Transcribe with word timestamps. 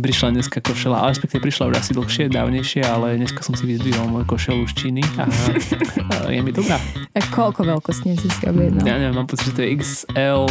prišla 0.00 0.34
dneska 0.34 0.58
košela, 0.62 1.02
ale 1.02 1.12
respektíve 1.12 1.42
prišla 1.44 1.70
už 1.70 1.74
asi 1.78 1.92
dlhšie, 1.94 2.24
dávnejšie, 2.32 2.82
ale 2.86 3.18
dneska 3.18 3.42
som 3.42 3.54
si 3.54 3.66
vyzdvihol 3.68 4.06
môj 4.08 4.24
košelu 4.24 4.62
z 4.70 4.72
Číny 4.74 5.02
a, 5.20 5.28
a 5.28 6.14
je 6.30 6.40
mi 6.40 6.50
dobrá. 6.54 6.78
A 7.14 7.20
koľko 7.30 7.66
veľkostne 7.66 8.16
si 8.16 8.28
si 8.30 8.42
objednal? 8.48 8.82
Ja 8.86 8.96
neviem, 8.96 9.14
mám 9.14 9.28
pocit, 9.28 9.50
že 9.50 9.54
to 9.54 9.62
je 9.62 9.68
XL++. 9.78 10.46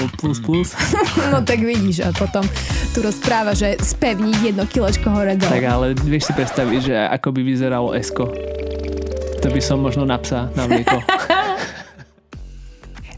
no 1.33 1.37
tak 1.41 1.59
vidíš 1.59 2.05
a 2.05 2.09
potom 2.13 2.45
tu 2.93 2.99
rozpráva, 3.01 3.57
že 3.57 3.79
spevní 3.81 4.31
jedno 4.43 4.69
kilečko 4.69 5.09
hore 5.09 5.33
dole. 5.39 5.49
Tak 5.49 5.65
ale 5.65 5.85
vieš 6.05 6.29
si 6.29 6.33
predstaviť, 6.37 6.79
že 6.83 6.95
ako 7.09 7.27
by 7.33 7.41
vyzeralo 7.41 7.97
Esko. 7.97 8.29
To 9.43 9.47
by 9.51 9.59
som 9.59 9.83
možno 9.83 10.07
na 10.07 10.15
psa 10.21 10.47
navliekol. 10.55 11.03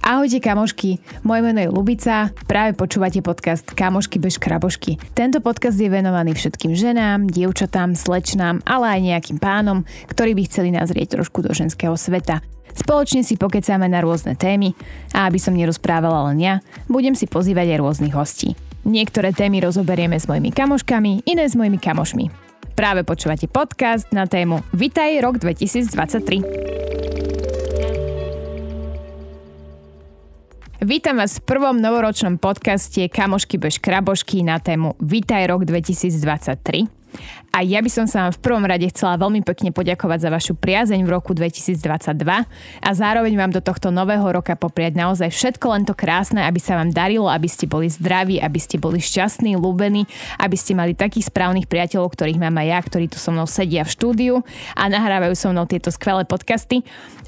Ahojte 0.05 0.37
kamošky, 0.37 1.01
moje 1.25 1.41
meno 1.41 1.65
je 1.65 1.73
Lubica, 1.73 2.29
práve 2.45 2.77
počúvate 2.77 3.25
podcast 3.25 3.65
Kamošky 3.65 4.21
bez 4.21 4.37
krabošky. 4.37 5.01
Tento 5.17 5.41
podcast 5.41 5.81
je 5.81 5.89
venovaný 5.89 6.37
všetkým 6.37 6.77
ženám, 6.77 7.25
dievčatám, 7.25 7.97
slečnám, 7.97 8.61
ale 8.69 8.85
aj 8.85 9.01
nejakým 9.01 9.41
pánom, 9.41 9.81
ktorí 10.05 10.37
by 10.37 10.45
chceli 10.45 10.69
nazrieť 10.69 11.17
trošku 11.17 11.41
do 11.41 11.49
ženského 11.57 11.97
sveta. 11.97 12.45
Spoločne 12.77 13.25
si 13.25 13.33
pokecáme 13.33 13.89
na 13.89 14.05
rôzne 14.05 14.37
témy 14.37 14.77
a 15.09 15.25
aby 15.25 15.41
som 15.41 15.57
nerozprávala 15.57 16.29
len 16.29 16.37
ja, 16.37 16.61
budem 16.85 17.17
si 17.17 17.25
pozývať 17.25 17.73
aj 17.73 17.81
rôznych 17.81 18.13
hostí. 18.13 18.53
Niektoré 18.85 19.33
témy 19.33 19.65
rozoberieme 19.65 20.21
s 20.21 20.29
mojimi 20.29 20.53
kamoškami, 20.53 21.25
iné 21.25 21.49
s 21.49 21.57
mojimi 21.57 21.81
kamošmi. 21.81 22.29
Práve 22.77 23.01
počúvate 23.01 23.49
podcast 23.49 24.05
na 24.13 24.29
tému 24.29 24.61
Vitaj 24.69 25.17
rok 25.25 25.41
2023. 25.41 27.34
Vítam 30.83 31.15
vás 31.15 31.39
v 31.39 31.47
prvom 31.47 31.79
novoročnom 31.79 32.35
podcaste 32.35 33.07
Kamošky 33.07 33.55
bez 33.55 33.79
krabošky 33.79 34.43
na 34.43 34.59
tému 34.59 34.99
Vítaj 34.99 35.47
rok 35.47 35.63
2023. 35.63 37.04
A 37.55 37.63
ja 37.63 37.79
by 37.79 37.87
som 37.87 38.03
sa 38.03 38.27
vám 38.27 38.35
v 38.35 38.43
prvom 38.43 38.65
rade 38.67 38.83
chcela 38.91 39.15
veľmi 39.15 39.39
pekne 39.47 39.71
poďakovať 39.71 40.27
za 40.27 40.29
vašu 40.29 40.53
priazeň 40.59 41.07
v 41.07 41.09
roku 41.09 41.31
2022 41.31 41.79
a 42.83 42.89
zároveň 42.91 43.33
vám 43.39 43.51
do 43.55 43.63
tohto 43.63 43.95
nového 43.95 44.27
roka 44.27 44.59
popriať 44.59 44.99
naozaj 44.99 45.31
všetko 45.31 45.65
len 45.71 45.83
to 45.87 45.95
krásne, 45.95 46.43
aby 46.43 46.59
sa 46.59 46.75
vám 46.75 46.91
darilo, 46.91 47.31
aby 47.31 47.47
ste 47.47 47.63
boli 47.63 47.87
zdraví, 47.87 48.43
aby 48.43 48.59
ste 48.59 48.75
boli 48.75 48.99
šťastní, 48.99 49.55
ľúbení, 49.55 50.03
aby 50.43 50.55
ste 50.59 50.75
mali 50.75 50.91
takých 50.91 51.31
správnych 51.31 51.71
priateľov, 51.71 52.11
ktorých 52.11 52.41
mám 52.43 52.59
aj 52.59 52.67
ja, 52.67 52.79
ktorí 52.83 53.05
tu 53.07 53.17
so 53.23 53.31
mnou 53.31 53.47
sedia 53.47 53.87
v 53.87 53.93
štúdiu 53.93 54.35
a 54.75 54.91
nahrávajú 54.91 55.33
so 55.39 55.47
mnou 55.55 55.63
tieto 55.63 55.87
skvelé 55.95 56.27
podcasty. 56.27 56.83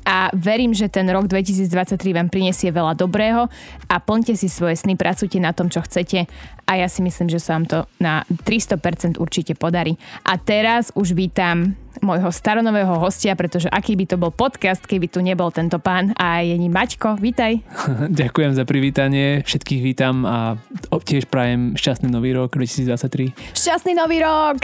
A 0.07 0.31
verím, 0.31 0.71
že 0.71 0.87
ten 0.87 1.03
rok 1.11 1.27
2023 1.27 1.99
vám 2.15 2.31
prinesie 2.31 2.71
veľa 2.71 2.95
dobrého 2.95 3.51
a 3.91 3.95
plňte 3.99 4.39
si 4.39 4.47
svoje 4.47 4.79
sny, 4.79 4.95
pracujte 4.95 5.35
na 5.35 5.51
tom, 5.51 5.67
čo 5.67 5.83
chcete 5.83 6.31
a 6.67 6.75
ja 6.75 6.91
si 6.91 6.99
myslím, 6.99 7.31
že 7.31 7.39
sa 7.39 7.55
vám 7.55 7.65
to 7.65 7.79
na 8.03 8.27
300% 8.27 9.15
určite 9.17 9.55
podarí. 9.55 9.95
A 10.27 10.35
teraz 10.35 10.91
už 10.99 11.15
vítam 11.15 11.79
môjho 12.01 12.29
staronového 12.29 12.97
hostia, 12.99 13.33
pretože 13.33 13.69
aký 13.69 13.97
by 13.97 14.05
to 14.05 14.15
bol 14.19 14.31
podcast, 14.33 14.83
keby 14.85 15.09
tu 15.09 15.19
nebol 15.23 15.49
tento 15.49 15.81
pán 15.81 16.13
a 16.17 16.41
je 16.43 16.55
ním 16.57 16.73
Maťko. 16.73 17.17
Vítaj. 17.19 17.61
Ďakujem 18.21 18.51
za 18.53 18.63
privítanie, 18.63 19.41
všetkých 19.45 19.81
vítam 19.81 20.25
a 20.27 20.57
tiež 20.89 21.29
prajem 21.31 21.77
šťastný 21.79 22.11
nový 22.11 22.35
rok 22.35 22.53
2023. 22.55 23.55
Šťastný 23.55 23.93
nový 23.95 24.21
rok! 24.21 24.59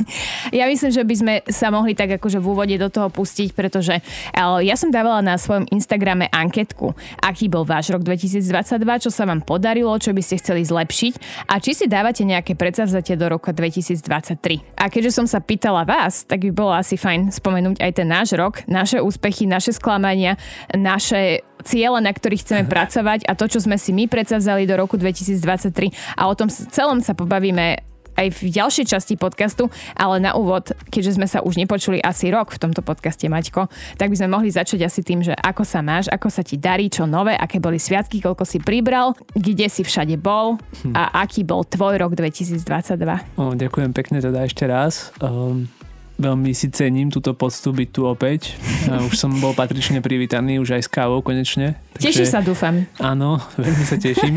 ja 0.58 0.68
myslím, 0.68 0.90
že 0.92 1.02
by 1.02 1.14
sme 1.14 1.34
sa 1.48 1.72
mohli 1.72 1.96
tak 1.96 2.20
akože 2.20 2.38
v 2.40 2.46
úvode 2.46 2.76
do 2.76 2.88
toho 2.92 3.08
pustiť, 3.08 3.56
pretože 3.56 4.00
ja 4.38 4.74
som 4.76 4.92
dávala 4.92 5.24
na 5.24 5.40
svojom 5.40 5.66
Instagrame 5.72 6.28
anketku, 6.28 6.92
aký 7.24 7.48
bol 7.48 7.64
váš 7.64 7.90
rok 7.90 8.04
2022, 8.04 9.04
čo 9.04 9.10
sa 9.10 9.24
vám 9.24 9.40
podarilo, 9.42 9.94
čo 9.96 10.12
by 10.12 10.22
ste 10.22 10.40
chceli 10.40 10.62
zlepšiť 10.64 11.46
a 11.48 11.58
či 11.62 11.72
si 11.72 11.86
dávate 11.88 12.22
nejaké 12.22 12.54
predsavzatie 12.54 13.16
do 13.16 13.26
roka 13.28 13.50
2023. 13.50 14.76
A 14.76 14.92
keďže 14.92 15.16
som 15.16 15.26
sa 15.26 15.40
pýtala 15.40 15.82
vás, 15.88 16.28
tak 16.28 16.44
by 16.44 16.52
bolo 16.52 16.67
bolo 16.68 16.76
asi 16.76 17.00
fajn 17.00 17.32
spomenúť 17.32 17.80
aj 17.80 17.92
ten 17.96 18.04
náš 18.04 18.36
rok, 18.36 18.60
naše 18.68 19.00
úspechy, 19.00 19.48
naše 19.48 19.72
sklamania, 19.72 20.36
naše 20.76 21.40
ciele, 21.64 21.96
na 22.04 22.12
ktorých 22.12 22.44
chceme 22.44 22.64
pracovať 22.68 23.24
a 23.24 23.32
to, 23.32 23.48
čo 23.48 23.64
sme 23.64 23.80
si 23.80 23.96
my 23.96 24.04
predsavzali 24.04 24.68
do 24.68 24.76
roku 24.76 25.00
2023 25.00 26.20
a 26.20 26.28
o 26.28 26.36
tom 26.36 26.52
celom 26.52 27.00
sa 27.00 27.16
pobavíme 27.16 27.88
aj 28.18 28.34
v 28.34 28.50
ďalšej 28.50 28.84
časti 28.90 29.14
podcastu, 29.14 29.70
ale 29.94 30.18
na 30.18 30.34
úvod, 30.34 30.74
keďže 30.90 31.16
sme 31.16 31.30
sa 31.30 31.38
už 31.40 31.54
nepočuli 31.54 32.02
asi 32.02 32.34
rok 32.34 32.50
v 32.50 32.58
tomto 32.58 32.82
podcaste, 32.82 33.30
Maťko, 33.30 33.70
tak 33.94 34.10
by 34.10 34.18
sme 34.18 34.34
mohli 34.34 34.50
začať 34.50 34.82
asi 34.82 35.06
tým, 35.06 35.22
že 35.22 35.38
ako 35.38 35.62
sa 35.62 35.80
máš, 35.86 36.10
ako 36.10 36.26
sa 36.26 36.42
ti 36.42 36.58
darí, 36.58 36.90
čo 36.90 37.06
nové, 37.06 37.38
aké 37.38 37.62
boli 37.62 37.78
sviatky, 37.78 38.18
koľko 38.18 38.42
si 38.42 38.58
pribral, 38.58 39.14
kde 39.38 39.70
si 39.70 39.86
všade 39.86 40.18
bol 40.18 40.58
hm. 40.82 40.98
a 40.98 41.22
aký 41.22 41.46
bol 41.46 41.62
tvoj 41.62 41.94
rok 42.02 42.18
2022. 42.18 43.38
O, 43.38 43.54
ďakujem 43.54 43.94
pekne 43.94 44.18
teda 44.18 44.42
ešte 44.42 44.66
raz. 44.66 45.14
Um, 45.22 45.70
Veľmi 46.18 46.50
si 46.50 46.66
cením 46.74 47.14
túto 47.14 47.30
poctu 47.30 47.70
byť 47.70 47.88
tu 47.94 48.02
opäť. 48.02 48.58
Už 48.90 49.14
som 49.14 49.30
bol 49.38 49.54
patrične 49.54 50.02
privítaný, 50.02 50.58
už 50.58 50.74
aj 50.74 50.82
s 50.82 50.90
kávou 50.90 51.22
konečne. 51.22 51.78
Takže, 51.94 52.26
Tešíš 52.26 52.34
sa, 52.34 52.42
dúfam. 52.42 52.90
Áno, 52.98 53.38
veľmi 53.54 53.84
sa 53.86 53.94
teším. 53.94 54.34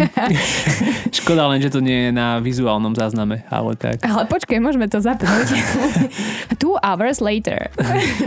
Škoda 1.18 1.50
len, 1.50 1.58
že 1.58 1.74
to 1.74 1.82
nie 1.82 2.10
je 2.10 2.12
na 2.14 2.38
vizuálnom 2.38 2.94
zázname, 2.94 3.42
ale 3.50 3.74
tak. 3.74 4.06
Ale 4.06 4.30
počkaj, 4.30 4.62
môžeme 4.62 4.86
to 4.86 5.02
zapnúť. 5.02 5.58
Two 6.62 6.78
hours 6.86 7.18
later. 7.18 7.74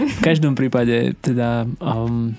v 0.02 0.20
každom 0.26 0.58
prípade 0.58 1.14
teda 1.22 1.70
um, 1.78 2.34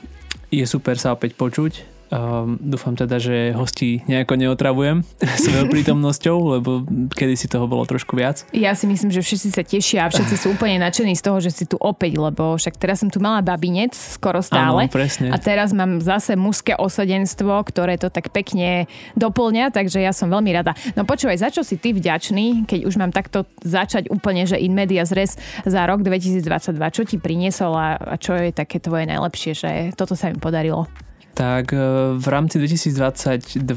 je 0.52 0.68
super 0.68 1.00
sa 1.00 1.16
opäť 1.16 1.40
počuť 1.40 1.94
Um, 2.16 2.56
dúfam 2.64 2.96
teda, 2.96 3.20
že 3.20 3.52
hosti 3.52 4.00
nejako 4.08 4.40
neotravujem 4.40 5.03
svojou 5.44 5.68
prítomnosťou, 5.68 6.38
lebo 6.56 6.88
kedy 7.12 7.36
si 7.36 7.52
toho 7.52 7.68
bolo 7.68 7.84
trošku 7.84 8.16
viac. 8.16 8.48
Ja 8.56 8.72
si 8.72 8.88
myslím, 8.88 9.12
že 9.12 9.20
všetci 9.20 9.50
sa 9.52 9.64
tešia 9.68 10.08
a 10.08 10.12
všetci 10.12 10.36
sú 10.40 10.56
úplne 10.56 10.80
nadšení 10.80 11.12
z 11.20 11.24
toho, 11.24 11.44
že 11.44 11.52
si 11.52 11.68
tu 11.68 11.75
opäť, 11.75 12.16
lebo 12.16 12.56
však 12.56 12.80
teraz 12.80 13.04
som 13.04 13.12
tu 13.12 13.20
mala 13.20 13.44
babinec 13.44 13.92
skoro 13.92 14.40
stále. 14.40 14.88
Áno, 14.88 14.96
presne. 14.96 15.28
A 15.28 15.38
teraz 15.42 15.75
mám 15.75 16.00
zase 16.00 16.40
mužské 16.40 16.80
osadenstvo, 16.80 17.52
ktoré 17.68 18.00
to 18.00 18.08
tak 18.08 18.31
pekne 18.31 18.88
doplňa, 19.20 19.75
takže 19.75 20.00
ja 20.00 20.16
som 20.16 20.31
veľmi 20.31 20.56
rada. 20.56 20.72
No 20.96 21.04
počúvaj, 21.04 21.44
za 21.44 21.50
čo 21.52 21.68
si 21.68 21.75
ty 21.75 21.92
vďačný, 21.92 22.64
keď 22.64 22.88
už 22.88 22.96
mám 22.96 23.12
takto 23.12 23.44
začať 23.59 24.08
úplne, 24.08 24.48
že 24.48 24.56
in 24.56 24.72
media 24.72 25.04
zres 25.04 25.36
za 25.68 25.84
rok 25.84 26.00
2022, 26.00 26.80
čo 26.96 27.04
ti 27.04 27.20
priniesol 27.20 27.75
a, 27.75 28.00
a 28.00 28.16
čo 28.16 28.40
je 28.40 28.56
také 28.56 28.80
tvoje 28.80 29.04
najlepšie, 29.04 29.52
že 29.52 29.70
toto 30.00 30.16
sa 30.16 30.31
mi 30.31 30.40
podarilo? 30.40 30.88
Tak 31.35 31.75
e, 31.75 31.79
v 32.16 32.28
rámci 32.31 32.57
2022 32.63 33.68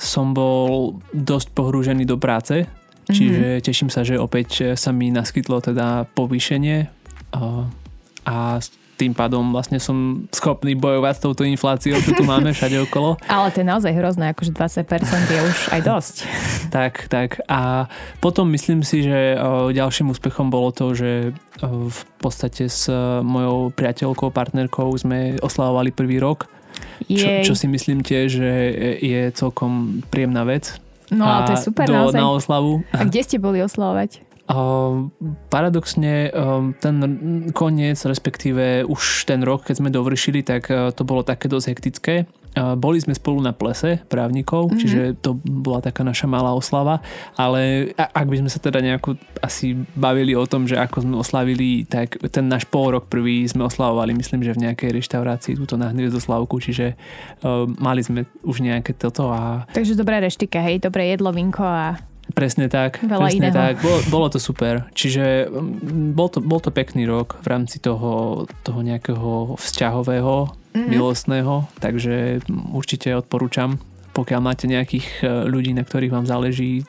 som 0.00 0.32
bol 0.32 0.96
dosť 1.12 1.52
pohrúžený 1.52 2.08
do 2.08 2.16
práce, 2.16 2.64
čiže 3.06 3.60
mm-hmm. 3.60 3.64
teším 3.68 3.90
sa, 3.92 4.00
že 4.02 4.16
opäť 4.16 4.74
sa 4.74 4.90
mi 4.90 5.12
naskytlo 5.12 5.60
teda 5.60 6.08
povýšenie 6.16 6.88
a, 7.36 7.68
a 8.24 8.36
tým 9.02 9.18
pádom 9.18 9.50
vlastne 9.50 9.82
som 9.82 10.30
schopný 10.30 10.78
bojovať 10.78 11.14
s 11.18 11.22
touto 11.26 11.42
infláciou, 11.42 11.98
čo 11.98 12.14
tu 12.14 12.22
máme 12.22 12.52
všade 12.56 12.78
okolo. 12.86 13.18
Ale 13.26 13.50
to 13.50 13.64
je 13.64 13.66
naozaj 13.66 13.92
hrozné, 13.98 14.30
akože 14.30 14.54
20% 14.54 15.26
je 15.26 15.40
už 15.42 15.58
aj 15.74 15.80
dosť. 15.82 16.16
tak, 16.76 17.10
tak. 17.10 17.42
A 17.50 17.90
potom 18.22 18.46
myslím 18.54 18.86
si, 18.86 19.02
že 19.02 19.34
ďalším 19.74 20.14
úspechom 20.14 20.54
bolo 20.54 20.70
to, 20.70 20.94
že 20.94 21.34
v 21.66 22.00
podstate 22.22 22.70
s 22.70 22.86
mojou 23.26 23.74
priateľkou, 23.74 24.30
partnerkou 24.30 24.94
sme 24.94 25.34
oslavovali 25.42 25.90
prvý 25.90 26.22
rok 26.22 26.46
čo, 27.06 27.52
čo 27.52 27.54
si 27.58 27.66
myslím 27.68 28.00
tiež, 28.02 28.26
že 28.30 28.50
je 28.98 29.20
celkom 29.34 30.02
príjemná 30.08 30.42
vec. 30.46 30.78
No 31.12 31.28
a 31.28 31.44
to 31.44 31.52
je 31.54 31.60
super 31.60 31.84
do, 31.84 31.92
naozaj. 31.92 32.20
Na 32.20 32.32
oslavu. 32.32 32.72
A 32.96 33.04
kde 33.04 33.20
ste 33.20 33.36
boli 33.36 33.60
oslavovať? 33.60 34.24
Uh, 34.48 35.08
paradoxne 35.48 36.28
um, 36.34 36.74
ten 36.74 36.98
koniec, 37.54 38.00
respektíve 38.02 38.82
už 38.84 39.28
ten 39.28 39.40
rok, 39.44 39.68
keď 39.68 39.74
sme 39.78 39.90
dovršili, 39.92 40.42
tak 40.42 40.66
uh, 40.68 40.90
to 40.90 41.06
bolo 41.06 41.22
také 41.22 41.46
dosť 41.46 41.66
hektické. 41.72 42.14
Boli 42.52 43.00
sme 43.00 43.16
spolu 43.16 43.40
na 43.40 43.56
plese 43.56 44.04
právnikov, 44.12 44.68
mm-hmm. 44.68 44.80
čiže 44.80 45.00
to 45.24 45.40
bola 45.40 45.80
taká 45.80 46.04
naša 46.04 46.28
malá 46.28 46.52
oslava, 46.52 47.00
ale 47.32 47.92
ak 47.96 48.26
by 48.28 48.44
sme 48.44 48.50
sa 48.52 48.60
teda 48.60 48.84
nejako 48.84 49.16
asi 49.40 49.72
bavili 49.96 50.36
o 50.36 50.44
tom, 50.44 50.68
že 50.68 50.76
ako 50.76 51.08
sme 51.08 51.16
oslavili, 51.16 51.88
tak 51.88 52.20
ten 52.28 52.52
náš 52.52 52.68
pol 52.68 52.92
rok 52.92 53.08
prvý 53.08 53.48
sme 53.48 53.64
oslavovali, 53.64 54.12
myslím, 54.12 54.44
že 54.44 54.52
v 54.52 54.68
nejakej 54.68 54.90
reštaurácii 54.92 55.56
túto 55.56 55.80
na 55.80 55.96
Hviezdoslavku, 55.96 56.60
čiže 56.60 56.92
uh, 57.40 57.64
mali 57.80 58.04
sme 58.04 58.28
už 58.44 58.60
nejaké 58.60 58.92
toto 58.92 59.32
a... 59.32 59.64
Takže 59.72 59.96
dobrá 59.96 60.20
reštika, 60.20 60.60
hej, 60.60 60.84
dobré 60.84 61.08
jedlo, 61.08 61.32
vinko 61.32 61.64
a 61.64 61.96
Presne 62.32 62.70
tak. 62.70 63.02
Veľa 63.02 63.28
presne 63.28 63.50
iného. 63.50 63.58
tak. 63.58 63.74
Bolo, 63.82 63.98
bolo 64.08 64.26
to 64.30 64.38
super. 64.38 64.88
Čiže 64.94 65.50
mm, 65.50 66.14
bol 66.16 66.30
to, 66.30 66.38
bol 66.40 66.62
to 66.62 66.70
pekný 66.70 67.04
rok 67.04 67.42
v 67.42 67.46
rámci 67.50 67.82
toho, 67.82 68.44
toho 68.62 68.80
nejakého 68.80 69.58
vzťahového, 69.58 70.61
mm-hmm. 70.72 70.88
milostného, 70.88 71.68
takže 71.78 72.40
určite 72.72 73.12
odporúčam, 73.12 73.78
pokiaľ 74.12 74.40
máte 74.44 74.68
nejakých 74.68 75.06
e, 75.20 75.48
ľudí, 75.48 75.72
na 75.72 75.84
ktorých 75.84 76.12
vám 76.12 76.26
záleží, 76.28 76.84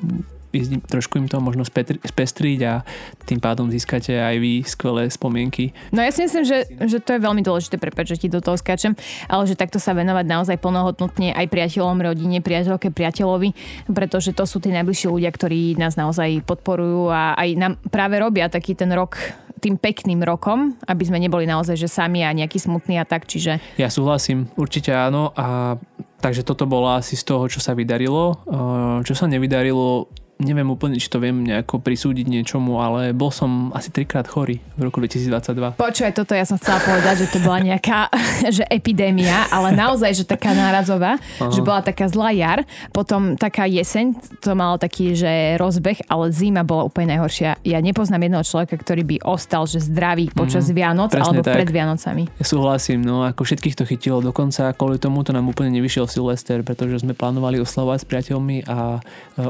trošku 0.86 1.18
im 1.18 1.26
to 1.26 1.42
možno 1.42 1.66
spestriť 2.06 2.60
a 2.70 2.86
tým 3.26 3.42
pádom 3.42 3.74
získate 3.74 4.14
aj 4.14 4.36
vy 4.38 4.62
skvelé 4.62 5.10
spomienky. 5.10 5.74
No 5.90 6.06
ja 6.06 6.14
si 6.14 6.22
myslím, 6.22 6.46
že, 6.46 6.70
že 6.86 7.02
to 7.02 7.18
je 7.18 7.26
veľmi 7.26 7.42
dôležité, 7.42 7.82
prepáč, 7.82 8.14
že 8.14 8.22
ti 8.22 8.28
do 8.30 8.38
toho 8.38 8.54
skáčem, 8.54 8.94
ale 9.26 9.50
že 9.50 9.58
takto 9.58 9.82
sa 9.82 9.98
venovať 9.98 10.26
naozaj 10.30 10.58
plnohodnotne 10.62 11.34
aj 11.34 11.50
priateľom, 11.50 11.98
rodine, 11.98 12.38
priateľke, 12.44 12.94
priateľovi, 12.94 13.50
pretože 13.90 14.38
to 14.38 14.46
sú 14.46 14.62
tí 14.62 14.70
najbližší 14.70 15.10
ľudia, 15.10 15.34
ktorí 15.34 15.74
nás 15.82 15.98
naozaj 15.98 16.46
podporujú 16.46 17.10
a 17.10 17.34
aj 17.34 17.50
nám 17.58 17.74
práve 17.90 18.22
robia 18.22 18.46
taký 18.46 18.78
ten 18.78 18.94
rok 18.94 19.18
tým 19.64 19.80
pekným 19.80 20.20
rokom, 20.28 20.76
aby 20.84 21.08
sme 21.08 21.24
neboli 21.24 21.48
naozaj 21.48 21.80
že 21.80 21.88
sami 21.88 22.28
a 22.28 22.36
nejaký 22.36 22.60
smutný 22.60 23.00
a 23.00 23.08
tak, 23.08 23.24
čiže... 23.24 23.64
Ja 23.80 23.88
súhlasím, 23.88 24.52
určite 24.60 24.92
áno 24.92 25.32
a 25.40 25.80
takže 26.20 26.44
toto 26.44 26.68
bolo 26.68 26.92
asi 26.92 27.16
z 27.16 27.24
toho, 27.24 27.48
čo 27.48 27.64
sa 27.64 27.72
vydarilo. 27.72 28.44
Čo 29.08 29.14
sa 29.16 29.28
nevydarilo, 29.28 30.08
neviem 30.42 30.66
úplne, 30.68 30.98
či 30.98 31.08
to 31.08 31.22
viem 31.22 31.46
nejako 31.46 31.80
prisúdiť 31.80 32.26
niečomu, 32.26 32.82
ale 32.82 33.14
bol 33.14 33.30
som 33.30 33.70
asi 33.72 33.94
trikrát 33.94 34.26
chorý 34.26 34.60
v 34.76 34.82
roku 34.90 34.98
2022. 35.00 35.78
Počuj, 35.78 36.10
toto 36.12 36.34
ja 36.34 36.44
som 36.44 36.58
chcela 36.58 36.82
povedať, 36.82 37.26
že 37.26 37.28
to 37.32 37.40
bola 37.42 37.60
nejaká 37.62 38.10
že 38.58 38.66
epidémia, 38.68 39.48
ale 39.54 39.72
naozaj, 39.74 40.12
že 40.14 40.24
taká 40.28 40.52
nárazová, 40.58 41.18
Aha. 41.18 41.54
že 41.54 41.62
bola 41.62 41.86
taká 41.86 42.10
zlá 42.10 42.34
jar, 42.34 42.60
potom 42.92 43.40
taká 43.40 43.70
jeseň, 43.70 44.18
to 44.42 44.58
malo 44.58 44.82
taký, 44.82 45.14
že 45.14 45.56
rozbeh, 45.62 46.10
ale 46.12 46.34
zima 46.34 46.66
bola 46.66 46.90
úplne 46.90 47.16
najhoršia. 47.18 47.62
Ja 47.64 47.80
nepoznám 47.80 48.26
jedného 48.28 48.46
človeka, 48.46 48.76
ktorý 48.76 49.04
by 49.08 49.16
ostal, 49.24 49.70
že 49.70 49.80
zdravý 49.80 50.34
počas 50.34 50.68
mm, 50.70 50.76
Vianoc 50.76 51.12
alebo 51.16 51.46
tak. 51.46 51.56
pred 51.56 51.70
Vianocami. 51.70 52.28
Ja 52.42 52.46
súhlasím, 52.46 53.06
no 53.06 53.24
ako 53.24 53.46
všetkých 53.46 53.78
to 53.80 53.84
chytilo, 53.88 54.20
dokonca 54.20 54.74
kvôli 54.76 55.00
tomu 55.00 55.24
to 55.24 55.32
nám 55.32 55.48
úplne 55.48 55.72
nevyšiel 55.80 56.10
Silvester, 56.10 56.66
pretože 56.66 57.02
sme 57.06 57.16
plánovali 57.16 57.62
oslavovať 57.62 58.00
s 58.04 58.08
priateľmi 58.10 58.58
a 58.68 59.00
e, 59.00 59.02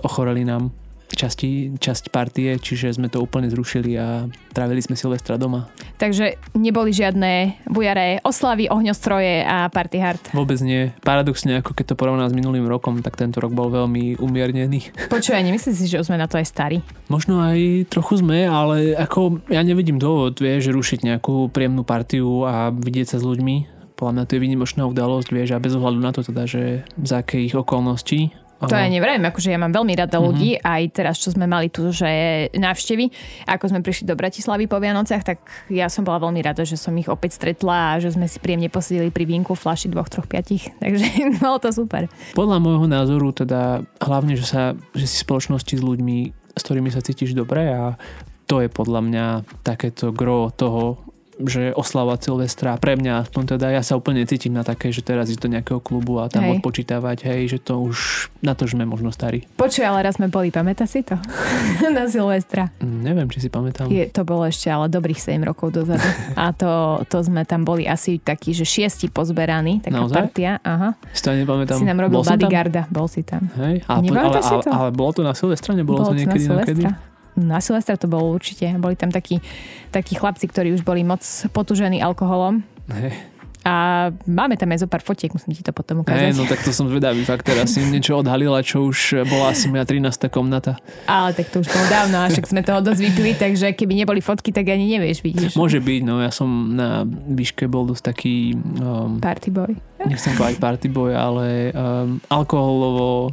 ochoreli 0.04 0.46
nám 0.46 0.74
časti, 1.16 1.78
časť 1.78 2.10
partie, 2.10 2.58
čiže 2.60 2.98
sme 2.98 3.08
to 3.08 3.22
úplne 3.22 3.48
zrušili 3.50 3.96
a 3.98 4.28
trávili 4.52 4.82
sme 4.84 4.98
Silvestra 4.98 5.40
doma. 5.40 5.70
Takže 5.98 6.38
neboli 6.58 6.92
žiadne 6.92 7.64
bujaré 7.70 8.20
oslavy, 8.22 8.70
ohňostroje 8.70 9.46
a 9.46 9.70
party 9.72 9.98
hard? 10.02 10.24
Vôbec 10.36 10.60
nie. 10.62 10.92
Paradoxne, 11.02 11.62
ako 11.62 11.74
keď 11.74 11.94
to 11.94 12.00
porovná 12.00 12.26
s 12.30 12.36
minulým 12.36 12.66
rokom, 12.68 13.00
tak 13.02 13.16
tento 13.18 13.40
rok 13.42 13.54
bol 13.56 13.70
veľmi 13.72 14.20
umiernený. 14.20 14.94
Počuj, 15.14 15.40
nemyslíš 15.40 15.76
si, 15.78 15.86
že 15.90 16.00
už 16.02 16.12
sme 16.12 16.22
na 16.22 16.30
to 16.30 16.38
aj 16.38 16.48
starí? 16.48 16.84
Možno 17.08 17.42
aj 17.42 17.90
trochu 17.90 18.22
sme, 18.22 18.46
ale 18.46 18.98
ako 18.98 19.44
ja 19.50 19.62
nevidím 19.62 19.98
dôvod, 20.02 20.38
vieš, 20.38 20.74
rušiť 20.74 21.06
nejakú 21.06 21.50
príjemnú 21.50 21.86
partiu 21.86 22.46
a 22.46 22.70
vidieť 22.74 23.16
sa 23.16 23.18
s 23.22 23.28
ľuďmi. 23.28 23.74
Podľa 23.94 24.14
mňa 24.20 24.24
to 24.26 24.36
je 24.36 24.44
výnimočná 24.44 24.84
udalosť, 24.90 25.30
vieš, 25.30 25.50
a 25.54 25.62
bez 25.62 25.78
ohľadu 25.78 26.00
na 26.02 26.12
to 26.12 26.26
teda, 26.26 26.44
že 26.50 26.84
za 26.98 27.22
akých 27.22 27.62
okolností 27.62 28.43
to 28.68 28.76
ja 28.76 28.88
neviem, 28.88 29.22
akože 29.24 29.50
ja 29.52 29.60
mám 29.60 29.74
veľmi 29.74 29.94
rada 29.96 30.18
mhm. 30.20 30.24
ľudí, 30.24 30.50
mm-hmm. 30.58 30.72
aj 30.74 30.82
teraz, 30.92 31.16
čo 31.20 31.34
sme 31.34 31.46
mali 31.46 31.68
tu, 31.72 31.90
že 31.90 32.10
návštevy, 32.54 33.12
ako 33.48 33.66
sme 33.70 33.80
prišli 33.82 34.06
do 34.08 34.16
Bratislavy 34.18 34.66
po 34.68 34.78
Vianociach, 34.80 35.24
tak 35.24 35.40
ja 35.72 35.88
som 35.88 36.04
bola 36.04 36.24
veľmi 36.24 36.40
rada, 36.44 36.64
že 36.64 36.80
som 36.80 36.94
ich 37.00 37.08
opäť 37.08 37.40
stretla 37.40 37.96
a 37.96 38.00
že 38.02 38.14
sme 38.14 38.28
si 38.28 38.38
príjemne 38.38 38.68
posedili 38.68 39.10
pri 39.10 39.26
vínku 39.26 39.56
flaši 39.58 39.90
dvoch, 39.90 40.10
troch, 40.10 40.28
piatich, 40.28 40.70
takže 40.84 41.40
bolo 41.40 41.58
to 41.60 41.70
super. 41.72 42.08
Podľa 42.38 42.58
môjho 42.60 42.88
názoru 42.90 43.32
teda 43.32 43.84
hlavne, 44.04 44.36
že, 44.36 44.46
sa, 44.46 44.62
že 44.94 45.06
si 45.06 45.22
spoločnosti 45.22 45.74
s 45.78 45.84
ľuďmi, 45.84 46.18
s 46.54 46.62
ktorými 46.62 46.90
sa 46.94 47.02
cítiš 47.02 47.34
dobre 47.34 47.72
a 47.74 47.98
to 48.46 48.60
je 48.60 48.68
podľa 48.68 49.02
mňa 49.02 49.26
takéto 49.64 50.12
gro 50.12 50.52
toho, 50.52 51.00
že 51.42 51.74
oslavovať 51.74 52.20
Silvestra, 52.30 52.78
pre 52.78 52.94
mňa 52.94 53.26
aspoň 53.26 53.58
teda, 53.58 53.74
ja 53.74 53.82
sa 53.82 53.98
úplne 53.98 54.22
cítim 54.30 54.54
na 54.54 54.62
také, 54.62 54.94
že 54.94 55.02
teraz 55.02 55.30
ísť 55.34 55.42
do 55.42 55.50
nejakého 55.50 55.80
klubu 55.82 56.22
a 56.22 56.30
tam 56.30 56.46
hej. 56.46 56.60
odpočítavať, 56.60 57.26
hej, 57.26 57.58
že 57.58 57.60
to 57.62 57.82
už, 57.82 58.30
na 58.46 58.54
to 58.54 58.70
sme 58.70 58.86
možno 58.86 59.10
starí. 59.10 59.46
Počuj, 59.58 59.86
ale 59.86 60.06
raz 60.06 60.22
sme 60.22 60.30
boli, 60.30 60.54
pamätá 60.54 60.86
si 60.86 61.02
to? 61.02 61.18
na 61.96 62.06
Silvestra. 62.06 62.70
Neviem, 62.82 63.26
či 63.34 63.46
si 63.46 63.50
pamätám. 63.50 63.90
Je, 63.90 64.06
to 64.10 64.22
bolo 64.22 64.46
ešte 64.46 64.70
ale 64.70 64.90
dobrých 64.90 65.18
7 65.18 65.42
rokov 65.42 65.74
dozadu. 65.74 66.06
a 66.42 66.54
to, 66.54 67.02
to 67.10 67.18
sme 67.26 67.46
tam 67.46 67.66
boli 67.66 67.90
asi 67.90 68.22
takí, 68.22 68.54
že 68.54 68.66
šiesti 68.66 69.10
pozberaní, 69.10 69.82
taká 69.82 70.06
Naozaj? 70.06 70.16
partia. 70.16 70.52
Aha. 70.62 70.94
Si 71.14 71.22
to 71.26 71.34
nepamätám. 71.34 71.78
Si 71.82 71.86
nám 71.86 71.98
robil 72.02 72.22
bodyguarda, 72.22 72.86
bol 72.94 73.10
si 73.10 73.26
tam. 73.26 73.50
Hej, 73.58 73.86
ale, 73.90 74.06
ale, 74.14 74.38
ale, 74.42 74.64
ale, 74.70 74.90
bolo 74.94 75.12
to 75.14 75.22
na 75.26 75.34
Silvestra, 75.34 75.74
nebolo 75.74 76.02
bolo 76.02 76.14
to 76.14 76.18
niekedy 76.18 76.46
na 76.46 76.62
Silvestra. 76.66 77.13
Na 77.40 77.62
Silvestra 77.62 77.98
to 77.98 78.06
bolo 78.06 78.34
určite. 78.34 78.70
Boli 78.78 78.94
tam 78.94 79.10
takí, 79.10 79.42
takí 79.90 80.14
chlapci, 80.14 80.46
ktorí 80.46 80.74
už 80.74 80.86
boli 80.86 81.02
moc 81.02 81.24
potužení 81.52 82.02
alkoholom. 82.04 82.62
Hey. 82.90 83.34
A 83.64 84.12
máme 84.28 84.60
tam 84.60 84.76
aj 84.76 84.84
zo 84.84 84.92
pár 84.92 85.00
fotiek, 85.00 85.32
musím 85.32 85.56
ti 85.56 85.64
to 85.64 85.72
potom 85.72 86.04
ukázať. 86.04 86.20
Hey, 86.20 86.36
no 86.36 86.44
tak 86.44 86.60
to 86.68 86.76
som 86.76 86.92
zvedavý, 86.92 87.24
fakt 87.24 87.48
teraz 87.48 87.72
si 87.72 87.80
niečo 87.80 88.20
odhalila, 88.20 88.60
čo 88.60 88.92
už 88.92 89.24
bola 89.24 89.56
asi 89.56 89.72
moja 89.72 89.88
13. 89.88 90.28
komnata. 90.28 90.76
Ale 91.08 91.32
tak 91.32 91.48
to 91.48 91.64
už 91.64 91.72
bolo 91.72 91.88
dávno, 91.88 92.20
a 92.20 92.28
však 92.28 92.44
sme 92.44 92.60
toho 92.60 92.84
dosť 92.84 93.00
vypili, 93.00 93.32
takže 93.40 93.72
keby 93.72 94.04
neboli 94.04 94.20
fotky, 94.20 94.52
tak 94.52 94.68
ani 94.68 95.00
nevieš, 95.00 95.24
vidíš. 95.24 95.56
Môže 95.56 95.80
byť, 95.80 96.02
no 96.04 96.20
ja 96.20 96.28
som 96.36 96.76
na 96.76 97.08
výške 97.08 97.72
bol 97.72 97.88
dosť 97.88 98.04
taký... 98.04 98.52
Um, 98.84 99.24
party 99.24 99.48
boy. 99.56 99.72
Nechcem 100.12 100.36
povedať 100.36 100.60
party 100.60 100.88
boy, 100.92 101.16
ale 101.16 101.72
um, 101.72 102.20
alkoholovo 102.28 103.32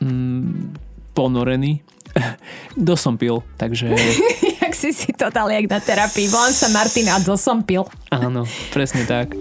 um, 0.00 0.72
ponorený 1.12 1.83
Dosť 2.88 3.02
som 3.02 3.14
pil, 3.18 3.42
takže... 3.58 3.90
jak 4.62 4.74
si 4.74 4.90
si 4.94 5.10
to 5.12 5.30
dal 5.30 5.50
jak 5.50 5.66
na 5.70 5.78
terapii. 5.82 6.30
Volám 6.30 6.54
sa 6.54 6.70
Martina 6.70 7.18
a 7.18 7.20
dosť 7.20 7.42
som 7.42 7.58
pil. 7.62 7.84
Áno, 8.10 8.46
presne 8.70 9.04
tak. 9.04 9.34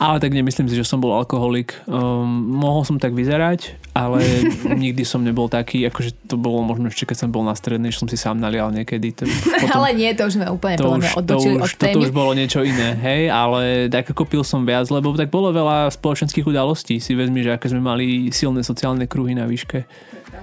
Ale 0.00 0.16
tak 0.16 0.32
nemyslím 0.32 0.64
si, 0.64 0.80
že 0.80 0.88
som 0.88 0.96
bol 0.96 1.12
alkoholik. 1.12 1.76
Um, 1.84 2.56
mohol 2.56 2.88
som 2.88 2.96
tak 2.96 3.12
vyzerať, 3.12 3.76
ale 3.92 4.24
nikdy 4.82 5.04
som 5.04 5.20
nebol 5.20 5.52
taký, 5.52 5.84
akože 5.92 6.24
to 6.24 6.40
bolo 6.40 6.64
možno 6.64 6.88
ešte 6.88 7.12
keď 7.12 7.16
som 7.20 7.28
bol 7.28 7.44
na 7.44 7.52
strednej, 7.52 7.92
že 7.92 8.00
som 8.00 8.08
si 8.08 8.16
sám 8.16 8.40
nalial 8.40 8.72
niekedy. 8.72 9.12
To, 9.20 9.28
potom, 9.60 9.76
ale 9.76 9.92
nie, 9.92 10.08
to 10.16 10.24
už 10.24 10.40
sme 10.40 10.48
úplne 10.48 10.80
to 10.80 10.88
už, 10.88 11.04
odbočili 11.20 11.60
to 11.60 11.60
už, 11.60 11.68
od 11.68 11.72
témy. 11.76 11.92
Toto 11.92 12.00
už 12.08 12.12
bolo 12.16 12.32
niečo 12.32 12.64
iné, 12.64 12.96
hej, 12.96 13.28
ale 13.28 13.92
tak 13.92 14.08
ako 14.08 14.24
pil 14.24 14.40
som 14.40 14.64
viac, 14.64 14.88
lebo 14.88 15.12
tak 15.12 15.28
bolo 15.28 15.52
veľa 15.52 15.92
spoločenských 15.92 16.48
udalostí. 16.48 16.96
Si 16.96 17.12
vezmi, 17.12 17.44
že 17.44 17.60
aké 17.60 17.68
sme 17.68 17.84
mali 17.84 18.32
silné 18.32 18.64
sociálne 18.64 19.04
kruhy 19.04 19.36
na 19.36 19.44
výške. 19.44 19.84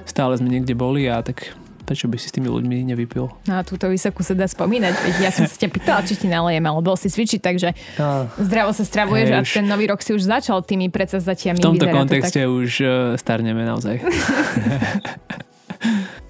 Stále 0.06 0.38
sme 0.38 0.53
niekde 0.53 0.77
boli 0.77 1.10
a 1.10 1.25
tak 1.25 1.57
prečo 1.88 2.12
by 2.12 2.19
si 2.19 2.28
s 2.28 2.36
tými 2.36 2.51
ľuďmi 2.51 2.92
nevypil? 2.92 3.31
No 3.48 3.54
a 3.56 3.63
túto 3.63 3.88
vysokú 3.88 4.19
sa 4.19 4.36
dá 4.36 4.44
spomínať. 4.44 4.92
Veď 4.92 5.16
ja 5.24 5.31
som 5.31 5.48
sa 5.48 5.56
ťa 5.56 5.72
pýtala, 5.72 6.04
či 6.04 6.19
ti 6.19 6.28
nalejem, 6.28 6.68
ale 6.68 6.84
bol 6.84 7.00
si 7.00 7.07
cvičiť, 7.07 7.39
takže 7.39 7.72
no. 7.95 8.28
zdravo 8.36 8.75
sa 8.75 8.84
stravuješ 8.84 9.28
hey, 9.31 9.36
a 9.36 9.39
už... 9.39 9.50
ten 9.56 9.63
nový 9.63 9.88
rok 9.88 10.04
si 10.04 10.12
už 10.12 10.28
začal 10.28 10.60
tými 10.68 10.92
predsazatiami. 10.92 11.56
V 11.56 11.63
tomto 11.63 11.88
kontexte 11.88 12.44
tak... 12.44 12.51
už 12.51 12.72
uh, 12.84 12.92
starneme 13.16 13.63
naozaj. 13.63 14.04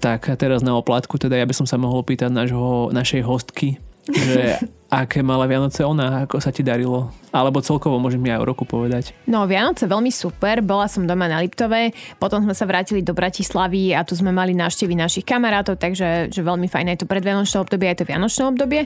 tak 0.04 0.30
a 0.30 0.38
teraz 0.38 0.62
na 0.62 0.78
oplatku, 0.78 1.18
teda 1.18 1.34
ja 1.34 1.42
by 1.42 1.54
som 1.58 1.66
sa 1.66 1.74
mohol 1.74 2.06
pýtať 2.06 2.30
našho, 2.30 2.94
našej 2.94 3.26
hostky, 3.26 3.82
že 4.08 4.56
aké 4.88 5.20
mala 5.20 5.44
Vianoce 5.44 5.84
ona, 5.84 6.24
ako 6.24 6.40
sa 6.40 6.48
ti 6.48 6.64
darilo? 6.64 7.12
Alebo 7.28 7.60
celkovo 7.60 8.00
môžem 8.00 8.24
aj 8.24 8.40
o 8.40 8.48
roku 8.48 8.64
povedať. 8.64 9.12
No, 9.28 9.44
Vianoce 9.44 9.84
veľmi 9.84 10.08
super. 10.08 10.64
Bola 10.64 10.88
som 10.88 11.04
doma 11.04 11.28
na 11.28 11.44
Liptove, 11.44 11.92
potom 12.16 12.40
sme 12.40 12.56
sa 12.56 12.64
vrátili 12.64 13.04
do 13.04 13.12
Bratislavy 13.12 13.92
a 13.92 14.02
tu 14.02 14.16
sme 14.16 14.32
mali 14.32 14.56
návštevy 14.56 14.96
našich 14.96 15.28
kamarátov, 15.28 15.76
takže 15.76 16.32
že 16.32 16.40
veľmi 16.40 16.66
fajné 16.66 16.96
je 16.96 17.00
to 17.04 17.10
predvianočné 17.10 17.56
obdobie, 17.60 17.86
aj 17.92 18.00
to 18.00 18.08
Vianočné 18.08 18.42
obdobie. 18.48 18.82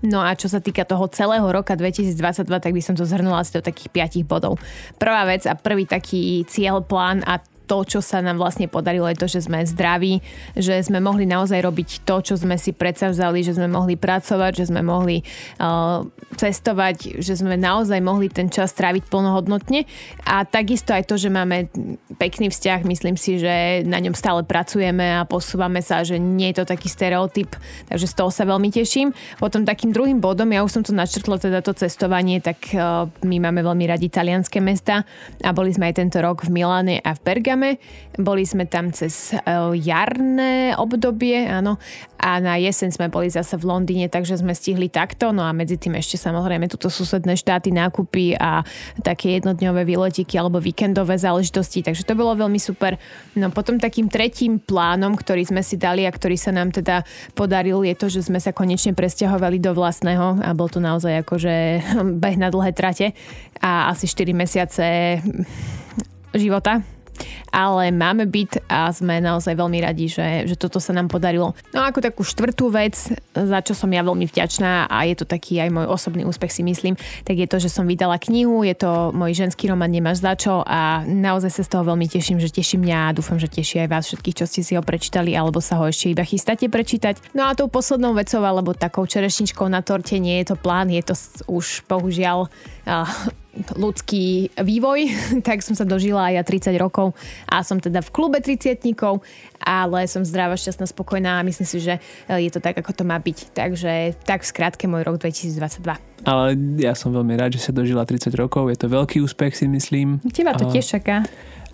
No 0.00 0.24
a 0.24 0.32
čo 0.32 0.48
sa 0.48 0.64
týka 0.64 0.88
toho 0.88 1.12
celého 1.12 1.44
roka 1.44 1.76
2022, 1.76 2.48
tak 2.48 2.72
by 2.72 2.80
som 2.80 2.96
to 2.96 3.04
zhrnula 3.04 3.44
asi 3.44 3.60
do 3.60 3.60
takých 3.60 4.24
5 4.24 4.24
bodov. 4.24 4.56
Prvá 4.96 5.28
vec 5.28 5.44
a 5.44 5.52
prvý 5.52 5.84
taký 5.84 6.40
cieľ, 6.48 6.80
plán 6.80 7.20
a 7.28 7.36
to, 7.70 7.86
čo 7.86 8.02
sa 8.02 8.18
nám 8.18 8.42
vlastne 8.42 8.66
podarilo, 8.66 9.06
je 9.06 9.22
to, 9.22 9.30
že 9.30 9.46
sme 9.46 9.62
zdraví, 9.62 10.18
že 10.58 10.82
sme 10.82 10.98
mohli 10.98 11.22
naozaj 11.22 11.62
robiť 11.62 12.02
to, 12.02 12.18
čo 12.18 12.34
sme 12.34 12.58
si 12.58 12.74
predsavzali, 12.74 13.46
že 13.46 13.54
sme 13.54 13.70
mohli 13.70 13.94
pracovať, 13.94 14.58
že 14.58 14.74
sme 14.74 14.82
mohli 14.82 15.22
uh, 15.62 16.02
cestovať, 16.34 17.22
že 17.22 17.38
sme 17.38 17.54
naozaj 17.54 18.02
mohli 18.02 18.26
ten 18.26 18.50
čas 18.50 18.74
tráviť 18.74 19.06
plnohodnotne 19.06 19.86
a 20.26 20.42
takisto 20.42 20.90
aj 20.90 21.06
to, 21.06 21.14
že 21.14 21.30
máme 21.30 21.70
pekný 22.18 22.50
vzťah, 22.50 22.82
myslím 22.90 23.14
si, 23.14 23.38
že 23.38 23.86
na 23.86 24.02
ňom 24.02 24.18
stále 24.18 24.42
pracujeme 24.42 25.22
a 25.22 25.22
posúvame 25.22 25.78
sa, 25.78 26.02
že 26.02 26.18
nie 26.18 26.50
je 26.50 26.66
to 26.66 26.74
taký 26.74 26.90
stereotyp, 26.90 27.54
takže 27.86 28.10
z 28.10 28.14
toho 28.18 28.34
sa 28.34 28.42
veľmi 28.50 28.74
teším. 28.74 29.14
Potom 29.38 29.62
takým 29.62 29.94
druhým 29.94 30.18
bodom, 30.18 30.50
ja 30.50 30.66
už 30.66 30.74
som 30.74 30.82
to 30.82 30.90
načrtla, 30.90 31.38
teda 31.38 31.62
to 31.62 31.70
cestovanie, 31.70 32.42
tak 32.42 32.74
uh, 32.74 33.06
my 33.22 33.38
máme 33.38 33.62
veľmi 33.62 33.86
radi 33.86 34.10
italianské 34.10 34.58
mesta 34.58 35.06
a 35.46 35.54
boli 35.54 35.70
sme 35.70 35.86
aj 35.92 36.02
tento 36.02 36.18
rok 36.18 36.42
v 36.42 36.50
Miláne 36.50 36.98
a 37.06 37.14
v 37.14 37.20
Bergame 37.22 37.59
programe. 37.60 37.78
Boli 38.20 38.44
sme 38.44 38.64
tam 38.68 38.92
cez 38.92 39.32
e, 39.32 39.38
jarné 39.80 40.76
obdobie, 40.76 41.48
áno, 41.48 41.76
a 42.20 42.36
na 42.36 42.60
jeseň 42.60 42.92
sme 42.92 43.08
boli 43.08 43.32
zase 43.32 43.56
v 43.56 43.64
Londýne, 43.64 44.12
takže 44.12 44.36
sme 44.36 44.52
stihli 44.52 44.92
takto, 44.92 45.32
no 45.32 45.40
a 45.40 45.56
medzi 45.56 45.80
tým 45.80 45.96
ešte 45.96 46.20
samozrejme 46.20 46.68
túto 46.68 46.92
susedné 46.92 47.32
štáty, 47.32 47.72
nákupy 47.72 48.36
a 48.36 48.60
také 49.00 49.40
jednodňové 49.40 49.88
výletiky 49.88 50.36
alebo 50.36 50.60
víkendové 50.60 51.16
záležitosti, 51.16 51.80
takže 51.80 52.04
to 52.04 52.12
bolo 52.12 52.36
veľmi 52.36 52.60
super. 52.60 53.00
No 53.40 53.48
potom 53.48 53.80
takým 53.80 54.12
tretím 54.12 54.60
plánom, 54.60 55.16
ktorý 55.16 55.48
sme 55.48 55.64
si 55.64 55.80
dali 55.80 56.04
a 56.04 56.12
ktorý 56.12 56.36
sa 56.36 56.52
nám 56.52 56.76
teda 56.76 57.08
podaril, 57.32 57.80
je 57.88 57.96
to, 57.96 58.12
že 58.12 58.28
sme 58.28 58.36
sa 58.36 58.52
konečne 58.52 58.92
presťahovali 58.92 59.56
do 59.56 59.72
vlastného. 59.72 60.44
A 60.44 60.52
bol 60.52 60.68
to 60.68 60.82
naozaj 60.82 61.24
akože 61.24 61.80
beh 62.22 62.36
na 62.36 62.52
dlhé 62.52 62.76
trate 62.76 63.16
a 63.64 63.88
asi 63.88 64.04
4 64.04 64.28
mesiace 64.36 64.84
života 66.36 66.99
ale 67.50 67.90
máme 67.90 68.26
byt 68.26 68.62
a 68.70 68.90
sme 68.94 69.18
naozaj 69.18 69.58
veľmi 69.58 69.78
radi, 69.82 70.06
že, 70.06 70.46
že 70.46 70.54
toto 70.54 70.78
sa 70.78 70.94
nám 70.94 71.10
podarilo. 71.10 71.52
No 71.74 71.82
a 71.82 71.90
ako 71.90 72.00
takú 72.02 72.22
štvrtú 72.22 72.70
vec, 72.70 72.94
za 73.34 73.58
čo 73.62 73.74
som 73.74 73.90
ja 73.90 74.06
veľmi 74.06 74.26
vďačná 74.26 74.86
a 74.86 74.96
je 75.06 75.14
to 75.18 75.26
taký 75.26 75.58
aj 75.58 75.70
môj 75.74 75.86
osobný 75.90 76.22
úspech 76.22 76.50
si 76.54 76.62
myslím, 76.62 76.94
tak 77.26 77.36
je 77.36 77.46
to, 77.50 77.58
že 77.58 77.68
som 77.70 77.84
vydala 77.84 78.22
knihu, 78.22 78.62
je 78.62 78.74
to 78.78 79.10
môj 79.10 79.34
ženský 79.34 79.70
román 79.70 79.90
Nemáš 79.90 80.22
za 80.22 80.34
čo 80.38 80.62
a 80.62 81.02
naozaj 81.04 81.50
sa 81.50 81.62
z 81.66 81.70
toho 81.74 81.84
veľmi 81.90 82.06
teším, 82.06 82.38
že 82.38 82.54
teší 82.54 82.78
mňa 82.78 83.10
a 83.10 83.14
dúfam, 83.14 83.36
že 83.36 83.50
teší 83.50 83.86
aj 83.86 83.88
vás 83.90 84.04
všetkých, 84.06 84.38
čo 84.38 84.44
ste 84.46 84.60
si 84.62 84.72
ho 84.78 84.82
prečítali 84.82 85.34
alebo 85.34 85.58
sa 85.58 85.78
ho 85.82 85.90
ešte 85.90 86.14
iba 86.14 86.22
chystáte 86.22 86.70
prečítať. 86.70 87.34
No 87.34 87.50
a 87.50 87.58
tou 87.58 87.66
poslednou 87.66 88.14
vecou 88.14 88.42
alebo 88.46 88.72
takou 88.76 89.04
čerešničkou 89.04 89.66
na 89.66 89.82
torte 89.82 90.16
nie 90.22 90.38
je 90.42 90.54
to 90.54 90.56
plán, 90.56 90.88
je 90.88 91.02
to 91.02 91.14
už 91.50 91.82
bohužiaľ 91.90 92.46
ľudský 93.76 94.54
vývoj, 94.58 95.00
tak 95.48 95.62
som 95.64 95.74
sa 95.76 95.84
dožila 95.84 96.32
aj 96.32 96.34
ja 96.40 96.42
30 96.72 96.76
rokov 96.80 97.12
a 97.46 97.62
som 97.62 97.78
teda 97.78 98.00
v 98.04 98.10
klube 98.10 98.38
30 98.40 98.80
ale 99.60 100.08
som 100.08 100.24
zdravá, 100.24 100.56
šťastná, 100.56 100.88
spokojná 100.88 101.40
a 101.40 101.44
myslím 101.44 101.68
si, 101.68 101.78
že 101.84 102.00
e, 102.28 102.48
je 102.48 102.50
to 102.50 102.64
tak, 102.64 102.80
ako 102.80 102.96
to 102.96 103.04
má 103.04 103.20
byť. 103.20 103.52
Takže 103.52 104.16
tak 104.24 104.40
v 104.40 104.48
skrátke 104.48 104.88
môj 104.88 105.04
rok 105.04 105.20
2022. 105.20 106.00
Ale 106.24 106.56
ja 106.80 106.96
som 106.96 107.12
veľmi 107.12 107.36
rád, 107.36 107.56
že 107.56 107.68
sa 107.68 107.72
dožila 107.72 108.08
30 108.08 108.32
rokov, 108.36 108.72
je 108.72 108.78
to 108.80 108.88
veľký 108.88 109.20
úspech 109.20 109.52
si 109.56 109.68
myslím. 109.68 110.20
Teba 110.32 110.56
to 110.56 110.68
tiež 110.68 110.96
čaká. 110.96 111.28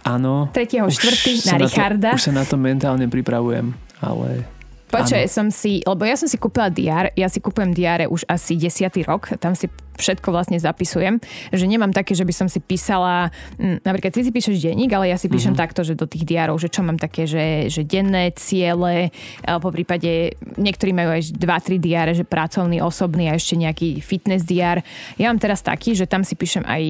Áno. 0.06 0.50
3. 0.54 0.86
4. 0.86 1.50
na 1.50 1.54
Richarda. 1.58 2.10
To, 2.14 2.18
už 2.18 2.30
sa 2.30 2.34
na 2.34 2.46
to 2.46 2.54
mentálne 2.54 3.10
pripravujem, 3.10 3.74
ale 3.98 4.46
Počkaj, 4.86 5.26
som 5.26 5.50
si, 5.50 5.82
lebo 5.82 6.06
ja 6.06 6.14
som 6.14 6.30
si 6.30 6.38
kúpila 6.38 6.70
diár, 6.70 7.10
ja 7.18 7.26
si 7.26 7.42
kúpujem 7.42 7.74
diáre 7.74 8.06
už 8.06 8.22
asi 8.30 8.54
desiatý 8.54 9.02
rok, 9.02 9.34
tam 9.42 9.58
si 9.58 9.66
všetko 9.96 10.28
vlastne 10.28 10.60
zapisujem, 10.60 11.18
že 11.50 11.64
nemám 11.64 11.90
také, 11.90 12.12
že 12.12 12.22
by 12.22 12.34
som 12.36 12.48
si 12.52 12.60
písala, 12.60 13.32
hm, 13.56 13.82
napríklad 13.82 14.12
ty 14.12 14.22
si 14.22 14.30
píšeš 14.30 14.60
denník, 14.60 14.92
ale 14.92 15.10
ja 15.10 15.16
si 15.16 15.26
píšem 15.26 15.56
mm-hmm. 15.56 15.64
takto, 15.64 15.80
že 15.82 15.96
do 15.96 16.04
tých 16.04 16.28
diárov, 16.28 16.60
že 16.60 16.68
čo 16.68 16.84
mám 16.84 17.00
také, 17.00 17.24
že, 17.24 17.72
že 17.72 17.82
denné 17.82 18.30
ciele, 18.36 19.10
po 19.42 19.72
prípade 19.72 20.36
niektorí 20.60 20.92
majú 20.92 21.16
aj 21.16 21.34
2-3 21.34 21.80
diáre, 21.80 22.12
že 22.12 22.28
pracovný, 22.28 22.84
osobný 22.84 23.32
a 23.32 23.34
ešte 23.34 23.56
nejaký 23.56 24.04
fitness 24.04 24.44
diár. 24.44 24.84
Ja 25.16 25.32
mám 25.32 25.40
teraz 25.40 25.64
taký, 25.64 25.96
že 25.96 26.04
tam 26.04 26.22
si 26.22 26.36
píšem 26.36 26.62
aj, 26.68 26.82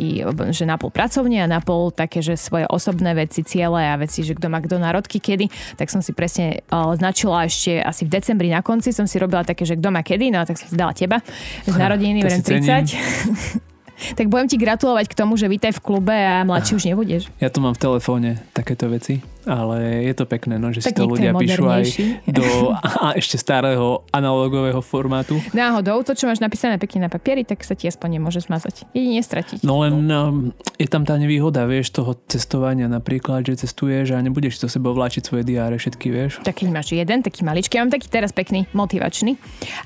že 0.53 0.67
na 0.67 0.77
pol 0.77 0.91
pracovne 0.91 1.47
a 1.47 1.49
na 1.49 1.63
pol 1.63 1.95
také, 1.95 2.21
že 2.21 2.35
svoje 2.35 2.67
osobné 2.67 3.15
veci, 3.15 3.47
ciele 3.47 3.87
a 3.87 3.95
veci, 3.97 4.27
že 4.27 4.35
kto 4.35 4.51
má 4.51 4.59
kto 4.59 4.83
národky 4.83 5.23
kedy, 5.23 5.47
tak 5.79 5.89
som 5.89 6.03
si 6.03 6.11
presne 6.11 6.67
značila 6.71 7.47
ešte 7.47 7.86
asi 7.87 8.05
v 8.05 8.19
decembri 8.19 8.51
na 8.51 8.61
konci 8.61 8.91
som 8.91 9.07
si 9.07 9.17
robila 9.23 9.47
také, 9.47 9.63
že 9.63 9.79
kto 9.79 9.89
má 9.95 10.03
kedy, 10.03 10.35
no 10.35 10.43
tak 10.43 10.59
som 10.59 10.67
si 10.67 10.75
dala 10.75 10.91
teba. 10.91 11.23
Z 11.65 11.75
narodeniny 11.79 12.27
30. 12.27 13.63
tak 14.15 14.29
budem 14.29 14.47
ti 14.49 14.57
gratulovať 14.61 15.07
k 15.09 15.15
tomu, 15.15 15.37
že 15.41 15.49
vítaj 15.49 15.73
v 15.77 15.81
klube 15.81 16.15
a 16.15 16.45
mladší 16.45 16.73
už 16.77 16.85
nebudeš. 16.89 17.23
Ja 17.41 17.49
to 17.49 17.65
mám 17.65 17.75
v 17.75 17.81
telefóne, 17.81 18.43
takéto 18.53 18.89
veci, 18.93 19.25
ale 19.47 20.05
je 20.05 20.15
to 20.15 20.27
pekné, 20.27 20.59
no, 20.59 20.75
že 20.75 20.83
tak 20.83 20.93
si 20.93 20.99
to 20.99 21.07
ľudia 21.07 21.31
píšu 21.33 21.65
aj 21.65 21.85
do 22.27 22.75
a 22.77 23.15
ešte 23.15 23.39
starého 23.39 24.03
analogového 24.11 24.83
formátu. 24.83 25.39
Náhodou, 25.55 26.03
to, 26.03 26.13
čo 26.19 26.27
máš 26.27 26.43
napísané 26.43 26.77
pekne 26.77 27.07
na 27.07 27.11
papieri, 27.11 27.47
tak 27.47 27.63
sa 27.63 27.79
ti 27.79 27.87
aspoň 27.87 28.21
nemôže 28.21 28.43
zmazať. 28.43 28.91
Jedine 28.91 29.23
stratiť. 29.23 29.63
No 29.63 29.87
len 29.87 30.05
no, 30.05 30.53
je 30.77 30.89
tam 30.91 31.07
tá 31.07 31.15
nevýhoda, 31.17 31.65
vieš, 31.65 31.95
toho 31.95 32.19
cestovania 32.27 32.91
napríklad, 32.91 33.47
že 33.47 33.65
cestuješ 33.65 34.13
a 34.13 34.21
nebudeš 34.21 34.59
to 34.59 34.67
sebou 34.67 34.93
vláčiť 34.93 35.23
svoje 35.23 35.47
diáre 35.47 35.79
všetky, 35.79 36.07
vieš. 36.11 36.43
Tak 36.43 36.67
keď 36.67 36.69
máš 36.75 36.93
jeden, 36.93 37.23
taký 37.23 37.47
maličký, 37.47 37.79
ja 37.79 37.83
mám 37.87 37.95
taký 37.95 38.11
teraz 38.11 38.35
pekný, 38.35 38.67
motivačný 38.75 39.39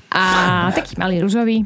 a 0.09 0.23
taký 0.77 0.97
malý 0.97 1.21
ružový, 1.21 1.63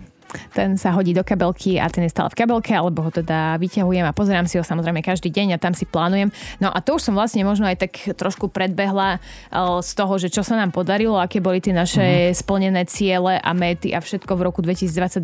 ten 0.54 0.75
sa 0.75 0.92
hodí 0.96 1.12
do 1.15 1.24
kabelky 1.24 1.77
a 1.82 1.89
ten 1.89 2.06
je 2.06 2.12
stále 2.12 2.32
v 2.32 2.38
kabelke, 2.44 2.72
alebo 2.72 3.06
ho 3.06 3.12
teda 3.12 3.58
vyťahujem 3.60 4.06
a 4.06 4.15
pozerám 4.15 4.48
si 4.48 4.60
ho 4.60 4.63
samozrejme 4.63 5.04
každý 5.04 5.32
deň 5.32 5.56
a 5.56 5.62
tam 5.62 5.74
si 5.74 5.88
plánujem. 5.88 6.30
No 6.60 6.70
a 6.70 6.80
to 6.80 6.98
už 6.98 7.12
som 7.12 7.13
vlastne 7.15 7.42
možno 7.44 7.68
aj 7.68 7.88
tak 7.88 7.94
trošku 8.15 8.51
predbehla 8.51 9.18
eh, 9.18 9.80
z 9.82 9.92
toho, 9.96 10.13
že 10.20 10.32
čo 10.32 10.42
sa 10.42 10.60
nám 10.60 10.75
podarilo, 10.75 11.20
aké 11.20 11.39
boli 11.39 11.60
tie 11.60 11.75
naše 11.75 12.32
uh-huh. 12.32 12.38
splnené 12.38 12.88
ciele 12.88 13.39
a 13.39 13.51
méty 13.56 13.92
a 13.96 14.00
všetko 14.00 14.36
v 14.36 14.42
roku 14.46 14.60
2022. 14.63 15.22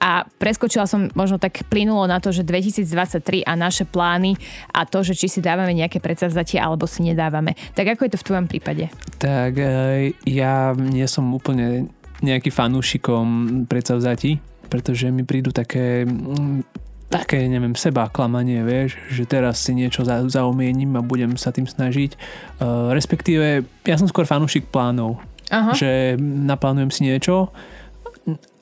A 0.00 0.24
preskočila 0.38 0.84
som 0.84 1.08
možno 1.12 1.40
tak 1.40 1.64
plynulo 1.68 2.04
na 2.08 2.18
to, 2.18 2.30
že 2.30 2.44
2023 2.44 3.46
a 3.46 3.52
naše 3.56 3.84
plány 3.88 4.36
a 4.72 4.84
to, 4.84 5.00
že 5.00 5.16
či 5.16 5.26
si 5.26 5.40
dávame 5.40 5.72
nejaké 5.72 5.98
predsavzatie 5.98 6.60
alebo 6.60 6.84
si 6.84 7.04
nedávame. 7.04 7.56
Tak 7.72 7.96
ako 7.96 8.06
je 8.06 8.12
to 8.14 8.20
v 8.20 8.26
tvojom 8.26 8.46
prípade? 8.46 8.84
Tak 9.18 9.52
eh, 9.56 10.12
ja 10.28 10.72
nie 10.76 11.06
som 11.08 11.30
úplne 11.32 11.90
nejaký 12.20 12.52
fanúšikom 12.52 13.26
predsavzatí 13.64 14.49
pretože 14.70 15.10
mi 15.10 15.26
prídu 15.26 15.50
také 15.50 16.06
mm, 16.06 16.62
také, 17.10 17.42
neviem, 17.50 17.74
seba 17.74 18.06
klamanie, 18.06 18.62
vieš, 18.62 18.94
že 19.10 19.26
teraz 19.26 19.58
si 19.58 19.74
niečo 19.74 20.06
za, 20.06 20.22
zaumiením 20.30 20.94
a 20.94 21.02
budem 21.02 21.34
sa 21.34 21.50
tým 21.50 21.66
snažiť. 21.66 22.14
Uh, 22.62 22.94
respektíve, 22.94 23.66
ja 23.82 23.96
som 23.98 24.06
skôr 24.06 24.30
fanúšik 24.30 24.70
plánov. 24.70 25.18
Aha. 25.50 25.74
Že 25.74 26.14
naplánujem 26.22 26.94
si 26.94 27.02
niečo, 27.02 27.50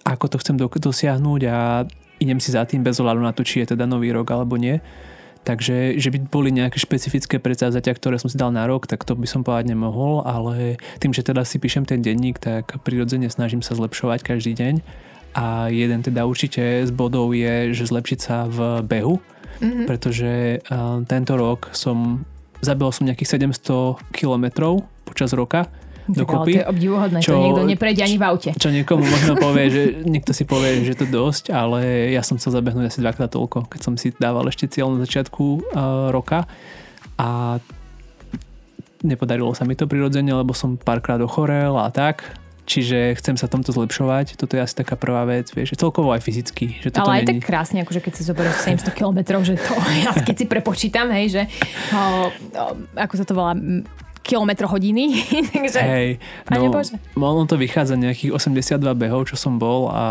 ako 0.08 0.32
to 0.32 0.40
chcem 0.40 0.56
do, 0.56 0.72
dosiahnuť 0.72 1.40
a 1.52 1.84
idem 2.16 2.40
si 2.40 2.48
za 2.56 2.64
tým 2.64 2.80
bez 2.80 2.96
ohľadu 2.96 3.20
na 3.20 3.36
to, 3.36 3.44
či 3.44 3.60
je 3.60 3.76
teda 3.76 3.84
nový 3.84 4.08
rok 4.16 4.32
alebo 4.32 4.56
nie. 4.56 4.80
Takže, 5.44 6.00
že 6.00 6.08
by 6.08 6.18
boli 6.28 6.48
nejaké 6.48 6.80
špecifické 6.80 7.36
predsavzatia, 7.40 7.92
ktoré 7.96 8.16
som 8.16 8.32
si 8.32 8.40
dal 8.40 8.52
na 8.52 8.64
rok, 8.64 8.88
tak 8.88 9.04
to 9.04 9.12
by 9.12 9.28
som 9.28 9.44
povedať 9.44 9.72
nemohol, 9.72 10.24
ale 10.24 10.80
tým, 11.00 11.12
že 11.12 11.24
teda 11.24 11.44
si 11.44 11.60
píšem 11.60 11.84
ten 11.84 12.00
denník, 12.00 12.40
tak 12.40 12.80
prirodzene 12.84 13.28
snažím 13.28 13.60
sa 13.60 13.76
zlepšovať 13.76 14.24
každý 14.24 14.56
deň 14.56 14.74
a 15.38 15.70
jeden 15.70 16.02
teda 16.02 16.26
určite 16.26 16.82
z 16.82 16.90
bodov 16.90 17.30
je, 17.30 17.70
že 17.70 17.86
zlepšiť 17.86 18.18
sa 18.18 18.50
v 18.50 18.82
behu, 18.82 19.22
mm-hmm. 19.62 19.86
pretože 19.86 20.58
uh, 20.66 20.98
tento 21.06 21.38
rok 21.38 21.70
som 21.70 22.26
zabehol 22.58 22.90
som 22.90 23.06
nejakých 23.06 23.54
700 23.54 24.02
kilometrov 24.10 24.82
počas 25.06 25.30
roka 25.30 25.70
dokopy. 26.10 26.58
Ale 26.58 26.58
to 26.58 26.58
je 26.58 26.66
obdivuhodné, 26.74 27.18
čo, 27.22 27.32
to 27.36 27.44
niekto 27.44 27.64
neprejde 27.70 28.02
ani 28.02 28.16
v 28.18 28.24
aute. 28.26 28.50
Čo 28.56 28.74
niekomu 28.74 29.04
možno 29.06 29.38
povie, 29.38 29.70
že 29.70 29.82
niekto 30.02 30.34
si 30.34 30.42
povie, 30.42 30.82
že 30.82 30.98
to 30.98 31.06
dosť, 31.06 31.54
ale 31.54 32.10
ja 32.10 32.26
som 32.26 32.40
chcel 32.40 32.58
zabehnúť 32.58 32.90
asi 32.90 32.98
dvakrát 33.04 33.30
toľko, 33.30 33.70
keď 33.70 33.80
som 33.84 33.94
si 33.94 34.10
dával 34.16 34.48
ešte 34.50 34.66
cieľ 34.66 34.96
na 34.96 35.06
začiatku 35.06 35.44
uh, 35.44 36.08
roka 36.10 36.50
a 37.20 37.60
nepodarilo 39.06 39.54
sa 39.54 39.62
mi 39.62 39.78
to 39.78 39.86
prirodzene, 39.86 40.34
lebo 40.34 40.50
som 40.50 40.74
párkrát 40.74 41.22
ochorel 41.22 41.78
a 41.78 41.86
tak 41.94 42.26
Čiže 42.68 43.16
chcem 43.16 43.40
sa 43.40 43.48
tomto 43.48 43.72
zlepšovať. 43.72 44.36
Toto 44.36 44.52
je 44.52 44.60
asi 44.60 44.76
taká 44.76 45.00
prvá 45.00 45.24
vec, 45.24 45.48
vieš, 45.56 45.72
celkovo 45.80 46.12
aj 46.12 46.20
fyzicky. 46.20 46.76
Že 46.84 46.88
toto 46.92 47.08
Ale 47.08 47.24
aj 47.24 47.24
není... 47.24 47.40
tak 47.40 47.48
krásne, 47.48 47.80
akože 47.80 48.04
keď 48.04 48.12
si 48.12 48.22
zoberieš 48.28 48.56
700 48.68 48.92
km, 48.92 49.20
že 49.40 49.56
to, 49.56 49.72
ja 50.04 50.12
keď 50.12 50.36
si 50.36 50.44
prepočítam, 50.44 51.08
hej, 51.08 51.26
že 51.32 51.42
o, 51.96 52.28
o, 52.28 52.64
ako 52.92 53.14
sa 53.16 53.24
to 53.24 53.32
volá, 53.32 53.56
kilometro 54.28 54.68
hodiny. 54.68 55.24
Takže, 55.56 55.80
Hej, 55.80 56.08
no, 56.52 56.84
ono 57.16 57.48
to 57.48 57.56
vychádza 57.56 57.96
nejakých 57.96 58.36
82 58.36 58.76
behov, 58.92 59.24
čo 59.32 59.40
som 59.40 59.56
bol 59.56 59.88
a 59.88 60.04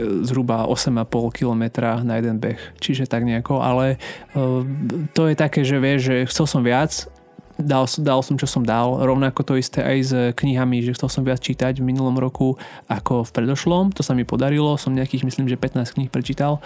e, 0.00 0.24
zhruba 0.24 0.64
8,5 0.64 1.04
kilometra 1.36 2.00
na 2.00 2.16
jeden 2.16 2.40
beh. 2.40 2.56
Čiže 2.80 3.04
tak 3.04 3.28
nejako, 3.28 3.60
ale 3.60 4.00
uh, 4.32 4.64
to 5.12 5.28
je 5.28 5.36
také, 5.36 5.68
že 5.68 5.76
vieš, 5.76 6.00
že 6.08 6.16
chcel 6.32 6.46
som 6.48 6.64
viac, 6.64 7.12
dal, 7.58 7.84
dal 8.00 8.20
som, 8.22 8.38
čo 8.38 8.46
som 8.46 8.62
dal. 8.62 9.02
Rovnako 9.02 9.42
to 9.42 9.54
isté 9.58 9.82
aj 9.82 9.98
s 10.00 10.12
knihami, 10.38 10.80
že 10.86 10.94
chcel 10.94 11.10
som 11.10 11.22
viac 11.26 11.42
čítať 11.42 11.82
v 11.82 11.84
minulom 11.84 12.14
roku 12.16 12.54
ako 12.86 13.26
v 13.26 13.30
predošlom. 13.34 13.90
To 13.98 14.02
sa 14.06 14.14
mi 14.14 14.22
podarilo. 14.22 14.78
Som 14.78 14.94
nejakých, 14.94 15.26
myslím, 15.26 15.50
že 15.50 15.58
15 15.58 15.98
kníh 15.98 16.10
prečítal. 16.10 16.62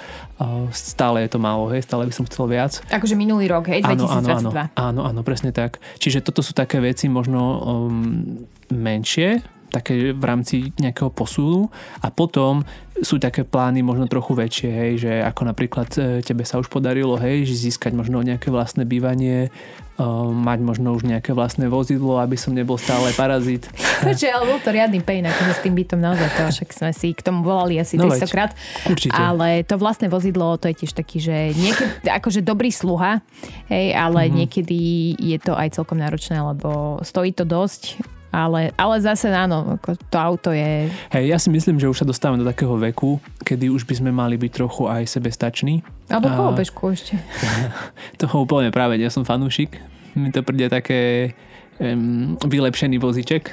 Stále 0.70 1.24
je 1.24 1.32
to 1.32 1.38
málo, 1.40 1.72
hej, 1.72 1.82
stále 1.82 2.04
by 2.04 2.12
som 2.12 2.28
chcel 2.28 2.44
viac. 2.46 2.84
Akože 2.92 3.16
minulý 3.16 3.48
rok, 3.48 3.72
hej, 3.72 3.80
2022. 3.82 3.88
Áno, 3.88 4.12
áno, 4.12 4.28
áno, 4.28 4.50
áno, 4.76 5.00
áno 5.08 5.20
presne 5.24 5.50
tak. 5.50 5.80
Čiže 5.96 6.20
toto 6.20 6.44
sú 6.44 6.52
také 6.52 6.78
veci 6.78 7.08
možno 7.08 7.40
um, 7.64 8.44
menšie, 8.68 9.40
také 9.72 10.12
v 10.12 10.24
rámci 10.24 10.76
nejakého 10.76 11.08
posúnu 11.08 11.72
a 12.04 12.12
potom 12.12 12.60
sú 13.02 13.16
také 13.18 13.42
plány 13.42 13.80
možno 13.80 14.06
trochu 14.06 14.36
väčšie, 14.36 14.70
hej, 14.70 14.92
že 15.00 15.12
ako 15.24 15.48
napríklad 15.48 15.88
e, 15.96 16.20
tebe 16.22 16.44
sa 16.44 16.60
už 16.60 16.68
podarilo, 16.70 17.18
hej, 17.18 17.48
získať 17.48 17.96
možno 17.96 18.22
nejaké 18.22 18.52
vlastné 18.52 18.86
bývanie, 18.86 19.50
uh, 19.98 20.30
mať 20.30 20.58
možno 20.62 20.94
už 20.96 21.04
nejaké 21.04 21.34
vlastné 21.36 21.68
vozidlo, 21.68 22.20
aby 22.22 22.36
som 22.38 22.54
nebol 22.54 22.78
stále 22.78 23.12
parazit. 23.16 23.68
Počkej, 24.06 24.30
ale 24.32 24.44
bol 24.48 24.58
to 24.62 24.70
riadny 24.72 25.00
pain, 25.02 25.24
akože 25.26 25.52
s 25.52 25.60
tým 25.64 25.74
bytom 25.76 26.00
naozaj 26.00 26.28
to, 26.36 26.42
však 26.48 26.68
sme 26.72 26.90
si 26.94 27.08
k 27.12 27.20
tomu 27.20 27.44
volali 27.44 27.76
asi 27.76 27.98
no 27.98 28.08
300 28.08 28.28
krát. 28.32 28.50
Určite. 28.86 29.16
Ale 29.16 29.66
to 29.66 29.76
vlastné 29.76 30.06
vozidlo, 30.08 30.56
to 30.56 30.70
je 30.70 30.84
tiež 30.84 30.92
taký, 30.96 31.18
že 31.18 31.52
niekedy, 31.56 32.08
akože 32.08 32.40
dobrý 32.44 32.70
sluha, 32.70 33.20
hej, 33.68 33.92
ale 33.92 34.26
mm-hmm. 34.26 34.36
niekedy 34.36 34.78
je 35.18 35.38
to 35.42 35.52
aj 35.56 35.74
celkom 35.76 36.00
náročné, 36.00 36.40
lebo 36.40 37.00
stojí 37.04 37.34
to 37.34 37.42
dosť 37.42 38.00
ale, 38.32 38.72
ale 38.80 38.96
zase 39.04 39.28
áno, 39.28 39.76
ako 39.76 39.92
to 40.08 40.16
auto 40.16 40.50
je... 40.56 40.88
Hej, 41.12 41.24
ja 41.28 41.36
si 41.36 41.52
myslím, 41.52 41.76
že 41.76 41.86
už 41.92 42.00
sa 42.00 42.08
dostávame 42.08 42.40
do 42.40 42.48
takého 42.48 42.72
veku, 42.80 43.20
kedy 43.44 43.68
už 43.68 43.84
by 43.84 44.00
sme 44.00 44.10
mali 44.10 44.40
byť 44.40 44.50
trochu 44.56 44.88
aj 44.88 45.04
sebestační. 45.04 45.84
Alebo 46.08 46.32
koho 46.32 46.50
bežku 46.56 46.96
ešte. 46.96 47.20
toho 48.24 48.48
úplne 48.48 48.72
práve, 48.72 48.96
ja 48.96 49.12
som 49.12 49.28
fanúšik. 49.28 49.76
Mi 50.16 50.32
to 50.32 50.40
príde 50.40 50.72
také 50.72 51.32
um, 51.82 52.38
vylepšený 52.38 52.96
voziček. 53.02 53.50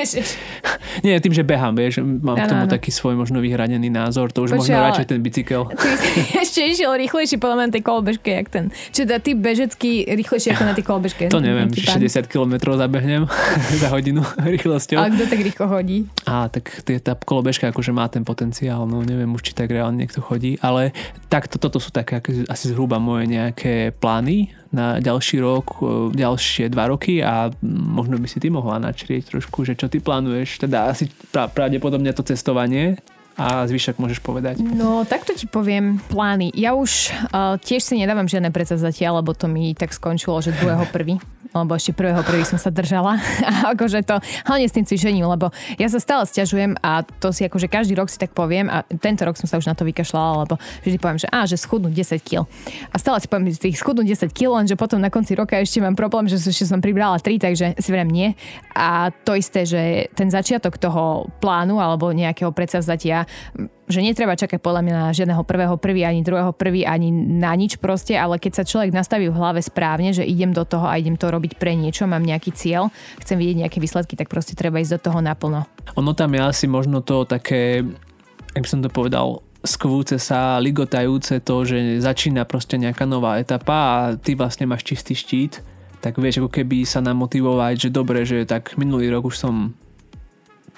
Nie, 1.06 1.22
tým, 1.22 1.30
že 1.30 1.46
behám, 1.46 1.76
vieš, 1.76 2.02
mám 2.02 2.34
ano, 2.34 2.44
k 2.44 2.50
tomu 2.50 2.64
ano. 2.66 2.72
taký 2.72 2.90
svoj 2.90 3.14
možno 3.14 3.38
vyhranený 3.38 3.92
názor, 3.92 4.32
to 4.34 4.42
už 4.42 4.56
Počuva, 4.56 4.60
možno 4.64 4.76
radšej 4.90 5.06
ten 5.06 5.20
bicykel. 5.22 5.62
Ty 5.70 5.88
si 5.96 6.10
ešte 6.44 6.60
išiel 6.66 6.92
rýchlejšie 6.96 7.36
podľa 7.38 7.56
mňa 7.56 7.66
na 7.70 7.74
tej 7.78 7.84
kolbežke, 7.84 8.30
jak 8.34 8.48
ten. 8.50 8.64
Čiže 8.90 9.04
teda 9.06 9.20
ty 9.22 9.30
bežecký 9.38 9.92
rýchlejšie 10.08 10.56
ako 10.56 10.64
na 10.66 10.74
tej 10.74 10.84
kolbežke. 10.84 11.22
To 11.30 11.38
neviem, 11.38 11.70
60 11.70 12.26
km 12.26 12.74
zabehnem 12.74 13.28
za 13.82 13.88
hodinu 13.92 14.26
rýchlosťou. 14.40 14.98
A 14.98 15.12
kto 15.12 15.24
tak 15.30 15.40
rýchlo 15.40 15.66
chodí? 15.70 16.10
Á, 16.26 16.50
tak 16.50 16.72
tá 16.82 17.12
kolobežka 17.14 17.70
akože 17.70 17.92
má 17.94 18.10
ten 18.10 18.26
potenciál, 18.26 18.88
no 18.88 19.04
neviem 19.04 19.30
už, 19.30 19.46
či 19.46 19.52
tak 19.54 19.70
reálne 19.70 20.00
niekto 20.00 20.24
chodí, 20.24 20.58
ale 20.64 20.90
tak 21.30 21.46
to, 21.46 21.60
toto 21.60 21.78
sú 21.78 21.92
také 21.94 22.18
asi 22.48 22.64
zhruba 22.72 22.98
moje 22.98 23.30
nejaké 23.30 23.94
plány 23.94 24.59
na 24.70 25.02
ďalší 25.02 25.42
rok, 25.42 25.82
ďalšie 26.14 26.70
dva 26.70 26.86
roky 26.86 27.18
a 27.18 27.50
možno 27.66 28.18
by 28.22 28.26
si 28.30 28.38
ty 28.38 28.54
mohla 28.54 28.78
načrieť 28.78 29.34
trošku, 29.34 29.66
že 29.66 29.74
čo 29.74 29.90
ty 29.90 29.98
plánuješ, 29.98 30.62
teda 30.62 30.94
asi 30.94 31.10
pravdepodobne 31.34 32.14
to 32.14 32.22
cestovanie 32.22 33.02
a 33.40 33.64
zvyšok 33.66 33.96
môžeš 33.96 34.20
povedať. 34.20 34.60
No, 34.60 35.02
takto 35.08 35.32
ti 35.32 35.48
poviem 35.48 35.96
plány. 36.12 36.52
Ja 36.52 36.76
už 36.76 37.10
uh, 37.32 37.56
tiež 37.56 37.82
si 37.82 37.96
nedávam 37.96 38.28
žiadne 38.28 38.52
predsavzatia, 38.52 39.16
lebo 39.16 39.32
to 39.32 39.48
mi 39.48 39.72
tak 39.72 39.96
skončilo, 39.96 40.38
že 40.44 40.54
druhého 40.54 40.86
prvý 40.94 41.18
lebo 41.54 41.74
ešte 41.74 41.92
prvého 41.96 42.22
prvý 42.22 42.46
som 42.46 42.56
sa 42.56 42.70
držala. 42.70 43.18
A 43.48 43.74
akože 43.74 44.06
to, 44.06 44.18
hlavne 44.46 44.66
s 44.66 44.74
tým 44.74 44.86
cvičením, 44.86 45.26
lebo 45.26 45.50
ja 45.76 45.88
sa 45.90 45.98
stále 45.98 46.24
stiažujem 46.26 46.78
a 46.80 47.02
to 47.02 47.34
si 47.34 47.42
akože 47.46 47.66
každý 47.66 47.98
rok 47.98 48.08
si 48.08 48.18
tak 48.18 48.32
poviem 48.32 48.70
a 48.70 48.86
tento 48.86 49.26
rok 49.26 49.34
som 49.34 49.50
sa 49.50 49.58
už 49.58 49.66
na 49.66 49.74
to 49.74 49.82
vykašľala, 49.82 50.46
lebo 50.46 50.54
vždy 50.86 50.96
poviem, 51.02 51.18
že 51.18 51.28
á, 51.30 51.46
že 51.46 51.58
schudnú 51.58 51.90
10 51.90 52.22
kg. 52.22 52.46
A 52.90 52.96
stále 52.96 53.18
si 53.18 53.26
poviem, 53.26 53.50
že 53.50 53.70
tých 53.70 53.78
schudnú 53.80 54.06
10 54.06 54.30
kg, 54.30 54.62
lenže 54.62 54.78
potom 54.78 55.02
na 55.02 55.10
konci 55.10 55.34
roka 55.34 55.58
ešte 55.58 55.82
mám 55.82 55.98
problém, 55.98 56.30
že 56.30 56.38
ešte 56.38 56.70
som 56.70 56.78
pribrala 56.78 57.18
3, 57.18 57.42
takže 57.42 57.66
si 57.78 57.90
vrem 57.90 58.08
nie. 58.08 58.28
A 58.74 59.10
to 59.10 59.34
isté, 59.34 59.66
že 59.66 60.12
ten 60.14 60.30
začiatok 60.30 60.78
toho 60.78 61.26
plánu 61.42 61.82
alebo 61.82 62.14
nejakého 62.14 62.54
predsavzatia 62.54 63.26
že 63.90 64.00
netreba 64.00 64.38
čakať 64.38 64.62
podľa 64.62 64.82
mňa 64.86 64.94
na 64.94 65.08
žiadneho 65.10 65.42
prvého 65.42 65.74
prvý, 65.76 66.06
ani 66.06 66.22
druhého 66.22 66.54
prvý, 66.54 66.86
ani 66.86 67.10
na 67.12 67.52
nič 67.58 67.76
proste, 67.76 68.14
ale 68.14 68.38
keď 68.38 68.62
sa 68.62 68.64
človek 68.64 68.94
nastaví 68.94 69.26
v 69.28 69.36
hlave 69.36 69.60
správne, 69.60 70.14
že 70.14 70.22
idem 70.22 70.54
do 70.54 70.62
toho 70.62 70.86
a 70.86 70.96
idem 70.96 71.18
to 71.18 71.28
robiť 71.28 71.58
pre 71.58 71.74
niečo, 71.74 72.06
mám 72.06 72.22
nejaký 72.22 72.54
cieľ, 72.54 72.88
chcem 73.20 73.36
vidieť 73.36 73.66
nejaké 73.66 73.78
výsledky, 73.82 74.14
tak 74.14 74.30
proste 74.30 74.54
treba 74.54 74.80
ísť 74.80 74.96
do 74.96 75.00
toho 75.10 75.18
naplno. 75.20 75.66
Ono 75.98 76.12
tam 76.14 76.32
je 76.32 76.40
asi 76.40 76.66
možno 76.70 77.02
to 77.02 77.26
také, 77.26 77.84
ak 78.54 78.62
by 78.62 78.68
som 78.70 78.80
to 78.80 78.88
povedal, 78.88 79.42
skvúce 79.60 80.16
sa, 80.16 80.56
ligotajúce 80.62 81.44
to, 81.44 81.56
že 81.68 82.00
začína 82.00 82.48
proste 82.48 82.80
nejaká 82.80 83.04
nová 83.04 83.36
etapa 83.36 83.76
a 83.76 83.96
ty 84.16 84.32
vlastne 84.32 84.64
máš 84.64 84.88
čistý 84.88 85.12
štít, 85.12 85.60
tak 86.00 86.16
vieš 86.16 86.40
ako 86.40 86.48
keby 86.48 86.88
sa 86.88 87.04
namotivovať, 87.04 87.74
že 87.76 87.88
dobre, 87.92 88.24
že 88.24 88.48
tak 88.48 88.80
minulý 88.80 89.12
rok 89.12 89.28
už 89.28 89.36
som 89.36 89.76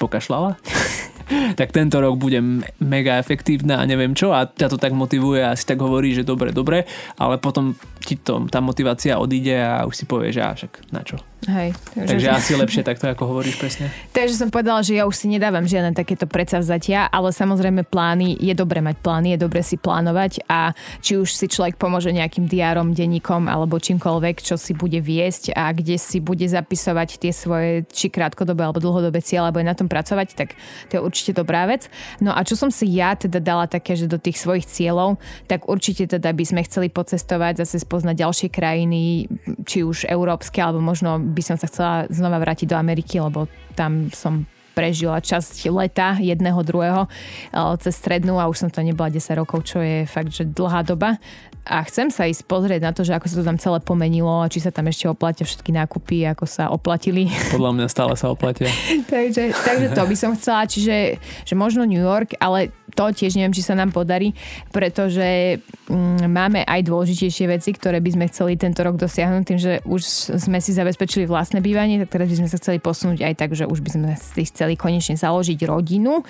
pokašľala 0.03 0.59
tak 1.59 1.73
tento 1.73 1.99
rok 1.99 2.19
budem 2.21 2.63
mega 2.83 3.19
efektívna 3.19 3.81
a 3.81 3.89
neviem 3.89 4.13
čo 4.13 4.31
a 4.31 4.45
ťa 4.47 4.69
to 4.73 4.79
tak 4.79 4.93
motivuje 4.93 5.43
a 5.43 5.57
si 5.57 5.65
tak 5.65 5.81
hovorí, 5.81 6.13
že 6.13 6.27
dobre, 6.27 6.53
dobre, 6.53 6.85
ale 7.17 7.41
potom 7.41 7.75
ti 8.05 8.19
to, 8.21 8.45
tá 8.49 8.61
motivácia 8.61 9.19
odíde 9.19 9.57
a 9.57 9.85
už 9.89 9.95
si 9.95 10.05
povieš, 10.05 10.35
že 10.37 10.43
však 10.43 10.73
na 10.93 11.03
čo. 11.03 11.32
Hej. 11.43 11.75
Takže 11.99 12.23
že... 12.23 12.31
asi 12.31 12.53
lepšie 12.55 12.87
takto, 12.87 13.11
ako 13.11 13.35
hovoríš 13.35 13.59
presne. 13.59 13.91
Takže 14.17 14.39
som 14.39 14.47
povedala, 14.47 14.87
že 14.87 14.95
ja 14.95 15.11
už 15.11 15.19
si 15.19 15.27
nedávam 15.27 15.67
žiadne 15.67 15.91
takéto 15.91 16.31
predsavzatia, 16.31 17.11
ale 17.11 17.35
samozrejme 17.35 17.83
plány, 17.83 18.39
je 18.39 18.55
dobre 18.55 18.79
mať 18.79 19.03
plány, 19.03 19.35
je 19.35 19.39
dobre 19.43 19.67
si 19.67 19.75
plánovať 19.75 20.47
a 20.47 20.71
či 21.03 21.19
už 21.19 21.35
si 21.35 21.51
človek 21.51 21.75
pomôže 21.83 22.15
nejakým 22.15 22.47
diárom, 22.47 22.95
denníkom 22.95 23.51
alebo 23.51 23.83
čímkoľvek, 23.83 24.39
čo 24.39 24.55
si 24.55 24.71
bude 24.71 25.03
viesť 25.03 25.51
a 25.59 25.75
kde 25.75 25.99
si 25.99 26.23
bude 26.23 26.47
zapisovať 26.47 27.19
tie 27.19 27.35
svoje 27.35 27.91
či 27.91 28.07
krátkodobé 28.07 28.63
alebo 28.63 28.79
dlhodobé 28.79 29.19
cieľe, 29.19 29.51
alebo 29.51 29.59
je 29.59 29.67
na 29.67 29.75
tom 29.75 29.91
pracovať, 29.91 30.39
tak 30.39 30.55
to 30.95 30.99
je 30.99 31.01
určite 31.03 31.35
dobrá 31.35 31.67
vec. 31.67 31.91
No 32.23 32.31
a 32.31 32.47
čo 32.47 32.55
som 32.55 32.71
si 32.71 32.87
ja 32.87 33.19
teda 33.19 33.43
dala 33.43 33.67
také, 33.67 33.99
že 33.99 34.07
do 34.07 34.21
tých 34.21 34.39
svojich 34.39 34.71
cieľov, 34.71 35.19
tak 35.51 35.67
určite 35.67 36.07
teda 36.07 36.31
by 36.31 36.45
sme 36.47 36.63
chceli 36.71 36.87
pocestovať, 36.87 37.67
zase 37.67 37.83
spoznať 37.83 38.15
ďalšie 38.15 38.49
krajiny, 38.55 39.27
či 39.67 39.83
už 39.83 40.07
európske 40.07 40.63
alebo 40.63 40.79
možno 40.79 41.32
by 41.33 41.43
som 41.43 41.57
sa 41.57 41.67
chcela 41.67 42.07
znova 42.13 42.39
vrátiť 42.39 42.69
do 42.69 42.77
Ameriky, 42.77 43.19
lebo 43.19 43.49
tam 43.75 44.13
som 44.13 44.45
prežila 44.73 45.21
časť 45.21 45.69
leta 45.71 46.17
jedného, 46.19 46.59
druhého 46.65 47.07
eh, 47.07 47.75
cez 47.81 47.95
strednú 47.97 48.41
a 48.41 48.49
už 48.49 48.67
som 48.67 48.69
to 48.73 48.81
nebola 48.81 49.13
10 49.13 49.23
rokov, 49.39 49.69
čo 49.69 49.79
je 49.81 50.09
fakt, 50.09 50.33
že 50.33 50.49
dlhá 50.49 50.83
doba. 50.83 51.21
A 51.63 51.87
chcem 51.87 52.11
sa 52.11 52.27
ísť 52.27 52.43
pozrieť 52.51 52.83
na 52.83 52.91
to, 52.91 53.07
že 53.07 53.15
ako 53.15 53.31
sa 53.31 53.39
to 53.39 53.47
tam 53.47 53.55
celé 53.55 53.79
pomenilo 53.79 54.43
a 54.43 54.51
či 54.51 54.59
sa 54.59 54.75
tam 54.75 54.91
ešte 54.91 55.07
oplatia 55.07 55.47
všetky 55.47 55.71
nákupy, 55.71 56.27
ako 56.27 56.43
sa 56.43 56.67
oplatili. 56.75 57.31
Podľa 57.55 57.71
mňa 57.79 57.87
stále 57.87 58.19
sa 58.19 58.35
oplatia. 58.35 58.67
takže, 59.13 59.55
takže 59.63 59.95
to 59.95 60.03
by 60.03 60.17
som 60.19 60.35
chcela, 60.35 60.67
čiže 60.67 61.23
že 61.23 61.55
možno 61.55 61.87
New 61.87 62.03
York, 62.03 62.35
ale 62.43 62.75
to 62.93 63.09
tiež 63.09 63.39
neviem, 63.39 63.55
či 63.57 63.65
sa 63.65 63.73
nám 63.73 63.91
podarí, 63.91 64.37
pretože 64.75 65.59
mm, 65.89 66.29
máme 66.29 66.61
aj 66.67 66.81
dôležitejšie 66.85 67.47
veci, 67.49 67.71
ktoré 67.73 67.99
by 68.05 68.11
sme 68.11 68.25
chceli 68.29 68.59
tento 68.61 68.85
rok 68.85 69.01
dosiahnuť 69.01 69.43
tým, 69.47 69.59
že 69.59 69.73
už 69.89 70.03
sme 70.37 70.61
si 70.61 70.77
zabezpečili 70.77 71.25
vlastné 71.25 71.65
bývanie, 71.65 72.03
tak 72.05 72.21
teraz 72.21 72.29
by 72.29 72.45
sme 72.45 72.49
sa 72.53 72.61
chceli 72.61 72.79
posunúť 72.79 73.25
aj 73.25 73.35
tak, 73.39 73.51
že 73.57 73.65
už 73.65 73.81
by 73.81 73.91
sme 73.97 74.09
si 74.19 74.43
chceli 74.45 74.62
konečne 74.79 75.19
založiť 75.19 75.59
rodinu. 75.67 76.23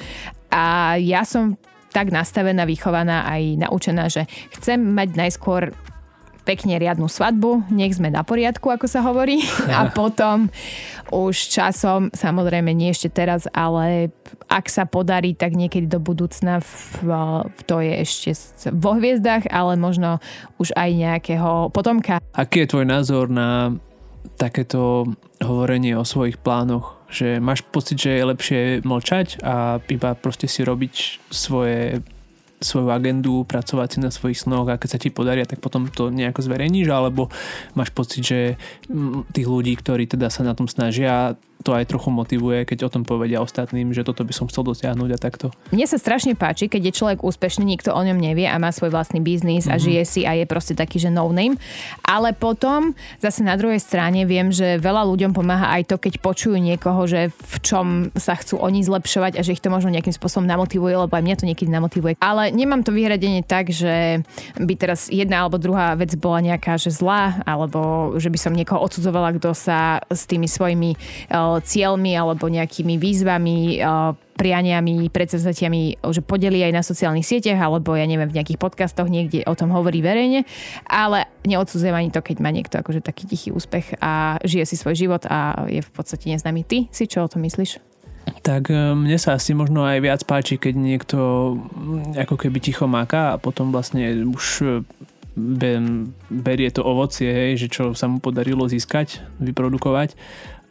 A 0.52 0.96
ja 1.00 1.24
som 1.24 1.56
tak 1.92 2.08
nastavená, 2.08 2.64
vychovaná 2.64 3.28
aj 3.28 3.68
naučená, 3.68 4.08
že 4.08 4.24
chcem 4.56 4.80
mať 4.80 5.08
najskôr 5.12 5.76
pekne 6.42 6.74
riadnu 6.74 7.06
svadbu, 7.06 7.70
nech 7.70 7.94
sme 7.94 8.10
na 8.10 8.26
poriadku, 8.26 8.66
ako 8.66 8.86
sa 8.90 9.02
hovorí. 9.06 9.38
A 9.70 9.94
potom 9.94 10.50
už 11.14 11.36
časom, 11.38 12.10
samozrejme 12.10 12.74
nie 12.74 12.90
ešte 12.90 13.12
teraz, 13.12 13.46
ale 13.54 14.10
ak 14.50 14.66
sa 14.66 14.88
podarí, 14.88 15.38
tak 15.38 15.54
niekedy 15.54 15.86
do 15.86 16.02
budúcna 16.02 16.58
v, 16.58 16.72
v, 17.04 17.10
to 17.68 17.78
je 17.78 17.94
ešte 18.00 18.30
vo 18.74 18.98
hviezdach, 18.98 19.46
ale 19.52 19.78
možno 19.78 20.18
už 20.58 20.74
aj 20.74 20.90
nejakého 20.90 21.70
potomka. 21.70 22.18
Aký 22.34 22.66
je 22.66 22.70
tvoj 22.74 22.86
názor 22.88 23.30
na 23.30 23.76
takéto 24.40 25.06
hovorenie 25.38 25.94
o 25.94 26.02
svojich 26.02 26.40
plánoch? 26.40 27.01
Že 27.12 27.44
máš 27.44 27.60
pocit, 27.60 28.00
že 28.00 28.16
je 28.16 28.24
lepšie 28.24 28.60
mlčať 28.88 29.44
a 29.44 29.78
iba 29.92 30.16
proste 30.16 30.48
si 30.48 30.64
robiť 30.64 31.20
svoje 31.28 32.00
svoju 32.62 32.94
agendu, 32.94 33.42
pracovať 33.42 33.88
si 33.90 33.98
na 33.98 34.10
svojich 34.14 34.38
snoch 34.38 34.70
a 34.70 34.78
keď 34.78 34.88
sa 34.94 35.02
ti 35.02 35.10
podaria, 35.10 35.42
tak 35.42 35.58
potom 35.58 35.90
to 35.90 36.14
nejako 36.14 36.46
zverejníš, 36.46 36.88
alebo 36.94 37.26
máš 37.74 37.90
pocit, 37.90 38.22
že 38.22 38.40
tých 39.34 39.50
ľudí, 39.50 39.74
ktorí 39.74 40.06
teda 40.06 40.30
sa 40.30 40.46
na 40.46 40.54
tom 40.54 40.70
snažia, 40.70 41.34
to 41.62 41.74
aj 41.74 41.88
trochu 41.88 42.10
motivuje, 42.10 42.66
keď 42.66 42.86
o 42.86 42.92
tom 42.92 43.02
povedia 43.02 43.42
ostatným, 43.42 43.94
že 43.94 44.02
toto 44.02 44.22
by 44.26 44.34
som 44.34 44.46
chcel 44.50 44.66
dosiahnuť 44.66 45.10
a 45.14 45.18
takto. 45.18 45.46
Mne 45.70 45.86
sa 45.86 45.96
strašne 45.96 46.34
páči, 46.34 46.66
keď 46.66 46.90
je 46.90 46.98
človek 46.98 47.18
úspešný, 47.22 47.64
nikto 47.64 47.94
o 47.94 48.02
ňom 48.02 48.18
nevie 48.18 48.46
a 48.50 48.58
má 48.58 48.74
svoj 48.74 48.90
vlastný 48.90 49.22
biznis 49.22 49.64
mm-hmm. 49.64 49.74
a 49.74 49.76
mhm. 49.78 49.82
žije 49.82 50.02
si 50.04 50.20
a 50.26 50.34
je 50.36 50.44
proste 50.44 50.74
taký, 50.76 50.98
že 50.98 51.08
no 51.08 51.30
name. 51.32 51.56
Ale 52.02 52.34
potom 52.34 52.92
zase 53.22 53.46
na 53.46 53.54
druhej 53.56 53.78
strane 53.80 54.26
viem, 54.26 54.50
že 54.50 54.82
veľa 54.82 55.06
ľuďom 55.08 55.32
pomáha 55.32 55.72
aj 55.78 55.88
to, 55.88 55.96
keď 56.02 56.18
počujú 56.18 56.58
niekoho, 56.58 57.06
že 57.06 57.30
v 57.30 57.56
čom 57.62 57.86
sa 58.18 58.34
chcú 58.34 58.58
oni 58.58 58.82
zlepšovať 58.82 59.38
a 59.38 59.44
že 59.46 59.54
ich 59.54 59.62
to 59.62 59.70
možno 59.70 59.94
nejakým 59.94 60.12
spôsobom 60.12 60.44
namotivuje, 60.44 60.98
lebo 60.98 61.12
aj 61.14 61.24
mňa 61.24 61.36
to 61.38 61.48
niekedy 61.48 61.70
namotivuje. 61.70 62.18
Ale 62.18 62.50
nemám 62.50 62.82
to 62.82 62.90
vyhradenie 62.90 63.46
tak, 63.46 63.70
že 63.70 64.26
by 64.58 64.74
teraz 64.74 65.06
jedna 65.08 65.46
alebo 65.46 65.62
druhá 65.62 65.94
vec 65.94 66.12
bola 66.18 66.42
nejaká, 66.42 66.76
že 66.76 66.90
zlá, 66.90 67.40
alebo 67.46 68.12
že 68.18 68.28
by 68.28 68.38
som 68.38 68.52
niekoho 68.52 68.82
odsudzovala, 68.82 69.38
kto 69.38 69.54
sa 69.54 70.02
s 70.10 70.26
tými 70.26 70.50
svojimi 70.50 70.96
cieľmi 71.60 72.16
alebo 72.16 72.48
nejakými 72.48 72.96
výzvami, 72.96 73.82
prianiami, 74.32 75.12
predsazatiami, 75.12 76.02
že 76.02 76.24
podeli 76.24 76.64
aj 76.64 76.72
na 76.72 76.82
sociálnych 76.82 77.22
sieťach 77.26 77.60
alebo 77.60 77.94
ja 77.94 78.08
neviem, 78.08 78.26
v 78.26 78.36
nejakých 78.40 78.58
podcastoch 78.58 79.06
niekde 79.06 79.44
o 79.44 79.54
tom 79.54 79.70
hovorí 79.70 80.00
verejne, 80.00 80.48
ale 80.88 81.28
neodsudzujem 81.44 81.94
ani 81.94 82.10
to, 82.10 82.24
keď 82.24 82.36
má 82.40 82.50
niekto 82.50 82.80
akože 82.80 83.04
taký 83.04 83.28
tichý 83.28 83.52
úspech 83.52 84.00
a 84.00 84.42
žije 84.42 84.64
si 84.66 84.76
svoj 84.80 84.96
život 84.96 85.22
a 85.28 85.68
je 85.68 85.84
v 85.84 85.90
podstate 85.92 86.32
neznámy. 86.32 86.64
Ty 86.64 86.78
si 86.90 87.04
čo 87.06 87.22
o 87.22 87.30
tom 87.30 87.44
myslíš? 87.44 87.78
Tak 88.42 88.70
e, 88.70 88.94
mne 88.94 89.18
sa 89.18 89.38
asi 89.38 89.52
možno 89.54 89.86
aj 89.86 89.98
viac 90.02 90.20
páči, 90.26 90.58
keď 90.58 90.74
niekto 90.74 91.18
ako 92.14 92.34
keby 92.38 92.58
ticho 92.62 92.86
máka 92.86 93.34
a 93.34 93.40
potom 93.42 93.74
vlastne 93.74 94.26
už 94.26 94.44
e, 94.62 94.66
berie 96.30 96.70
to 96.70 96.82
ovocie, 96.82 97.30
hej, 97.30 97.66
že 97.66 97.68
čo 97.70 97.84
sa 97.94 98.06
mu 98.06 98.18
podarilo 98.18 98.66
získať, 98.66 99.22
vyprodukovať 99.38 100.14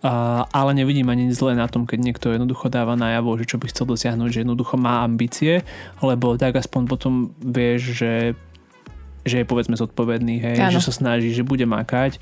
ale 0.01 0.71
nevidím 0.73 1.13
ani 1.13 1.29
zlé 1.29 1.53
na 1.53 1.69
tom, 1.69 1.85
keď 1.85 1.99
niekto 2.01 2.27
jednoducho 2.33 2.73
dáva 2.73 2.97
najavo, 2.97 3.37
že 3.37 3.45
čo 3.45 3.61
by 3.61 3.69
chcel 3.69 3.85
dosiahnuť, 3.85 4.29
že 4.33 4.41
jednoducho 4.41 4.75
má 4.77 5.05
ambície, 5.05 5.61
lebo 6.01 6.33
tak 6.41 6.57
aspoň 6.57 6.81
potom 6.89 7.13
vieš, 7.37 8.01
že, 8.01 8.13
že 9.21 9.41
je 9.41 9.45
povedzme 9.45 9.77
zodpovedný, 9.77 10.41
hej, 10.41 10.57
že 10.73 10.81
sa 10.81 10.93
snaží, 10.93 11.29
že 11.29 11.45
bude 11.45 11.69
makať, 11.69 12.17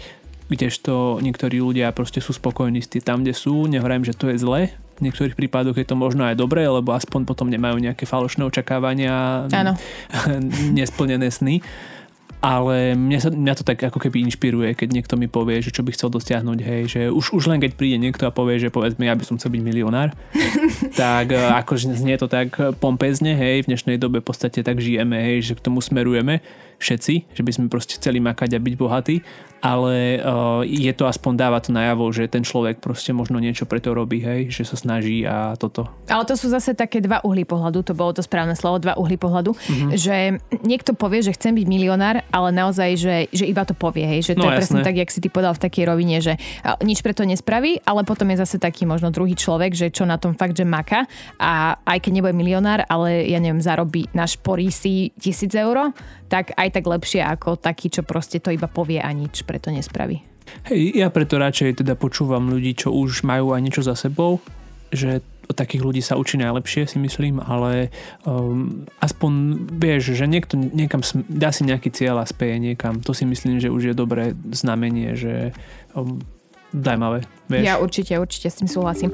kdežto 0.52 1.24
niektorí 1.24 1.64
ľudia 1.64 1.96
proste 1.96 2.20
sú 2.20 2.36
spokojní 2.36 2.84
s 2.84 2.92
tým 2.92 3.06
tam, 3.06 3.18
kde 3.24 3.32
sú, 3.32 3.70
nehovorím, 3.70 4.04
že 4.04 4.18
to 4.18 4.28
je 4.28 4.42
zle, 4.42 4.62
v 5.00 5.02
niektorých 5.08 5.40
prípadoch 5.40 5.80
je 5.80 5.88
to 5.88 5.96
možno 5.96 6.28
aj 6.28 6.36
dobré, 6.36 6.68
lebo 6.68 6.92
aspoň 6.92 7.24
potom 7.24 7.48
nemajú 7.48 7.80
nejaké 7.80 8.04
falošné 8.04 8.44
očakávania, 8.44 9.48
nesplnené 10.76 11.32
sny 11.32 11.64
ale 12.40 12.96
mňa, 12.96 13.20
sa, 13.20 13.30
mňa 13.36 13.54
to 13.60 13.64
tak 13.68 13.84
ako 13.84 14.00
keby 14.00 14.24
inšpiruje, 14.24 14.72
keď 14.72 14.90
niekto 14.96 15.20
mi 15.20 15.28
povie, 15.28 15.60
že 15.60 15.76
čo 15.76 15.84
by 15.84 15.92
chcel 15.92 16.08
dosiahnuť, 16.08 16.60
hej, 16.64 16.82
že 16.88 17.02
už, 17.12 17.36
už 17.36 17.52
len 17.52 17.60
keď 17.60 17.76
príde 17.76 18.00
niekto 18.00 18.24
a 18.24 18.32
povie, 18.32 18.64
že 18.64 18.72
povedzme, 18.72 19.04
ja 19.04 19.16
by 19.16 19.28
som 19.28 19.36
chcel 19.36 19.52
byť 19.52 19.62
milionár, 19.64 20.16
tak 21.00 21.36
e, 21.36 21.40
akože 21.40 21.92
znie 22.00 22.16
to 22.16 22.32
tak 22.32 22.56
pompezne, 22.80 23.36
hej, 23.36 23.68
v 23.68 23.76
dnešnej 23.76 24.00
dobe 24.00 24.24
v 24.24 24.28
podstate 24.32 24.64
tak 24.64 24.80
žijeme, 24.80 25.20
hej, 25.20 25.52
že 25.52 25.54
k 25.60 25.64
tomu 25.68 25.84
smerujeme 25.84 26.40
všetci, 26.80 27.36
že 27.36 27.42
by 27.44 27.52
sme 27.52 27.66
proste 27.68 28.00
chceli 28.00 28.24
makať 28.24 28.56
a 28.56 28.64
byť 28.64 28.76
bohatí, 28.80 29.18
ale 29.60 30.24
uh, 30.24 30.64
je 30.64 30.92
to 30.96 31.04
aspoň 31.04 31.34
dáva 31.36 31.60
to 31.60 31.76
najavo, 31.76 32.08
že 32.16 32.32
ten 32.32 32.48
človek 32.48 32.80
proste 32.80 33.12
možno 33.12 33.44
niečo 33.44 33.68
preto 33.68 33.92
robí, 33.92 34.24
hej, 34.24 34.48
že 34.48 34.64
sa 34.64 34.80
snaží 34.80 35.28
a 35.28 35.60
toto. 35.60 35.92
Ale 36.08 36.24
to 36.24 36.40
sú 36.40 36.48
zase 36.48 36.72
také 36.74 37.04
dva 37.04 37.20
uhly 37.28 37.44
pohľadu, 37.44 37.84
to 37.84 37.92
bolo 37.92 38.16
to 38.16 38.24
správne 38.24 38.56
slovo, 38.56 38.80
dva 38.80 38.96
uhly 38.96 39.20
pohľadu, 39.20 39.52
mm-hmm. 39.52 39.90
že 40.00 40.40
niekto 40.64 40.96
povie, 40.96 41.20
že 41.20 41.36
chcem 41.36 41.52
byť 41.60 41.68
milionár, 41.68 42.24
ale 42.32 42.56
naozaj, 42.56 42.90
že, 42.96 43.16
že 43.36 43.46
iba 43.46 43.68
to 43.68 43.76
povie, 43.76 44.08
hej, 44.08 44.32
že 44.32 44.34
to 44.40 44.48
no, 44.48 44.56
je 44.56 44.64
presne 44.64 44.80
tak, 44.80 44.96
jak 44.96 45.12
si 45.12 45.20
ty 45.20 45.28
povedal 45.28 45.52
v 45.52 45.64
takej 45.68 45.84
rovine, 45.92 46.18
že 46.24 46.40
nič 46.80 47.04
preto 47.04 47.28
nespraví, 47.28 47.84
ale 47.84 48.08
potom 48.08 48.32
je 48.32 48.40
zase 48.40 48.64
taký 48.64 48.88
možno 48.88 49.12
druhý 49.12 49.36
človek, 49.36 49.76
že 49.76 49.92
čo 49.92 50.08
na 50.08 50.16
tom 50.16 50.40
fakt, 50.40 50.56
že 50.56 50.64
maka 50.64 51.04
a 51.36 51.76
aj 51.84 52.00
keď 52.00 52.12
nebude 52.16 52.36
milionár, 52.36 52.88
ale 52.88 53.28
ja 53.28 53.44
neviem, 53.44 53.60
zarobí, 53.60 54.08
našporí 54.16 54.72
si 54.72 55.12
tisíc 55.20 55.52
eur, 55.52 55.92
tak 56.30 56.54
aj 56.56 56.69
tak 56.72 56.86
lepšie 56.86 57.22
ako 57.26 57.60
taký, 57.60 57.92
čo 57.92 58.02
proste 58.06 58.40
to 58.40 58.54
iba 58.54 58.70
povie 58.70 59.02
a 59.02 59.10
nič 59.12 59.44
preto 59.44 59.70
nespraví. 59.70 60.22
Hej, 60.66 60.98
ja 60.98 61.08
preto 61.14 61.38
radšej 61.38 61.86
teda 61.86 61.94
počúvam 61.94 62.50
ľudí, 62.50 62.74
čo 62.74 62.90
už 62.90 63.22
majú 63.22 63.54
aj 63.54 63.62
niečo 63.62 63.84
za 63.86 63.94
sebou, 63.94 64.42
že 64.90 65.22
od 65.50 65.58
takých 65.58 65.82
ľudí 65.82 66.02
sa 66.06 66.14
učí 66.14 66.38
najlepšie, 66.38 66.86
si 66.86 67.02
myslím, 67.02 67.42
ale 67.42 67.90
um, 68.22 68.86
aspoň 69.02 69.58
vieš, 69.82 70.14
že 70.14 70.30
niekto 70.30 70.54
niekam 70.54 71.02
dá 71.26 71.50
si 71.50 71.66
nejaký 71.66 71.90
cieľ 71.90 72.22
a 72.22 72.30
speje 72.30 72.62
niekam. 72.62 73.02
To 73.02 73.18
si 73.18 73.26
myslím, 73.26 73.58
že 73.58 73.74
už 73.74 73.82
je 73.90 73.96
dobré 73.98 74.38
znamenie, 74.54 75.18
že 75.18 75.58
um, 75.98 76.22
zaujímavé. 76.70 77.26
Vieš. 77.50 77.66
Ja 77.66 77.82
určite, 77.82 78.14
určite 78.22 78.54
s 78.54 78.62
tým 78.62 78.70
súhlasím. 78.70 79.10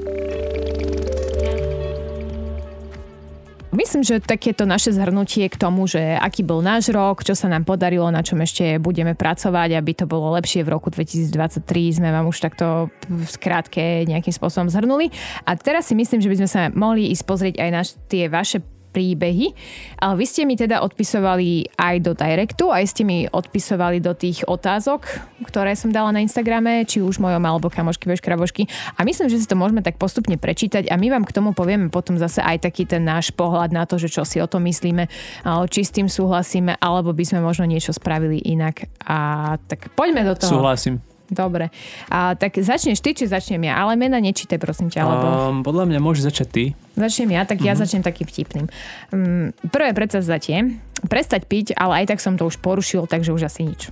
Myslím, 3.76 4.00
že 4.00 4.24
takéto 4.24 4.64
naše 4.64 4.88
zhrnutie 4.96 5.52
k 5.52 5.60
tomu, 5.60 5.84
že 5.84 6.00
aký 6.16 6.40
bol 6.40 6.64
náš 6.64 6.88
rok, 6.88 7.20
čo 7.20 7.36
sa 7.36 7.44
nám 7.52 7.68
podarilo, 7.68 8.08
na 8.08 8.24
čom 8.24 8.40
ešte 8.40 8.80
budeme 8.80 9.12
pracovať, 9.12 9.76
aby 9.76 9.92
to 9.92 10.08
bolo 10.08 10.32
lepšie 10.32 10.64
v 10.64 10.72
roku 10.72 10.88
2023, 10.88 12.00
sme 12.00 12.08
vám 12.08 12.24
už 12.24 12.40
takto 12.40 12.88
v 13.04 13.28
skrátke 13.28 14.08
nejakým 14.08 14.32
spôsobom 14.32 14.72
zhrnuli. 14.72 15.12
A 15.44 15.60
teraz 15.60 15.92
si 15.92 15.94
myslím, 15.94 16.24
že 16.24 16.32
by 16.32 16.36
sme 16.40 16.48
sa 16.48 16.60
mohli 16.72 17.12
ísť 17.12 17.24
pozrieť 17.28 17.54
aj 17.60 17.70
na 17.70 17.82
tie 18.08 18.32
vaše 18.32 18.64
príbehy. 18.96 19.52
Vy 20.00 20.24
ste 20.24 20.48
mi 20.48 20.56
teda 20.56 20.80
odpisovali 20.80 21.76
aj 21.76 21.96
do 22.00 22.16
directu, 22.16 22.72
aj 22.72 22.96
ste 22.96 23.04
mi 23.04 23.28
odpisovali 23.28 24.00
do 24.00 24.16
tých 24.16 24.48
otázok, 24.48 25.04
ktoré 25.44 25.76
som 25.76 25.92
dala 25.92 26.16
na 26.16 26.24
Instagrame, 26.24 26.88
či 26.88 27.04
už 27.04 27.20
mojom 27.20 27.44
alebo 27.44 27.68
kamošky 27.68 28.08
veš 28.08 28.24
krabošky. 28.24 28.64
A 28.96 29.04
myslím, 29.04 29.28
že 29.28 29.36
si 29.36 29.44
to 29.44 29.52
môžeme 29.52 29.84
tak 29.84 30.00
postupne 30.00 30.40
prečítať 30.40 30.88
a 30.88 30.96
my 30.96 31.12
vám 31.12 31.28
k 31.28 31.36
tomu 31.36 31.52
povieme 31.52 31.92
potom 31.92 32.16
zase 32.16 32.40
aj 32.40 32.64
taký 32.64 32.88
ten 32.88 33.04
náš 33.04 33.36
pohľad 33.36 33.76
na 33.76 33.84
to, 33.84 34.00
že 34.00 34.08
čo 34.08 34.24
si 34.24 34.40
o 34.40 34.48
tom 34.48 34.64
myslíme, 34.64 35.12
či 35.68 35.80
s 35.84 35.92
tým 35.92 36.08
súhlasíme, 36.08 36.80
alebo 36.80 37.12
by 37.12 37.24
sme 37.28 37.44
možno 37.44 37.68
niečo 37.68 37.92
spravili 37.92 38.40
inak. 38.40 38.88
A 39.04 39.60
tak 39.68 39.92
poďme 39.92 40.24
do 40.24 40.32
toho. 40.38 40.56
Súhlasím. 40.56 41.02
Dobre. 41.26 41.74
A, 42.06 42.38
tak 42.38 42.54
začneš 42.58 43.02
ty, 43.02 43.10
či 43.14 43.26
začnem 43.26 43.66
ja? 43.66 43.82
Ale 43.82 43.98
mena 43.98 44.22
nečítaj, 44.22 44.62
prosím 44.62 44.88
ťa. 44.90 45.00
Alebo... 45.02 45.26
Um, 45.26 45.56
podľa 45.66 45.84
mňa 45.90 45.98
môže 45.98 46.22
začať 46.22 46.48
ty. 46.50 46.64
Začnem 46.94 47.34
ja, 47.34 47.42
tak 47.42 47.58
mm-hmm. 47.58 47.68
ja 47.68 47.74
mhm. 47.74 47.80
začnem 47.82 48.02
takým 48.06 48.26
vtipným. 48.26 48.66
Um, 49.10 49.50
prvé 49.70 49.90
predsavzatie. 49.92 50.78
Prestať 51.06 51.44
piť, 51.44 51.66
ale 51.76 52.02
aj 52.02 52.16
tak 52.16 52.18
som 52.22 52.38
to 52.38 52.46
už 52.46 52.62
porušil, 52.62 53.10
takže 53.10 53.34
už 53.34 53.50
asi 53.50 53.66
nič. 53.66 53.90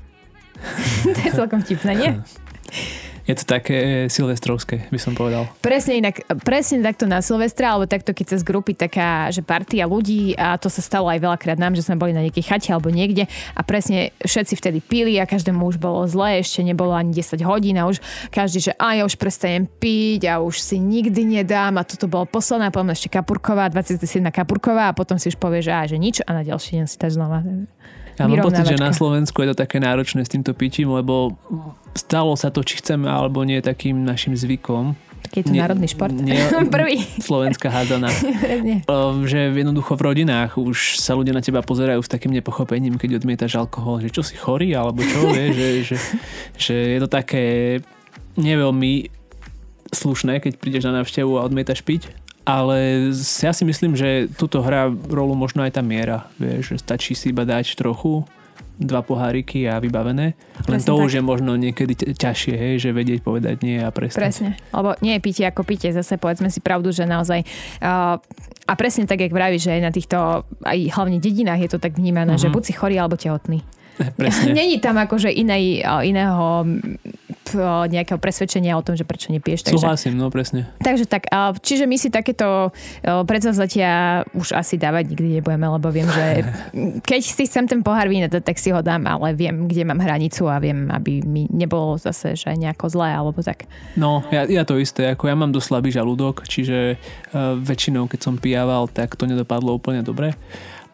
to 1.15 1.19
je 1.21 1.31
celkom 1.35 1.61
vtipné, 1.61 1.93
nie? 1.99 2.11
Je 3.25 3.33
to 3.33 3.49
také 3.49 4.05
silvestrovské, 4.13 4.93
by 4.93 5.01
som 5.01 5.17
povedal. 5.17 5.49
Presne 5.65 5.97
inak, 5.97 6.29
presne 6.45 6.85
takto 6.85 7.09
na 7.09 7.25
Silvestra, 7.25 7.73
alebo 7.73 7.89
takto 7.89 8.13
keď 8.13 8.37
cez 8.37 8.41
grupy 8.45 8.77
taká, 8.77 9.33
že 9.33 9.41
partia 9.41 9.89
ľudí 9.89 10.37
a 10.37 10.61
to 10.61 10.69
sa 10.69 10.85
stalo 10.85 11.09
aj 11.09 11.25
veľakrát 11.25 11.57
nám, 11.57 11.73
že 11.73 11.89
sme 11.89 11.97
boli 11.97 12.13
na 12.13 12.21
nejakej 12.21 12.45
chate 12.45 12.69
alebo 12.69 12.93
niekde 12.93 13.25
a 13.57 13.61
presne 13.65 14.13
všetci 14.21 14.61
vtedy 14.61 14.79
pili 14.85 15.17
a 15.17 15.25
každému 15.25 15.65
už 15.65 15.81
bolo 15.81 16.05
zle, 16.05 16.45
ešte 16.45 16.61
nebolo 16.61 16.93
ani 16.93 17.17
10 17.17 17.41
hodín 17.49 17.81
a 17.81 17.89
už 17.89 18.05
každý, 18.29 18.61
že 18.61 18.73
a 18.77 19.01
ja 19.01 19.09
už 19.09 19.17
prestajem 19.17 19.65
piť 19.65 20.29
a 20.29 20.45
už 20.45 20.61
si 20.61 20.77
nikdy 20.77 21.25
nedám 21.25 21.81
a 21.81 21.89
toto 21.89 22.05
bolo 22.05 22.29
posledná, 22.29 22.69
potom 22.69 22.93
ešte 22.93 23.09
Kapurková, 23.09 23.73
27 23.73 24.05
Kapurková 24.29 24.93
a 24.93 24.97
potom 24.97 25.17
si 25.17 25.33
už 25.33 25.41
povie, 25.41 25.65
že 25.65 25.73
a 25.73 25.89
že 25.89 25.97
nič 25.97 26.21
a 26.21 26.31
na 26.37 26.45
ďalší 26.45 26.77
deň 26.77 26.87
si 26.93 26.97
tak 27.01 27.09
znova. 27.09 27.41
Ja 28.15 28.31
mám 28.31 28.47
pocit, 28.47 28.67
že 28.67 28.79
na 28.79 28.95
Slovensku 28.95 29.43
je 29.43 29.53
to 29.53 29.57
také 29.59 29.83
náročné 29.83 30.23
s 30.23 30.31
týmto 30.31 30.55
pitím, 30.55 30.95
lebo 30.95 31.35
stalo 31.99 32.39
sa 32.39 32.55
to, 32.55 32.63
či 32.63 32.79
chceme 32.79 33.11
alebo 33.11 33.43
nie 33.43 33.59
takým 33.59 34.07
našim 34.07 34.39
zvykom. 34.39 34.95
Taký 35.25 35.41
je 35.41 35.45
to 35.49 35.53
nie, 35.57 35.63
národný 35.65 35.89
šport. 35.89 36.15
Nie, 36.15 36.47
Prvý. 36.75 37.01
Slovenská 37.19 37.73
hádzana. 37.73 38.13
že 39.31 39.39
jednoducho 39.51 39.99
v 39.99 40.03
rodinách 40.15 40.61
už 40.61 41.01
sa 41.01 41.17
ľudia 41.19 41.35
na 41.35 41.43
teba 41.43 41.65
pozerajú 41.65 41.99
s 42.05 42.13
takým 42.13 42.31
nepochopením, 42.31 43.01
keď 43.01 43.25
odmietaš 43.25 43.59
alkohol, 43.59 44.05
že 44.05 44.13
čo 44.15 44.23
si 44.23 44.39
chorý 44.39 44.77
alebo 44.77 45.03
čo, 45.03 45.27
vie, 45.35 45.51
že, 45.51 45.69
že, 45.83 45.97
že 46.55 46.75
je 46.95 46.99
to 47.03 47.09
také 47.11 47.79
neveľmi 48.39 49.11
slušné, 49.91 50.43
keď 50.43 50.59
prídeš 50.59 50.87
na 50.87 51.03
návštevu 51.03 51.39
a 51.39 51.47
odmietaš 51.47 51.83
piť 51.83 52.24
ale 52.45 53.11
ja 53.17 53.53
si 53.57 53.65
myslím, 53.65 53.97
že 53.97 54.29
tuto 54.37 54.61
hrá 54.61 54.93
rolu 54.93 55.33
možno 55.33 55.65
aj 55.65 55.81
tá 55.81 55.83
miera. 55.83 56.29
Vieš, 56.37 56.77
že 56.77 56.77
stačí 56.81 57.13
si 57.17 57.33
iba 57.33 57.49
dať 57.49 57.77
trochu, 57.77 58.25
dva 58.75 59.07
poháriky 59.07 59.71
a 59.71 59.79
vybavené. 59.79 60.35
Len 60.67 60.81
Presne 60.83 60.89
to 60.89 60.99
tak. 60.99 61.05
už 61.07 61.13
je 61.15 61.23
možno 61.23 61.55
niekedy 61.55 61.95
ťažšie, 61.95 62.55
hej, 62.59 62.75
že 62.83 62.91
vedieť 62.91 63.23
povedať 63.23 63.63
nie 63.63 63.79
a 63.79 63.89
prestať. 63.95 64.21
Presne, 64.21 64.51
lebo 64.75 64.99
nie 64.99 65.15
je 65.15 65.21
pitie 65.23 65.45
ako 65.47 65.63
pitie, 65.63 65.95
zase 65.95 66.19
povedzme 66.19 66.51
si 66.51 66.59
pravdu, 66.59 66.91
že 66.91 67.07
naozaj 67.07 67.47
uh, 67.81 68.19
a 68.65 68.73
presne 68.75 69.07
tak, 69.07 69.23
jak 69.23 69.31
vravíš, 69.31 69.71
že 69.71 69.79
aj 69.79 69.83
na 69.83 69.93
týchto, 69.95 70.19
aj 70.67 70.79
hlavne 70.91 71.23
dedinách 71.23 71.61
je 71.63 71.71
to 71.71 71.79
tak 71.79 71.95
vnímané, 71.95 72.35
uh-huh. 72.35 72.43
že 72.43 72.51
mhm. 72.51 72.55
buď 72.59 72.63
si 72.67 72.73
chorý 72.75 72.97
alebo 72.99 73.15
tehotný. 73.15 73.63
Presne. 74.19 74.51
Není 74.59 74.83
tam 74.83 74.99
akože 74.99 75.31
inej, 75.31 75.87
iného 76.03 76.67
nejakého 77.91 78.17
presvedčenia 78.17 78.79
o 78.79 78.83
tom, 78.83 78.97
že 78.97 79.05
prečo 79.05 79.29
nepiješ. 79.29 79.69
Takže, 79.69 79.77
Súhlasím, 79.77 80.17
no 80.17 80.33
presne. 80.33 80.71
Takže 80.81 81.05
tak, 81.05 81.29
čiže 81.61 81.85
my 81.85 81.97
si 82.01 82.09
takéto 82.09 82.73
predzavzatia 83.03 84.25
už 84.33 84.57
asi 84.57 84.81
dávať 84.81 85.13
nikdy 85.13 85.41
nebudeme, 85.41 85.67
lebo 85.69 85.93
viem, 85.93 86.09
že 86.09 86.27
keď 87.09 87.21
si 87.21 87.45
chcem 87.45 87.69
ten 87.69 87.81
pohár 87.85 88.09
vína, 88.09 88.31
tak 88.31 88.57
si 88.57 88.73
ho 88.73 88.81
dám, 88.81 89.05
ale 89.05 89.37
viem, 89.37 89.69
kde 89.69 89.85
mám 89.85 90.01
hranicu 90.01 90.49
a 90.49 90.57
viem, 90.63 90.89
aby 90.89 91.21
mi 91.25 91.45
nebolo 91.53 92.01
zase, 92.01 92.39
že 92.39 92.55
nejako 92.55 92.89
zlé 92.89 93.13
alebo 93.13 93.43
tak. 93.45 93.69
No, 93.99 94.25
ja, 94.33 94.49
ja 94.49 94.63
to 94.65 94.81
isté, 94.81 95.13
ako 95.13 95.29
ja 95.29 95.37
mám 95.37 95.53
dosť 95.53 95.67
slabý 95.69 95.91
žalúdok, 95.91 96.47
čiže 96.47 96.97
uh, 96.97 97.57
väčšinou, 97.59 98.07
keď 98.07 98.21
som 98.21 98.35
pijával, 98.39 98.89
tak 98.89 99.17
to 99.19 99.25
nedopadlo 99.27 99.75
úplne 99.77 100.05
dobre 100.05 100.37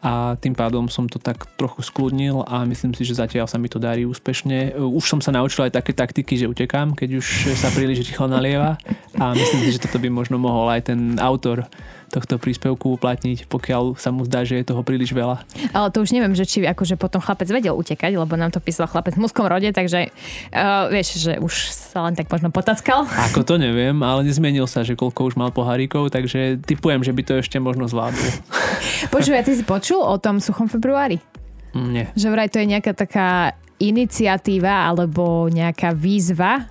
a 0.01 0.33
tým 0.41 0.57
pádom 0.57 0.89
som 0.89 1.05
to 1.05 1.21
tak 1.21 1.45
trochu 1.61 1.85
skľudnil 1.85 2.49
a 2.49 2.65
myslím 2.65 2.97
si, 2.97 3.05
že 3.05 3.21
zatiaľ 3.21 3.45
sa 3.45 3.61
mi 3.61 3.69
to 3.69 3.77
darí 3.77 4.09
úspešne. 4.09 4.73
Už 4.81 5.05
som 5.05 5.21
sa 5.21 5.29
naučil 5.29 5.69
aj 5.69 5.77
také 5.77 5.93
taktiky, 5.93 6.41
že 6.41 6.49
utekám, 6.49 6.97
keď 6.97 7.21
už 7.21 7.53
sa 7.53 7.69
príliš 7.69 8.09
rýchlo 8.09 8.25
nalieva 8.25 8.81
a 9.21 9.37
myslím 9.37 9.61
si, 9.69 9.77
že 9.77 9.85
toto 9.85 10.01
by 10.01 10.09
možno 10.09 10.41
mohol 10.41 10.73
aj 10.73 10.89
ten 10.89 11.21
autor 11.21 11.69
tohto 12.11 12.37
príspevku 12.43 12.99
uplatniť, 12.99 13.47
pokiaľ 13.47 13.95
sa 13.95 14.11
mu 14.11 14.27
zdá, 14.27 14.43
že 14.43 14.59
je 14.61 14.67
toho 14.67 14.83
príliš 14.83 15.15
veľa. 15.15 15.47
Ale 15.71 15.89
to 15.95 16.03
už 16.03 16.11
neviem, 16.11 16.35
že 16.35 16.43
či 16.45 16.67
akože 16.67 16.99
potom 16.99 17.23
chlapec 17.23 17.47
vedel 17.47 17.73
utekať, 17.73 18.19
lebo 18.19 18.35
nám 18.35 18.51
to 18.51 18.59
písal 18.59 18.91
chlapec 18.91 19.15
v 19.15 19.23
mužskom 19.23 19.47
rode, 19.47 19.71
takže 19.71 20.11
uh, 20.11 20.91
vieš, 20.91 21.23
že 21.23 21.39
už 21.39 21.55
sa 21.71 22.03
len 22.05 22.19
tak 22.19 22.27
možno 22.27 22.51
potackal. 22.51 23.07
Ako 23.31 23.47
to 23.47 23.57
neviem, 23.57 24.03
ale 24.03 24.27
nezmenil 24.27 24.67
sa, 24.67 24.83
že 24.83 24.99
koľko 24.99 25.31
už 25.31 25.35
mal 25.39 25.55
poháríkov, 25.55 26.11
takže 26.11 26.59
typujem, 26.67 27.07
že 27.07 27.15
by 27.15 27.23
to 27.23 27.33
ešte 27.39 27.63
možno 27.63 27.87
zvládol. 27.87 28.27
Počuj, 29.15 29.39
ty 29.47 29.53
si 29.55 29.63
počul 29.63 30.03
o 30.03 30.19
tom 30.19 30.43
suchom 30.43 30.67
februári? 30.67 31.23
Nie. 31.71 32.11
Že 32.19 32.29
vraj 32.35 32.51
to 32.51 32.59
je 32.59 32.67
nejaká 32.67 32.93
taká 32.99 33.55
iniciatíva 33.81 34.93
alebo 34.93 35.49
nejaká 35.49 35.97
výzva 35.97 36.69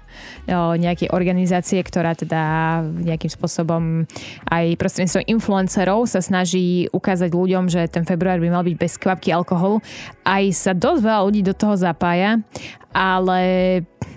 nejakej 0.49 1.13
organizácie, 1.13 1.79
ktorá 1.81 2.17
teda 2.17 2.41
nejakým 2.83 3.29
spôsobom 3.29 4.05
aj 4.49 4.65
prostredníctvom 4.75 5.25
influencerov 5.29 6.09
sa 6.09 6.19
snaží 6.23 6.89
ukázať 6.89 7.29
ľuďom, 7.31 7.69
že 7.69 7.85
ten 7.91 8.03
február 8.03 8.41
by 8.41 8.49
mal 8.49 8.63
byť 8.65 8.75
bez 8.75 8.93
kvapky 8.97 9.29
alkoholu. 9.29 9.83
Aj 10.25 10.43
sa 10.55 10.73
dosť 10.73 11.01
veľa 11.05 11.21
ľudí 11.25 11.41
do 11.45 11.53
toho 11.53 11.77
zapája, 11.77 12.41
ale 12.89 13.39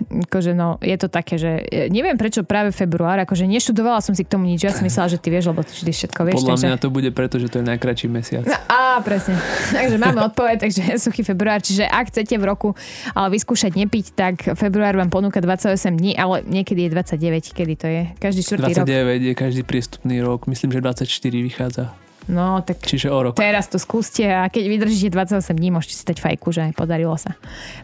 akože 0.09 0.57
no, 0.57 0.81
je 0.81 0.97
to 0.97 1.05
také, 1.05 1.37
že 1.37 1.61
e, 1.69 1.93
neviem 1.93 2.17
prečo 2.17 2.41
práve 2.41 2.73
február, 2.73 3.21
akože 3.21 3.45
neštudovala 3.45 4.01
som 4.01 4.17
si 4.17 4.25
k 4.25 4.29
tomu 4.33 4.49
nič, 4.49 4.65
ja 4.65 4.73
som 4.73 4.81
myslela, 4.81 5.13
že 5.13 5.21
ty 5.21 5.29
vieš, 5.29 5.53
lebo 5.53 5.61
ty 5.61 5.73
vždy 5.73 5.91
všetko 5.93 6.19
vieš. 6.25 6.35
Podľa 6.41 6.55
takže... 6.57 6.67
mňa 6.69 6.77
to 6.81 6.89
bude 6.89 7.09
preto, 7.13 7.35
že 7.37 7.47
to 7.53 7.61
je 7.61 7.65
najkračší 7.69 8.07
mesiac. 8.09 8.43
No, 8.49 8.57
á, 8.65 8.97
presne. 9.05 9.37
takže 9.69 9.97
máme 10.01 10.25
odpoveď, 10.33 10.57
takže 10.65 10.81
suchý 10.97 11.21
február, 11.21 11.61
čiže 11.61 11.85
ak 11.85 12.09
chcete 12.09 12.33
v 12.41 12.45
roku 12.45 12.69
ale 13.13 13.37
vyskúšať 13.37 13.77
nepiť, 13.77 14.05
tak 14.17 14.35
február 14.57 14.97
vám 14.97 15.13
ponúka 15.13 15.37
28 15.37 15.92
dní, 15.97 16.17
ale 16.17 16.43
niekedy 16.45 16.87
je 16.87 16.89
29, 16.89 17.53
kedy 17.53 17.73
to 17.75 17.87
je? 17.87 18.03
Každý 18.19 18.41
čtvrtý 18.43 18.73
29 18.83 18.87
rok. 18.87 19.21
je 19.21 19.33
každý 19.35 19.61
priestupný 19.63 20.15
rok, 20.21 20.47
myslím, 20.47 20.71
že 20.71 20.79
24 20.81 21.07
vychádza. 21.41 21.85
No, 22.27 22.63
tak 22.63 22.79
Čiže 22.79 23.11
o 23.11 23.19
rok. 23.19 23.33
teraz 23.35 23.67
to 23.67 23.75
skúste 23.75 24.23
a 24.23 24.47
keď 24.47 24.63
vydržíte 24.71 25.11
28 25.11 25.59
dní, 25.59 25.69
môžete 25.75 25.95
si 25.95 26.03
dať 26.07 26.23
fajku, 26.23 26.55
že 26.55 26.71
podarilo 26.71 27.19
sa. 27.19 27.35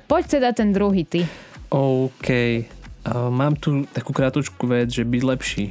Poď 0.07 0.39
teda 0.39 0.49
ten 0.55 0.71
druhý 0.71 1.03
ty. 1.03 1.27
OK. 1.69 2.29
Uh, 2.29 3.27
mám 3.31 3.55
tu 3.59 3.83
takú 3.91 4.15
krátku 4.15 4.63
vec, 4.67 4.91
že 4.91 5.03
byť 5.03 5.21
lepší. 5.23 5.65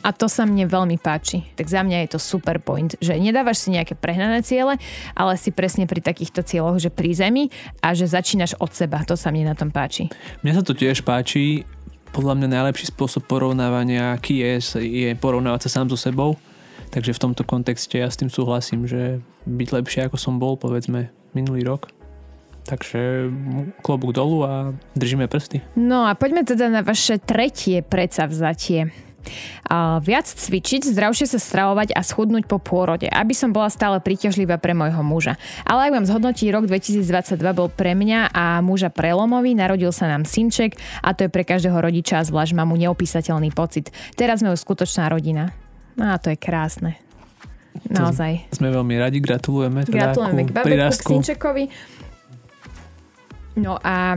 A 0.00 0.16
to 0.16 0.32
sa 0.32 0.48
mne 0.48 0.64
veľmi 0.64 0.96
páči. 0.96 1.44
Tak 1.60 1.68
za 1.68 1.84
mňa 1.84 2.08
je 2.08 2.16
to 2.16 2.20
super 2.20 2.56
point, 2.56 2.96
že 3.04 3.12
nedávaš 3.20 3.60
si 3.60 3.76
nejaké 3.76 3.92
prehnané 3.92 4.40
ciele, 4.40 4.80
ale 5.12 5.36
si 5.36 5.52
presne 5.52 5.84
pri 5.84 6.00
takýchto 6.00 6.40
cieľoch, 6.40 6.80
že 6.80 6.88
pri 6.88 7.12
zemi 7.12 7.44
a 7.84 7.92
že 7.92 8.08
začínaš 8.08 8.56
od 8.56 8.72
seba. 8.72 9.04
To 9.04 9.12
sa 9.12 9.28
mne 9.28 9.52
na 9.52 9.54
tom 9.56 9.68
páči. 9.68 10.08
Mne 10.40 10.56
sa 10.56 10.64
to 10.64 10.72
tiež 10.72 11.04
páči. 11.04 11.68
Podľa 12.10 12.40
mňa 12.40 12.48
najlepší 12.48 12.90
spôsob 12.90 13.28
porovnávania, 13.28 14.16
aký 14.16 14.42
je, 14.42 14.82
je 14.82 15.10
porovnávať 15.14 15.68
sa 15.68 15.78
sám 15.78 15.92
so 15.92 16.00
sebou. 16.00 16.40
Takže 16.90 17.14
v 17.14 17.22
tomto 17.22 17.46
kontexte 17.46 18.02
ja 18.02 18.10
s 18.10 18.18
tým 18.18 18.32
súhlasím, 18.32 18.88
že 18.88 19.22
byť 19.46 19.68
lepšie 19.70 20.00
ako 20.10 20.18
som 20.18 20.42
bol, 20.42 20.58
povedzme, 20.58 21.14
minulý 21.38 21.62
rok. 21.62 21.92
Takže 22.66 23.30
klobúk 23.82 24.10
dolu 24.10 24.42
a 24.42 24.74
držíme 24.98 25.30
prsty. 25.30 25.62
No 25.78 26.02
a 26.06 26.18
poďme 26.18 26.42
teda 26.42 26.66
na 26.66 26.82
vaše 26.82 27.22
tretie 27.22 27.82
predsavzatie. 27.86 28.90
A 29.70 30.00
viac 30.02 30.26
cvičiť, 30.26 30.90
zdravšie 30.90 31.30
sa 31.30 31.38
stravovať 31.38 31.94
a 31.94 32.00
schudnúť 32.02 32.48
po 32.50 32.58
pôrode, 32.58 33.06
aby 33.06 33.32
som 33.36 33.54
bola 33.54 33.70
stále 33.70 34.00
príťažlivá 34.02 34.58
pre 34.58 34.74
môjho 34.74 35.00
muža. 35.06 35.38
Ale 35.62 35.88
ak 35.88 35.94
vám 36.00 36.06
zhodnotí 36.08 36.50
rok 36.50 36.66
2022 36.66 37.36
bol 37.54 37.68
pre 37.70 37.94
mňa 37.94 38.34
a 38.34 38.58
muža 38.64 38.90
prelomový, 38.90 39.54
narodil 39.54 39.94
sa 39.94 40.10
nám 40.10 40.26
synček 40.26 40.76
a 41.04 41.14
to 41.14 41.26
je 41.26 41.30
pre 41.30 41.46
každého 41.46 41.76
rodiča, 41.76 42.26
zvlášť 42.26 42.52
mamu 42.56 42.74
neopísateľný 42.80 43.54
pocit. 43.54 43.94
Teraz 44.18 44.42
sme 44.42 44.52
už 44.52 44.60
skutočná 44.60 45.06
rodina. 45.08 45.54
No 45.94 46.10
a 46.10 46.18
to 46.18 46.32
je 46.32 46.38
krásne. 46.38 46.96
Naozaj. 47.86 48.50
Sme 48.50 48.74
veľmi 48.74 48.98
radi, 48.98 49.22
gratulujeme. 49.22 49.86
Teda 49.86 50.10
Gratulujeme 50.10 50.42
k 50.46 50.50
k 50.50 51.06
synčekovi. 51.06 51.64
No 53.60 53.76
a 53.76 54.16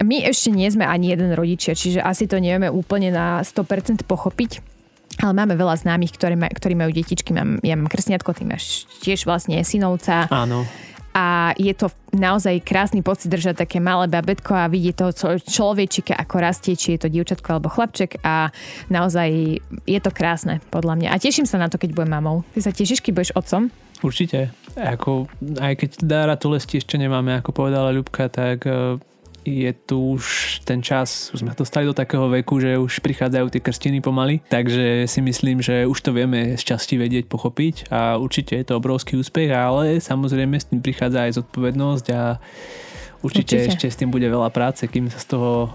my 0.00 0.16
ešte 0.24 0.48
nie 0.48 0.68
sme 0.72 0.88
ani 0.88 1.12
jeden 1.12 1.36
rodičia, 1.36 1.76
čiže 1.76 2.00
asi 2.00 2.24
to 2.24 2.40
nevieme 2.40 2.72
úplne 2.72 3.12
na 3.12 3.44
100% 3.44 4.08
pochopiť. 4.08 4.64
Ale 5.18 5.34
máme 5.34 5.58
veľa 5.58 5.82
známych, 5.82 6.14
ktorí, 6.14 6.38
maj, 6.38 6.54
ktorí 6.54 6.78
majú 6.78 6.94
detičky. 6.94 7.34
Mám, 7.34 7.58
ja 7.66 7.74
mám 7.74 7.90
krsniatko, 7.90 8.38
ty 8.38 8.46
máš 8.46 8.86
tiež 9.02 9.26
vlastne 9.26 9.60
synovca. 9.66 10.30
Áno. 10.30 10.62
A 11.10 11.50
je 11.58 11.74
to 11.74 11.90
naozaj 12.14 12.62
krásny 12.62 13.02
pocit 13.02 13.26
držať 13.26 13.66
také 13.66 13.82
malé 13.82 14.06
babetko 14.06 14.54
a 14.54 14.70
vidieť 14.70 14.94
toho 14.94 15.12
človečika, 15.42 16.14
ako 16.14 16.34
rastie, 16.38 16.78
či 16.78 16.94
je 16.94 17.02
to 17.02 17.08
dievčatko 17.10 17.58
alebo 17.58 17.66
chlapček 17.66 18.22
a 18.22 18.54
naozaj 18.86 19.58
je 19.82 19.98
to 19.98 20.10
krásne 20.14 20.62
podľa 20.70 20.94
mňa. 20.94 21.08
A 21.10 21.18
teším 21.18 21.50
sa 21.50 21.58
na 21.58 21.66
to, 21.66 21.80
keď 21.80 21.98
budem 21.98 22.14
mamou. 22.14 22.46
Ty 22.54 22.70
sa 22.70 22.70
tešíš, 22.70 23.02
keď 23.02 23.12
budeš 23.18 23.34
otcom? 23.34 23.74
Určite. 23.98 24.54
Ako, 24.78 25.26
aj 25.58 25.74
keď 25.74 25.90
dára 26.06 26.34
to 26.38 26.54
lesti 26.54 26.78
ešte 26.78 26.94
nemáme, 26.94 27.34
ako 27.42 27.50
povedala 27.50 27.90
Ľubka, 27.90 28.30
tak 28.30 28.62
e, 28.62 29.02
je 29.42 29.70
tu 29.74 30.14
už 30.14 30.58
ten 30.62 30.78
čas, 30.78 31.34
už 31.34 31.42
sme 31.42 31.56
dostali 31.56 31.88
do 31.88 31.96
takého 31.96 32.30
veku, 32.30 32.62
že 32.62 32.78
už 32.78 33.02
prichádzajú 33.02 33.46
tie 33.50 33.64
krstiny 33.64 33.98
pomaly, 33.98 34.38
takže 34.46 35.10
si 35.10 35.20
myslím, 35.24 35.58
že 35.64 35.88
už 35.88 35.98
to 35.98 36.10
vieme 36.14 36.54
z 36.54 36.62
časti 36.62 36.94
vedieť, 36.94 37.26
pochopiť 37.26 37.90
a 37.90 38.20
určite 38.20 38.54
je 38.54 38.66
to 38.70 38.78
obrovský 38.78 39.18
úspech, 39.18 39.50
ale 39.50 39.98
samozrejme 39.98 40.54
s 40.54 40.70
tým 40.70 40.78
prichádza 40.78 41.26
aj 41.26 41.42
zodpovednosť 41.42 42.06
a 42.14 42.38
určite, 43.26 43.58
určite. 43.58 43.68
ešte 43.74 43.86
s 43.90 43.98
tým 43.98 44.14
bude 44.14 44.30
veľa 44.30 44.54
práce, 44.54 44.86
kým 44.86 45.10
sa 45.10 45.18
z 45.18 45.26
toho 45.34 45.74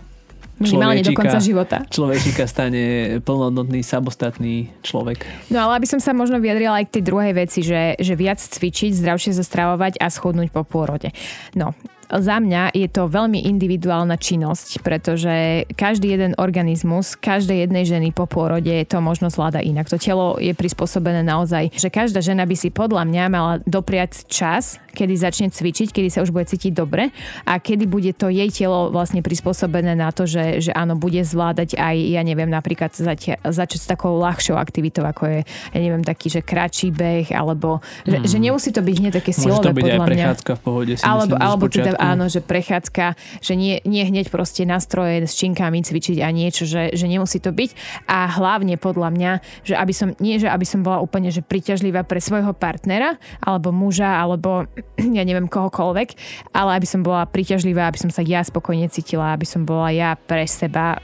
Minimálne 0.64 1.04
do 1.04 1.14
konca 1.14 1.40
života. 1.44 1.84
Človečíka 1.92 2.48
stane 2.48 3.18
plnohodnotný, 3.22 3.84
samostatný 3.84 4.72
človek. 4.82 5.28
No 5.52 5.68
ale 5.68 5.84
aby 5.84 5.88
som 5.88 6.00
sa 6.00 6.16
možno 6.16 6.40
vyjadrila 6.40 6.80
aj 6.80 6.86
k 6.88 6.94
tej 7.00 7.04
druhej 7.04 7.34
veci, 7.36 7.60
že, 7.62 8.00
že 8.00 8.14
viac 8.16 8.40
cvičiť, 8.40 8.96
zdravšie 8.96 9.36
zastravovať 9.36 10.00
a 10.00 10.08
schudnúť 10.08 10.50
po 10.50 10.64
pôrode. 10.64 11.12
No, 11.54 11.76
za 12.20 12.38
mňa 12.38 12.76
je 12.76 12.88
to 12.92 13.10
veľmi 13.10 13.48
individuálna 13.48 14.20
činnosť, 14.20 14.84
pretože 14.86 15.66
každý 15.74 16.14
jeden 16.14 16.38
organizmus, 16.38 17.18
každej 17.18 17.66
jednej 17.66 17.86
ženy 17.88 18.10
po 18.14 18.30
pôrode 18.30 18.74
to 18.86 18.98
možno 19.00 19.32
zvláda 19.34 19.64
inak. 19.64 19.90
To 19.90 19.98
telo 19.98 20.38
je 20.38 20.54
prispôsobené 20.54 21.26
naozaj, 21.26 21.74
že 21.74 21.90
každá 21.90 22.22
žena 22.22 22.44
by 22.44 22.56
si 22.58 22.70
podľa 22.70 23.08
mňa 23.08 23.24
mala 23.32 23.54
dopriať 23.64 24.28
čas, 24.30 24.78
kedy 24.94 25.14
začne 25.18 25.48
cvičiť, 25.50 25.90
kedy 25.90 26.10
sa 26.14 26.22
už 26.22 26.30
bude 26.30 26.46
cítiť 26.46 26.74
dobre 26.74 27.10
a 27.50 27.58
kedy 27.58 27.90
bude 27.90 28.14
to 28.14 28.30
jej 28.30 28.50
telo 28.54 28.94
vlastne 28.94 29.26
prispôsobené 29.26 29.98
na 29.98 30.14
to, 30.14 30.30
že, 30.30 30.70
že 30.70 30.72
áno, 30.74 30.94
bude 30.94 31.22
zvládať 31.26 31.80
aj, 31.82 31.96
ja 31.98 32.22
neviem, 32.22 32.50
napríklad 32.50 32.94
zač- 32.94 33.42
začať 33.42 33.80
s 33.82 33.88
takou 33.90 34.22
ľahšou 34.22 34.54
aktivitou, 34.54 35.02
ako 35.02 35.24
je, 35.26 35.40
ja 35.46 35.80
neviem, 35.82 36.06
taký, 36.06 36.30
že 36.30 36.46
kratší 36.46 36.94
beh, 36.94 37.34
alebo 37.34 37.82
že, 38.06 38.18
mm. 38.22 38.26
že 38.30 38.38
nemusí 38.38 38.70
to 38.70 38.86
byť 38.86 38.96
hneď 39.02 39.14
také 39.18 39.32
silové, 39.34 39.58
Môže 39.58 39.66
to 39.66 39.74
byť 39.74 39.84
podľa 39.84 39.98
aj 39.98 40.10
prechádzka 40.10 40.52
v 40.54 40.62
pohode, 40.62 40.94
si 40.94 41.04
alebo, 41.04 41.34
myslím, 41.34 41.48
alebo 41.50 41.66
teda 41.72 41.92
áno, 42.12 42.28
že 42.28 42.44
prechádzka, 42.44 43.16
že 43.40 43.54
nie, 43.56 43.80
nie 43.88 44.04
hneď 44.04 44.28
proste 44.28 44.68
nastroje 44.68 45.24
s 45.24 45.40
činkami 45.40 45.80
cvičiť 45.80 46.20
a 46.20 46.30
niečo, 46.30 46.68
že, 46.68 46.92
že 46.92 47.06
nemusí 47.08 47.40
to 47.40 47.56
byť. 47.56 48.04
A 48.10 48.28
hlavne 48.28 48.76
podľa 48.76 49.10
mňa, 49.16 49.32
že 49.64 49.74
aby 49.80 49.94
som, 49.96 50.12
nie 50.20 50.36
že 50.38 50.52
aby 50.52 50.66
som 50.68 50.84
bola 50.84 51.00
úplne 51.00 51.32
že 51.32 51.42
priťažlivá 51.42 52.04
pre 52.04 52.20
svojho 52.20 52.52
partnera, 52.54 53.16
alebo 53.40 53.72
muža, 53.72 54.20
alebo 54.20 54.68
ja 55.18 55.24
neviem 55.24 55.48
kohokoľvek, 55.48 56.10
ale 56.52 56.78
aby 56.78 56.88
som 56.88 57.02
bola 57.02 57.24
priťažlivá, 57.26 57.88
aby 57.88 58.00
som 58.00 58.12
sa 58.12 58.22
ja 58.22 58.44
spokojne 58.44 58.92
cítila, 58.92 59.34
aby 59.34 59.48
som 59.48 59.64
bola 59.64 59.90
ja 59.90 60.16
pre 60.16 60.46
seba 60.46 61.00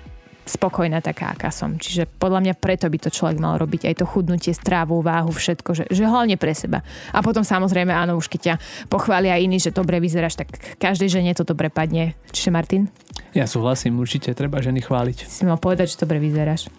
spokojná 0.50 1.00
taká, 1.06 1.38
aká 1.38 1.54
som. 1.54 1.78
Čiže 1.78 2.10
podľa 2.10 2.50
mňa 2.50 2.54
preto 2.58 2.90
by 2.90 2.98
to 2.98 3.14
človek 3.14 3.38
mal 3.38 3.62
robiť 3.62 3.86
aj 3.86 3.96
to 4.02 4.06
chudnutie, 4.10 4.52
strávu, 4.52 5.06
váhu, 5.06 5.30
všetko, 5.30 5.70
že, 5.78 5.84
že 5.94 6.10
hlavne 6.10 6.36
pre 6.42 6.58
seba. 6.58 6.82
A 7.14 7.22
potom 7.22 7.46
samozrejme, 7.46 7.94
áno, 7.94 8.18
už 8.18 8.28
keď 8.28 8.42
ťa 8.42 8.56
pochvália 8.90 9.38
iní, 9.38 9.62
že 9.62 9.70
dobre 9.70 10.02
vyzeráš, 10.02 10.42
tak 10.42 10.50
každej 10.82 11.22
žene 11.22 11.32
to 11.38 11.46
dobre 11.46 11.70
padne. 11.70 12.18
Čiže 12.34 12.50
Martin? 12.50 12.90
Ja 13.38 13.46
súhlasím, 13.46 14.02
určite 14.02 14.34
treba 14.34 14.58
ženy 14.58 14.82
chváliť. 14.82 15.30
Si 15.30 15.46
mal 15.46 15.62
povedať, 15.62 15.94
že 15.94 16.02
dobre 16.02 16.18
vyzeráš. 16.18 16.74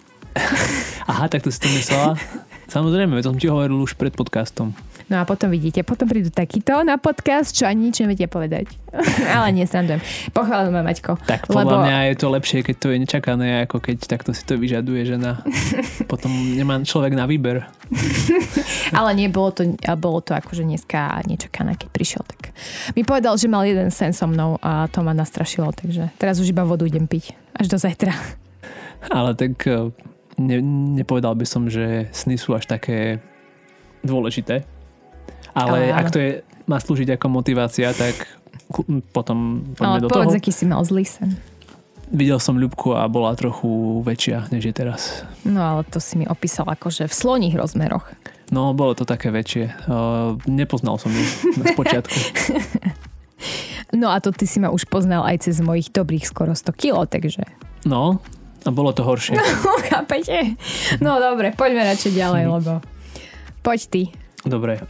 Aha, 1.10 1.30
tak 1.30 1.46
to 1.46 1.50
si 1.50 1.62
to 1.62 1.70
myslela. 1.70 2.18
Samozrejme, 2.70 3.18
to 3.18 3.34
som 3.34 3.34
ti 3.34 3.50
hovoril 3.50 3.82
už 3.82 3.98
pred 3.98 4.14
podcastom. 4.14 4.70
No 5.10 5.18
a 5.18 5.26
potom 5.26 5.50
vidíte, 5.50 5.82
potom 5.82 6.06
prídu 6.06 6.30
takýto 6.30 6.86
na 6.86 6.94
podcast, 6.94 7.50
čo 7.50 7.66
ani 7.66 7.90
nič 7.90 7.98
nevedia 7.98 8.30
povedať. 8.30 8.70
Ale 9.34 9.50
nie, 9.50 9.66
srandujem. 9.66 9.98
Pochváľujem 10.30 10.70
ma, 10.70 10.86
Maťko. 10.86 11.18
Tak 11.26 11.50
podľa 11.50 11.66
lebo... 11.66 11.82
mňa 11.82 11.98
je 12.06 12.14
to 12.14 12.26
lepšie, 12.30 12.58
keď 12.62 12.76
to 12.78 12.88
je 12.94 12.96
nečakané, 13.02 13.66
ako 13.66 13.82
keď 13.82 14.06
takto 14.06 14.30
si 14.30 14.46
to 14.46 14.54
vyžaduje 14.54 15.02
žena. 15.02 15.42
potom 16.12 16.30
nemá 16.30 16.78
človek 16.86 17.18
na 17.18 17.26
výber. 17.26 17.66
Ale 18.98 19.18
nie, 19.18 19.26
bolo 19.26 19.50
to, 19.50 19.74
bolo 19.98 20.22
to 20.22 20.38
akože 20.38 20.62
dneska 20.62 21.26
nečakané, 21.26 21.74
keď 21.74 21.90
prišiel. 21.90 22.22
Tak 22.22 22.54
mi 22.94 23.02
povedal, 23.02 23.34
že 23.34 23.50
mal 23.50 23.66
jeden 23.66 23.90
sen 23.90 24.14
so 24.14 24.30
mnou 24.30 24.62
a 24.62 24.86
to 24.94 25.02
ma 25.02 25.10
nastrašilo, 25.10 25.74
takže 25.74 26.14
teraz 26.22 26.38
už 26.38 26.54
iba 26.54 26.62
vodu 26.62 26.86
idem 26.86 27.10
piť. 27.10 27.34
Až 27.58 27.66
do 27.66 27.82
zajtra. 27.82 28.14
Ale 29.10 29.34
tak 29.34 29.58
eh, 29.66 29.90
ne, 30.40 30.64
nepovedal 30.96 31.36
by 31.36 31.44
som, 31.44 31.68
že 31.68 32.08
sny 32.16 32.40
sú 32.40 32.56
až 32.56 32.64
také 32.64 33.20
dôležité. 34.00 34.64
Ale, 35.52 35.92
Ale 35.92 35.92
ak 35.92 36.06
to 36.08 36.18
je, 36.18 36.30
má 36.64 36.80
slúžiť 36.80 37.20
ako 37.20 37.26
motivácia, 37.28 37.92
tak 37.92 38.40
potom 39.12 39.70
poďme 39.74 39.98
Ale 39.98 40.00
do 40.00 40.08
povedz, 40.08 40.32
toho. 40.34 40.40
aký 40.40 40.52
si 40.54 40.64
mal 40.64 40.80
zlý 40.86 41.04
sen. 41.04 41.36
Videl 42.10 42.42
som 42.42 42.58
Ľubku 42.58 42.90
a 42.98 43.06
bola 43.06 43.38
trochu 43.38 44.02
väčšia, 44.02 44.50
než 44.50 44.66
je 44.66 44.74
teraz. 44.74 45.22
No 45.46 45.62
ale 45.62 45.82
to 45.86 46.02
si 46.02 46.18
mi 46.18 46.26
opísal 46.26 46.66
akože 46.66 47.06
v 47.06 47.14
sloních 47.14 47.54
rozmeroch. 47.54 48.10
No, 48.50 48.74
bolo 48.74 48.98
to 48.98 49.06
také 49.06 49.30
väčšie. 49.30 49.86
Uh, 49.86 50.34
nepoznal 50.50 50.98
som 50.98 51.14
ju 51.14 51.22
na 51.54 51.70
spočiatku. 51.70 52.18
no 54.00 54.10
a 54.10 54.18
to 54.18 54.34
ty 54.34 54.42
si 54.50 54.58
ma 54.58 54.74
už 54.74 54.90
poznal 54.90 55.22
aj 55.22 55.46
cez 55.46 55.62
mojich 55.62 55.94
dobrých 55.94 56.26
skoro 56.26 56.50
100 56.50 56.74
kilo, 56.74 57.06
takže... 57.06 57.46
No, 57.86 58.18
a 58.64 58.70
bolo 58.72 58.92
to 58.92 59.02
horšie. 59.04 59.36
Chápete? 59.90 60.56
No 61.00 61.16
dobre, 61.16 61.52
poďme 61.56 61.86
radšej 61.88 62.12
ďalej, 62.12 62.44
lebo... 62.48 62.72
Poď 63.60 63.80
ty. 63.88 64.02
Dobre, 64.40 64.80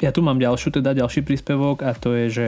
ja 0.00 0.10
tu 0.12 0.24
mám 0.24 0.40
ďalšiu, 0.40 0.80
teda 0.80 0.96
ďalší 0.96 1.20
príspevok 1.20 1.84
a 1.84 1.92
to 1.92 2.16
je, 2.16 2.26
že 2.32 2.46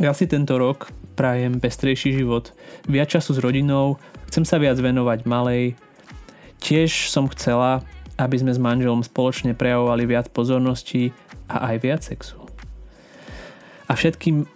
ja 0.00 0.16
si 0.16 0.24
tento 0.24 0.56
rok 0.56 0.88
prajem 1.18 1.60
pestrejší 1.60 2.16
život, 2.16 2.56
viac 2.88 3.12
času 3.12 3.36
s 3.36 3.42
rodinou, 3.42 4.00
chcem 4.32 4.48
sa 4.48 4.56
viac 4.56 4.80
venovať 4.80 5.28
malej. 5.28 5.76
Tiež 6.64 7.12
som 7.12 7.28
chcela, 7.28 7.84
aby 8.16 8.40
sme 8.40 8.54
s 8.54 8.62
manželom 8.62 9.04
spoločne 9.04 9.52
prejavovali 9.52 10.08
viac 10.08 10.32
pozornosti 10.32 11.12
a 11.50 11.74
aj 11.74 11.76
viac 11.82 12.00
sexu. 12.00 12.40
A 13.84 13.92
všetkým 13.92 14.48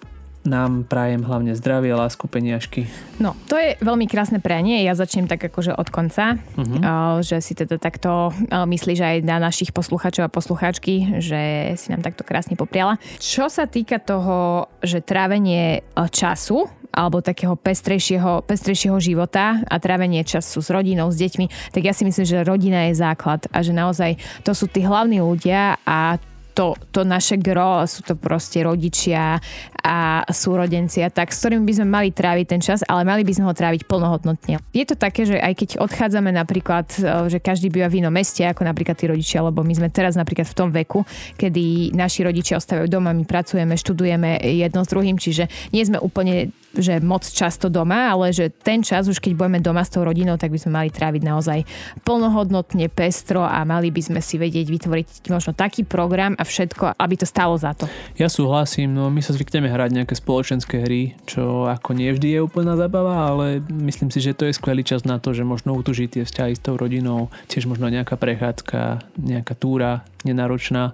nám 0.43 0.83
prajem 0.87 1.23
hlavne 1.23 1.55
zdravie, 1.55 1.95
lásku, 1.95 2.27
peniažky. 2.27 2.91
No, 3.23 3.39
to 3.47 3.55
je 3.55 3.79
veľmi 3.79 4.11
krásne 4.11 4.43
pranie. 4.43 4.83
Ja 4.83 4.99
začnem 4.99 5.31
tak 5.31 5.39
akože 5.39 5.79
od 5.79 5.89
konca, 5.89 6.43
uh-huh. 6.59 7.23
že 7.23 7.39
si 7.39 7.55
teda 7.55 7.79
takto 7.79 8.35
myslíš 8.51 8.99
aj 8.99 9.17
na 9.23 9.39
našich 9.39 9.71
poslucháčov 9.71 10.27
a 10.27 10.35
poslucháčky, 10.35 11.23
že 11.23 11.73
si 11.79 11.95
nám 11.95 12.03
takto 12.03 12.27
krásne 12.27 12.59
popriala. 12.59 12.99
Čo 13.23 13.47
sa 13.47 13.71
týka 13.71 14.03
toho, 14.03 14.67
že 14.83 14.99
trávenie 14.99 15.87
času 15.95 16.67
alebo 16.93 17.25
takého 17.25 17.57
pestrejšieho, 17.57 18.45
pestrejšieho 18.45 19.01
života 19.01 19.65
a 19.65 19.81
trávenie 19.81 20.29
času 20.29 20.61
s 20.61 20.69
rodinou, 20.69 21.09
s 21.09 21.17
deťmi, 21.17 21.73
tak 21.73 21.89
ja 21.89 21.97
si 21.97 22.05
myslím, 22.05 22.27
že 22.29 22.45
rodina 22.45 22.93
je 22.93 23.01
základ 23.01 23.49
a 23.49 23.65
že 23.65 23.73
naozaj 23.73 24.21
to 24.45 24.53
sú 24.53 24.69
tí 24.69 24.85
hlavní 24.85 25.25
ľudia 25.25 25.81
a 25.89 26.21
to, 26.53 26.77
to 26.93 27.01
naše 27.01 27.41
gro, 27.41 27.89
sú 27.89 28.05
to 28.05 28.13
proste 28.13 28.61
rodičia 28.61 29.41
a 29.83 30.23
súrodenci 30.31 31.03
a 31.03 31.11
tak, 31.11 31.35
s 31.35 31.43
ktorými 31.43 31.67
by 31.67 31.75
sme 31.83 31.87
mali 31.91 32.09
tráviť 32.15 32.47
ten 32.47 32.63
čas, 32.63 32.87
ale 32.87 33.03
mali 33.03 33.27
by 33.27 33.33
sme 33.35 33.51
ho 33.51 33.55
tráviť 33.55 33.85
plnohodnotne. 33.91 34.63
Je 34.71 34.85
to 34.87 34.95
také, 34.95 35.27
že 35.27 35.37
aj 35.43 35.55
keď 35.59 35.69
odchádzame 35.83 36.31
napríklad, 36.31 36.87
e, 36.97 37.29
že 37.29 37.43
každý 37.43 37.69
býva 37.69 37.91
v 37.91 38.01
inom 38.01 38.15
meste, 38.15 38.47
ako 38.47 38.63
napríklad 38.63 38.95
tí 38.95 39.11
rodičia, 39.11 39.43
lebo 39.43 39.67
my 39.67 39.75
sme 39.75 39.89
teraz 39.91 40.15
napríklad 40.15 40.47
v 40.47 40.57
tom 40.57 40.71
veku, 40.71 41.03
kedy 41.35 41.93
naši 41.99 42.23
rodičia 42.23 42.63
ostávajú 42.63 42.87
doma, 42.87 43.11
my 43.11 43.27
pracujeme, 43.27 43.75
študujeme 43.75 44.39
jedno 44.63 44.87
s 44.87 44.89
druhým, 44.89 45.19
čiže 45.19 45.51
nie 45.75 45.83
sme 45.83 45.99
úplne 45.99 46.55
že 46.73 47.05
moc 47.05 47.21
často 47.29 47.69
doma, 47.69 48.09
ale 48.09 48.33
že 48.33 48.49
ten 48.49 48.81
čas, 48.81 49.05
už 49.05 49.21
keď 49.21 49.37
budeme 49.37 49.61
doma 49.61 49.85
s 49.85 49.93
tou 49.93 50.01
rodinou, 50.01 50.41
tak 50.41 50.49
by 50.49 50.59
sme 50.59 50.73
mali 50.73 50.89
tráviť 50.89 51.23
naozaj 51.23 51.59
plnohodnotne, 52.01 52.89
pestro 52.89 53.45
a 53.45 53.61
mali 53.69 53.93
by 53.93 54.01
sme 54.01 54.21
si 54.25 54.41
vedieť 54.41 54.67
vytvoriť 54.73 55.29
možno 55.29 55.53
taký 55.53 55.85
program 55.85 56.33
a 56.41 56.45
všetko, 56.49 56.97
aby 56.97 57.15
to 57.21 57.27
stálo 57.29 57.55
za 57.61 57.77
to. 57.77 57.85
Ja 58.17 58.33
súhlasím, 58.33 58.97
no 58.97 59.13
my 59.13 59.21
sa 59.21 59.37
zvykneme 59.37 59.69
hrať 59.73 59.91
nejaké 59.97 60.15
spoločenské 60.15 60.85
hry, 60.85 61.17
čo 61.25 61.65
ako 61.65 61.97
nie 61.97 62.13
vždy 62.13 62.39
je 62.39 62.41
úplná 62.45 62.77
zabava, 62.77 63.33
ale 63.33 63.65
myslím 63.69 64.13
si, 64.13 64.21
že 64.21 64.37
to 64.37 64.47
je 64.47 64.57
skvelý 64.57 64.85
čas 64.85 65.09
na 65.09 65.17
to, 65.17 65.33
že 65.33 65.49
možno 65.49 65.73
utužiť 65.73 66.09
tie 66.21 66.25
vzťahy 66.29 66.53
s 66.53 66.63
tou 66.63 66.77
rodinou, 66.77 67.33
tiež 67.49 67.65
možno 67.65 67.89
nejaká 67.89 68.21
prechádzka, 68.21 69.03
nejaká 69.17 69.55
túra 69.57 70.05
nenáročná. 70.29 70.93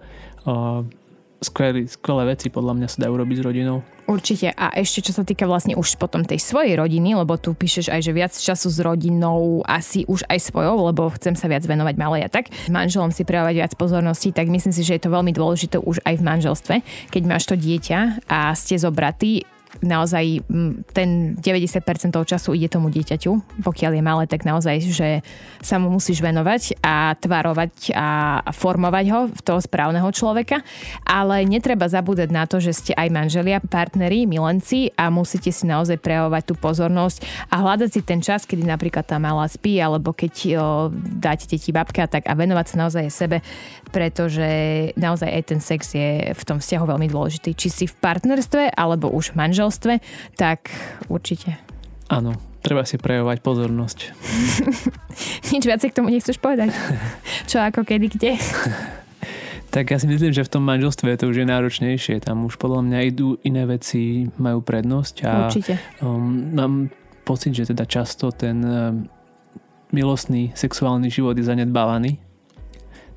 Skvelé, 1.38 1.86
skvelé 1.86 2.34
veci 2.34 2.50
podľa 2.50 2.74
mňa 2.74 2.86
sa 2.90 2.98
dajú 3.06 3.14
robiť 3.14 3.36
s 3.38 3.46
rodinou. 3.46 3.78
Určite. 4.10 4.50
A 4.58 4.74
ešte 4.74 5.06
čo 5.06 5.12
sa 5.14 5.22
týka 5.22 5.46
vlastne 5.46 5.78
už 5.78 6.00
potom 6.00 6.26
tej 6.26 6.42
svojej 6.42 6.74
rodiny, 6.74 7.14
lebo 7.14 7.38
tu 7.38 7.54
píšeš 7.54 7.94
aj, 7.94 8.00
že 8.02 8.16
viac 8.16 8.32
času 8.34 8.72
s 8.72 8.80
rodinou, 8.82 9.62
asi 9.62 10.02
už 10.08 10.26
aj 10.26 10.50
svojou, 10.50 10.90
lebo 10.90 11.06
chcem 11.14 11.38
sa 11.38 11.46
viac 11.46 11.62
venovať 11.62 11.94
malej 11.94 12.26
a 12.26 12.32
tak. 12.32 12.50
Manželom 12.66 13.14
si 13.14 13.22
prejavovať 13.22 13.54
viac 13.54 13.72
pozornosti, 13.78 14.34
tak 14.34 14.50
myslím 14.50 14.74
si, 14.74 14.82
že 14.82 14.98
je 14.98 15.02
to 15.06 15.14
veľmi 15.14 15.30
dôležité 15.30 15.78
už 15.78 16.02
aj 16.02 16.18
v 16.18 16.26
manželstve. 16.26 16.74
Keď 17.12 17.22
máš 17.22 17.46
to 17.46 17.54
dieťa 17.54 18.26
a 18.26 18.50
ste 18.58 18.80
zobratí, 18.80 19.46
naozaj 19.84 20.42
ten 20.96 21.38
90% 21.38 22.14
toho 22.14 22.26
času 22.26 22.56
ide 22.56 22.72
tomu 22.72 22.88
dieťaťu. 22.90 23.62
Pokiaľ 23.62 23.92
je 23.94 24.02
malé, 24.02 24.24
tak 24.26 24.42
naozaj, 24.42 24.76
že 24.90 25.08
sa 25.62 25.76
mu 25.78 25.92
musíš 25.92 26.24
venovať 26.24 26.80
a 26.82 27.14
tvarovať 27.18 27.92
a 27.94 28.40
formovať 28.50 29.06
ho 29.12 29.20
v 29.30 29.40
toho 29.44 29.60
správneho 29.62 30.08
človeka. 30.10 30.64
Ale 31.04 31.44
netreba 31.46 31.86
zabúdať 31.86 32.28
na 32.32 32.44
to, 32.48 32.58
že 32.58 32.72
ste 32.74 32.92
aj 32.96 33.08
manželia, 33.12 33.62
partneri, 33.62 34.24
milenci 34.24 34.90
a 34.96 35.12
musíte 35.12 35.52
si 35.52 35.68
naozaj 35.68 36.00
prejavovať 36.00 36.42
tú 36.48 36.54
pozornosť 36.56 37.48
a 37.52 37.60
hľadať 37.62 37.90
si 37.92 38.00
ten 38.02 38.20
čas, 38.24 38.48
kedy 38.48 38.64
napríklad 38.64 39.04
tá 39.06 39.20
malá 39.20 39.46
spí, 39.46 39.78
alebo 39.78 40.16
keď 40.16 40.34
o, 40.56 40.90
dáte 40.94 41.46
deti 41.46 41.70
babka 41.70 42.08
tak 42.08 42.26
a 42.26 42.34
venovať 42.34 42.66
sa 42.66 42.76
naozaj 42.76 43.04
sebe, 43.12 43.38
pretože 43.88 44.48
naozaj 44.94 45.28
aj 45.28 45.42
ten 45.48 45.60
sex 45.60 45.96
je 45.96 46.32
v 46.32 46.42
tom 46.44 46.60
vzťahu 46.60 46.84
veľmi 46.84 47.08
dôležitý. 47.08 47.56
Či 47.56 47.68
si 47.68 47.84
v 47.88 47.94
partnerstve, 47.98 48.72
alebo 48.76 49.10
už 49.10 49.34
v 49.34 49.44
manželstve, 49.44 49.94
tak 50.36 50.70
určite. 51.08 51.56
Áno, 52.08 52.36
treba 52.64 52.84
si 52.84 53.00
prejavovať 53.00 53.38
pozornosť. 53.40 53.98
Nič 55.52 55.64
viacej 55.64 55.88
k 55.92 55.96
tomu 55.96 56.12
nechceš 56.12 56.36
povedať? 56.40 56.72
Čo, 57.48 57.64
ako, 57.64 57.84
kedy, 57.84 58.06
kde? 58.12 58.32
tak 59.74 59.92
ja 59.92 60.00
si 60.00 60.08
myslím, 60.08 60.32
že 60.32 60.44
v 60.44 60.52
tom 60.52 60.64
manželstve 60.64 61.16
to 61.20 61.28
už 61.28 61.44
je 61.44 61.46
náročnejšie. 61.48 62.20
Tam 62.20 62.44
už 62.44 62.56
podľa 62.56 62.84
mňa 62.84 62.98
idú 63.08 63.36
iné 63.44 63.64
veci, 63.68 64.28
majú 64.40 64.60
prednosť. 64.64 65.14
A, 65.24 65.32
Určite. 65.48 65.74
Um, 66.00 66.52
mám 66.56 66.74
pocit, 67.24 67.52
že 67.52 67.68
teda 67.68 67.84
často 67.84 68.32
ten 68.32 68.64
um, 68.64 69.04
milostný 69.92 70.52
sexuálny 70.56 71.08
život 71.12 71.36
je 71.36 71.44
zanedbávaný 71.44 72.27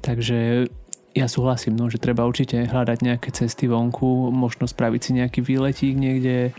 Takže 0.01 0.67
ja 1.11 1.27
súhlasím, 1.27 1.75
no, 1.75 1.91
že 1.91 1.99
treba 1.99 2.23
určite 2.23 2.57
hľadať 2.57 2.97
nejaké 3.03 3.29
cesty 3.35 3.67
vonku, 3.67 4.31
možno 4.31 4.65
spraviť 4.65 5.01
si 5.01 5.11
nejaký 5.17 5.39
výletík 5.43 5.93
niekde, 5.95 6.55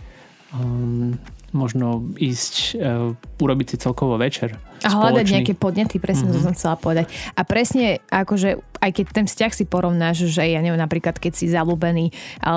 um, 0.53 1.17
možno 1.57 2.05
ísť, 2.21 2.55
uh, 2.77 3.13
urobiť 3.41 3.67
si 3.73 3.77
celkovo 3.81 4.21
večer. 4.21 4.57
A 4.85 4.93
hľadať 4.93 5.25
spoločný. 5.25 5.35
nejaké 5.41 5.55
podnety, 5.57 5.97
presne 5.97 6.29
mm-hmm. 6.29 6.43
to 6.43 6.47
som 6.49 6.57
chcela 6.57 6.77
povedať. 6.77 7.07
A 7.33 7.41
presne, 7.49 8.05
akože 8.13 8.72
aj 8.83 8.91
keď 8.91 9.07
ten 9.15 9.27
vzťah 9.31 9.53
si 9.55 9.65
porovnáš, 9.65 10.27
že 10.27 10.43
ja 10.43 10.59
neviem, 10.59 10.81
napríklad 10.81 11.15
keď 11.23 11.33
si 11.39 11.47
zalúbený 11.47 12.11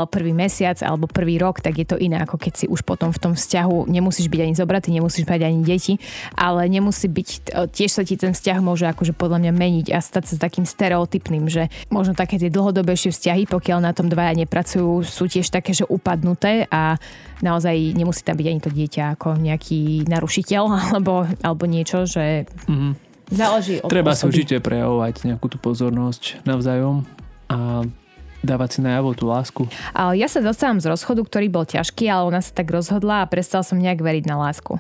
prvý 0.10 0.34
mesiac 0.34 0.82
alebo 0.82 1.06
prvý 1.06 1.38
rok, 1.38 1.62
tak 1.62 1.78
je 1.78 1.86
to 1.86 2.02
iné, 2.02 2.18
ako 2.18 2.42
keď 2.42 2.54
si 2.58 2.66
už 2.66 2.82
potom 2.82 3.14
v 3.14 3.22
tom 3.22 3.34
vzťahu 3.38 3.86
nemusíš 3.86 4.28
byť 4.28 4.42
ani 4.42 4.54
zobratý, 4.58 4.90
nemusíš 4.90 5.30
mať 5.30 5.46
ani 5.46 5.62
deti, 5.62 6.02
ale 6.34 6.66
nemusí 6.66 7.06
byť, 7.06 7.30
tiež 7.70 7.92
sa 7.94 8.02
ti 8.02 8.18
ten 8.18 8.34
vzťah 8.34 8.58
môže 8.66 8.90
akože 8.90 9.14
podľa 9.14 9.46
mňa 9.46 9.54
meniť 9.54 9.88
a 9.94 10.02
stať 10.02 10.34
sa 10.34 10.50
takým 10.50 10.66
stereotypným, 10.66 11.46
že 11.46 11.70
možno 11.94 12.18
také 12.18 12.42
tie 12.42 12.50
dlhodobejšie 12.50 13.14
vzťahy, 13.14 13.44
pokiaľ 13.46 13.80
na 13.86 13.94
tom 13.94 14.10
dvaja 14.10 14.34
nepracujú, 14.34 15.06
sú 15.06 15.30
tiež 15.30 15.54
také, 15.54 15.78
že 15.78 15.86
upadnuté 15.86 16.66
a 16.74 16.98
naozaj 17.46 17.94
nemusí 17.94 18.26
tam 18.26 18.40
byť 18.42 18.48
ani 18.50 18.60
to 18.64 18.72
dieťa 18.74 19.04
ako 19.20 19.38
nejaký 19.38 20.10
narušiteľ 20.10 20.64
alebo, 20.90 21.30
alebo 21.46 21.64
niečo, 21.70 22.10
že 22.10 22.50
mm-hmm 22.66 23.05
Záleží 23.30 23.82
od 23.82 23.90
Treba 23.90 24.14
si 24.14 24.26
určite 24.26 24.62
prejavovať 24.62 25.26
nejakú 25.26 25.50
tú 25.50 25.58
pozornosť 25.58 26.46
navzájom 26.46 27.06
a 27.50 27.86
dávať 28.46 28.78
si 28.78 28.80
najavo 28.86 29.18
tú 29.18 29.26
lásku. 29.26 29.66
Ja 29.94 30.30
sa 30.30 30.40
dostávam 30.46 30.78
z 30.78 30.94
rozchodu, 30.94 31.26
ktorý 31.26 31.50
bol 31.50 31.66
ťažký, 31.66 32.06
ale 32.06 32.30
ona 32.30 32.42
sa 32.46 32.54
tak 32.54 32.70
rozhodla 32.70 33.26
a 33.26 33.30
prestal 33.30 33.66
som 33.66 33.82
nejak 33.82 34.06
veriť 34.06 34.30
na 34.30 34.38
lásku. 34.38 34.78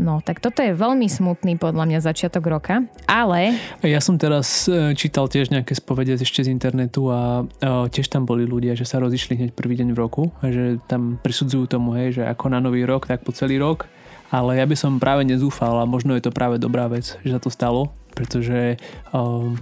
No, 0.00 0.24
tak 0.24 0.40
toto 0.40 0.64
je 0.64 0.72
veľmi 0.72 1.04
smutný 1.12 1.60
podľa 1.60 1.84
mňa 1.84 1.98
začiatok 2.00 2.48
roka, 2.48 2.88
ale... 3.04 3.52
Ja 3.84 4.00
som 4.00 4.16
teraz 4.16 4.64
e, 4.64 4.96
čítal 4.96 5.28
tiež 5.28 5.52
nejaké 5.52 5.76
spovede 5.76 6.16
ešte 6.16 6.40
z 6.40 6.48
internetu 6.48 7.12
a, 7.12 7.44
a 7.60 7.84
tiež 7.84 8.08
tam 8.08 8.24
boli 8.24 8.48
ľudia, 8.48 8.72
že 8.72 8.88
sa 8.88 8.96
rozišli 8.96 9.36
hneď 9.36 9.50
prvý 9.52 9.76
deň 9.76 9.92
v 9.92 10.00
roku 10.00 10.32
a 10.40 10.48
že 10.48 10.80
tam 10.88 11.20
prisudzujú 11.20 11.68
tomu, 11.68 11.92
hej, 12.00 12.16
že 12.16 12.22
ako 12.24 12.48
na 12.48 12.64
nový 12.64 12.88
rok, 12.88 13.12
tak 13.12 13.28
po 13.28 13.36
celý 13.36 13.60
rok 13.60 13.92
ale 14.30 14.62
ja 14.62 14.64
by 14.64 14.76
som 14.78 15.02
práve 15.02 15.26
nezúfal 15.26 15.82
a 15.82 15.90
možno 15.90 16.14
je 16.14 16.24
to 16.24 16.34
práve 16.34 16.56
dobrá 16.62 16.86
vec, 16.86 17.18
že 17.26 17.34
sa 17.34 17.42
to 17.42 17.50
stalo, 17.50 17.90
pretože 18.14 18.78
um, 19.10 19.58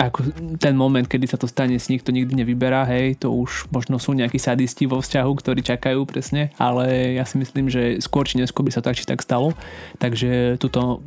ako 0.00 0.32
ten 0.56 0.72
moment, 0.72 1.04
kedy 1.04 1.28
sa 1.28 1.36
to 1.36 1.44
stane, 1.44 1.76
si 1.76 1.92
nikto 1.92 2.08
nikdy 2.08 2.32
nevyberá, 2.32 2.88
hej, 2.88 3.20
to 3.20 3.28
už 3.28 3.68
možno 3.68 4.00
sú 4.00 4.16
nejakí 4.16 4.40
sadisti 4.40 4.88
vo 4.88 5.04
vzťahu, 5.04 5.30
ktorí 5.36 5.60
čakajú 5.60 6.08
presne, 6.08 6.56
ale 6.56 7.16
ja 7.20 7.28
si 7.28 7.36
myslím, 7.36 7.68
že 7.68 8.00
skôr 8.00 8.24
či 8.24 8.40
neskôr 8.40 8.64
by 8.64 8.72
sa 8.72 8.80
tak 8.80 8.96
či 8.96 9.04
tak 9.04 9.20
stalo, 9.20 9.52
takže 10.00 10.56
tuto 10.56 11.04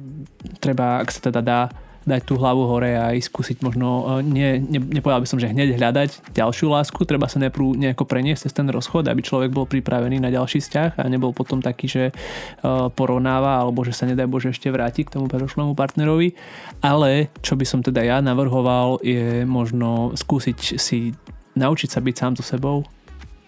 treba, 0.61 1.01
ak 1.01 1.09
sa 1.09 1.33
teda 1.33 1.41
dá, 1.41 1.61
dať 2.03 2.21
tú 2.27 2.35
hlavu 2.39 2.67
hore 2.67 2.95
a 2.95 3.15
ísť 3.15 3.27
skúsiť 3.31 3.57
možno, 3.63 4.19
e, 4.19 4.27
nie, 4.27 4.49
ne, 4.59 4.79
nepovedal 4.79 5.23
by 5.23 5.27
som, 5.27 5.39
že 5.39 5.51
hneď 5.51 5.79
hľadať 5.79 6.35
ďalšiu 6.35 6.67
lásku, 6.71 6.99
treba 7.07 7.31
sa 7.31 7.39
najprv 7.39 7.79
nejako 7.79 8.03
preniesť 8.03 8.47
cez 8.47 8.53
ten 8.53 8.67
rozchod, 8.67 9.07
aby 9.07 9.23
človek 9.23 9.51
bol 9.51 9.67
pripravený 9.67 10.19
na 10.19 10.29
ďalší 10.31 10.59
vzťah 10.59 10.99
a 10.99 11.03
nebol 11.07 11.31
potom 11.31 11.63
taký, 11.63 11.87
že 11.87 12.03
e, 12.09 12.13
porovnáva 12.93 13.63
alebo 13.63 13.87
že 13.87 13.95
sa 13.95 14.07
nedaj 14.07 14.27
Bože 14.27 14.51
ešte 14.51 14.67
vráti 14.69 15.07
k 15.07 15.15
tomu 15.15 15.31
predošlému 15.31 15.73
partnerovi. 15.73 16.35
Ale 16.83 17.31
čo 17.39 17.55
by 17.55 17.65
som 17.67 17.79
teda 17.79 18.03
ja 18.03 18.17
navrhoval 18.19 18.99
je 18.99 19.47
možno 19.47 20.11
skúsiť 20.15 20.79
si 20.79 21.15
naučiť 21.53 21.89
sa 21.89 21.99
byť 22.01 22.15
sám 22.17 22.33
so 22.35 22.43
sebou, 22.43 22.81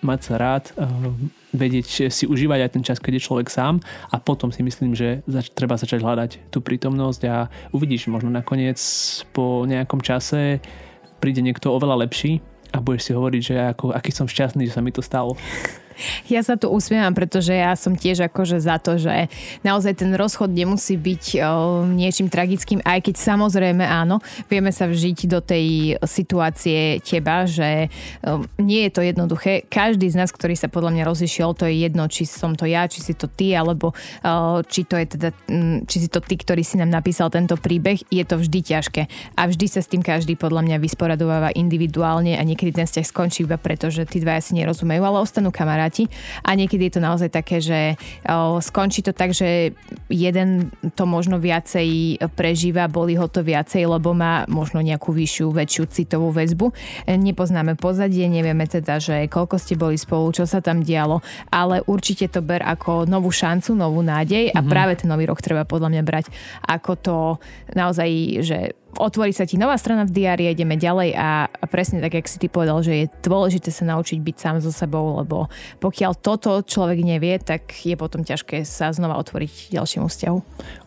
mať 0.06 0.20
sa 0.22 0.34
rád, 0.38 0.70
eh, 0.78 0.86
vedieť 1.52 2.13
si 2.13 2.24
užívať 2.30 2.60
aj 2.62 2.72
ten 2.72 2.84
čas, 2.86 3.02
keď 3.02 3.18
je 3.18 3.26
človek 3.26 3.48
sám 3.50 3.82
a 4.13 4.22
potom 4.22 4.54
si 4.54 4.62
myslím, 4.62 4.94
že 4.94 5.26
zač- 5.26 5.50
treba 5.50 5.76
začať 5.76 6.06
hľadať 6.06 6.32
tú 6.54 6.62
prítomnosť 6.62 7.22
a 7.26 7.50
uvidíš 7.74 8.08
možno 8.13 8.30
nakoniec 8.30 8.78
po 9.34 9.65
nejakom 9.65 10.00
čase 10.06 10.62
príde 11.20 11.41
niekto 11.41 11.74
oveľa 11.74 12.06
lepší 12.06 12.44
a 12.76 12.84
budeš 12.84 13.10
si 13.10 13.12
hovoriť, 13.15 13.41
že 13.41 13.56
ako, 13.74 13.96
aký 13.96 14.12
som 14.12 14.28
šťastný, 14.30 14.68
že 14.68 14.76
sa 14.76 14.84
mi 14.84 14.91
to 14.91 15.02
stalo. 15.02 15.34
Ja 16.27 16.41
sa 16.43 16.60
tu 16.60 16.67
usmievam, 16.71 17.15
pretože 17.15 17.55
ja 17.55 17.75
som 17.77 17.95
tiež 17.95 18.27
akože 18.27 18.60
za 18.60 18.81
to, 18.81 18.99
že 18.99 19.31
naozaj 19.63 20.01
ten 20.01 20.12
rozchod 20.15 20.51
nemusí 20.51 20.99
byť 20.99 21.23
o, 21.39 21.86
niečím 21.88 22.27
tragickým, 22.27 22.81
aj 22.84 23.05
keď 23.08 23.15
samozrejme 23.15 23.86
áno, 23.86 24.19
vieme 24.49 24.73
sa 24.73 24.89
vžiť 24.89 25.19
do 25.29 25.39
tej 25.39 25.97
situácie 26.01 26.99
teba, 27.05 27.45
že 27.45 27.88
nie 28.58 28.81
je 28.88 28.91
to 28.91 29.01
jednoduché. 29.05 29.69
Každý 29.69 30.10
z 30.10 30.17
nás, 30.17 30.34
ktorý 30.34 30.58
sa 30.58 30.67
podľa 30.67 30.97
mňa 30.97 31.03
rozišiel, 31.05 31.53
to 31.53 31.69
je 31.69 31.86
jedno, 31.86 32.10
či 32.10 32.25
som 32.25 32.58
to 32.58 32.65
ja, 32.65 32.89
či 32.89 33.05
si 33.05 33.13
to 33.13 33.29
ty, 33.29 33.53
alebo 33.53 33.93
či 34.65 34.81
to 34.89 34.97
je 34.97 35.05
teda, 35.05 35.29
či 35.86 35.97
si 36.01 36.10
to 36.10 36.19
ty, 36.25 36.36
ktorý 36.36 36.65
si 36.65 36.81
nám 36.81 36.89
napísal 36.89 37.29
tento 37.29 37.53
príbeh, 37.55 38.01
je 38.10 38.25
to 38.25 38.41
vždy 38.41 38.60
ťažké. 38.65 39.05
A 39.38 39.45
vždy 39.45 39.65
sa 39.69 39.86
s 39.86 39.91
tým 39.93 40.01
každý 40.01 40.34
podľa 40.34 40.65
mňa 40.65 40.77
vysporadováva 40.81 41.53
individuálne 41.53 42.34
a 42.34 42.41
niekedy 42.41 42.73
ten 42.73 42.89
vzťah 42.89 43.05
skončí 43.05 43.45
iba 43.45 43.62
preto, 43.62 43.93
že 43.93 44.10
tí 44.10 44.17
dvaja 44.17 44.41
si 44.41 44.58
nerozumejú, 44.58 45.05
ale 45.05 45.21
ostanú 45.21 45.53
kamaráti 45.53 45.85
vráti. 45.86 46.10
A 46.41 46.58
niekedy 46.58 46.89
je 46.89 46.98
to 46.98 47.02
naozaj 47.06 47.30
také, 47.30 47.62
že 47.62 47.93
skončí 48.65 49.06
to 49.06 49.13
tak, 49.13 49.38
že 49.38 49.78
jeden 50.10 50.74
to 50.98 51.06
možno 51.06 51.38
viacej 51.38 52.17
prežíva, 52.34 52.89
boli 52.89 53.13
ho 53.13 53.30
to 53.30 53.45
viacej, 53.45 53.86
lebo 53.86 54.17
má 54.17 54.50
možno 54.50 54.82
nejakú 54.82 55.13
vyššiu, 55.13 55.54
väčšiu 55.54 55.84
citovú 55.86 56.34
väzbu. 56.34 56.74
Nepoznáme 57.06 57.78
pozadie, 57.78 58.26
nevieme 58.26 58.65
teda, 58.65 58.98
že 58.98 59.30
koľko 59.30 59.62
ste 59.62 59.78
boli 59.78 60.02
spolu, 60.02 60.34
čo 60.34 60.50
sa 60.50 60.58
tam 60.58 60.82
dialo, 60.82 61.22
ale 61.53 61.86
určite 61.86 62.34
to 62.34 62.41
ber 62.41 62.66
ako 62.66 63.05
novú 63.05 63.30
šancu, 63.30 63.78
novú 63.78 64.01
nádej 64.01 64.49
a 64.49 64.59
mm-hmm. 64.59 64.72
práve 64.72 64.93
ten 64.97 65.07
nový 65.07 65.30
rok 65.30 65.38
treba 65.39 65.68
podľa 65.68 65.93
mňa 65.93 66.03
brať 66.03 66.26
ako 66.66 66.91
to 66.97 67.18
naozaj, 67.78 68.09
že 68.41 68.74
otvorí 68.98 69.32
sa 69.36 69.43
ti 69.48 69.60
nová 69.60 69.76
strana 69.76 70.08
v 70.08 70.14
diári, 70.16 70.52
ideme 70.52 70.80
ďalej 70.80 71.16
a, 71.16 71.48
a 71.48 71.66
presne 71.68 72.00
tak, 72.00 72.16
jak 72.16 72.28
si 72.28 72.38
ty 72.39 72.48
povedal, 72.48 72.80
že 72.82 73.06
je 73.06 73.12
dôležité 73.24 73.70
sa 73.72 73.84
naučiť 73.88 74.20
byť 74.20 74.36
sám 74.36 74.58
so 74.64 74.72
sebou, 74.72 75.20
lebo 75.20 75.52
pokiaľ 75.84 76.12
toto 76.20 76.64
človek 76.64 77.00
nevie, 77.04 77.38
tak 77.39 77.72
je 77.84 77.96
potom 78.00 78.24
ťažké 78.24 78.64
sa 78.64 78.91
znova 78.96 79.20
otvoriť 79.20 79.76
ďalšiemu 79.76 80.08
vzťahu. 80.08 80.38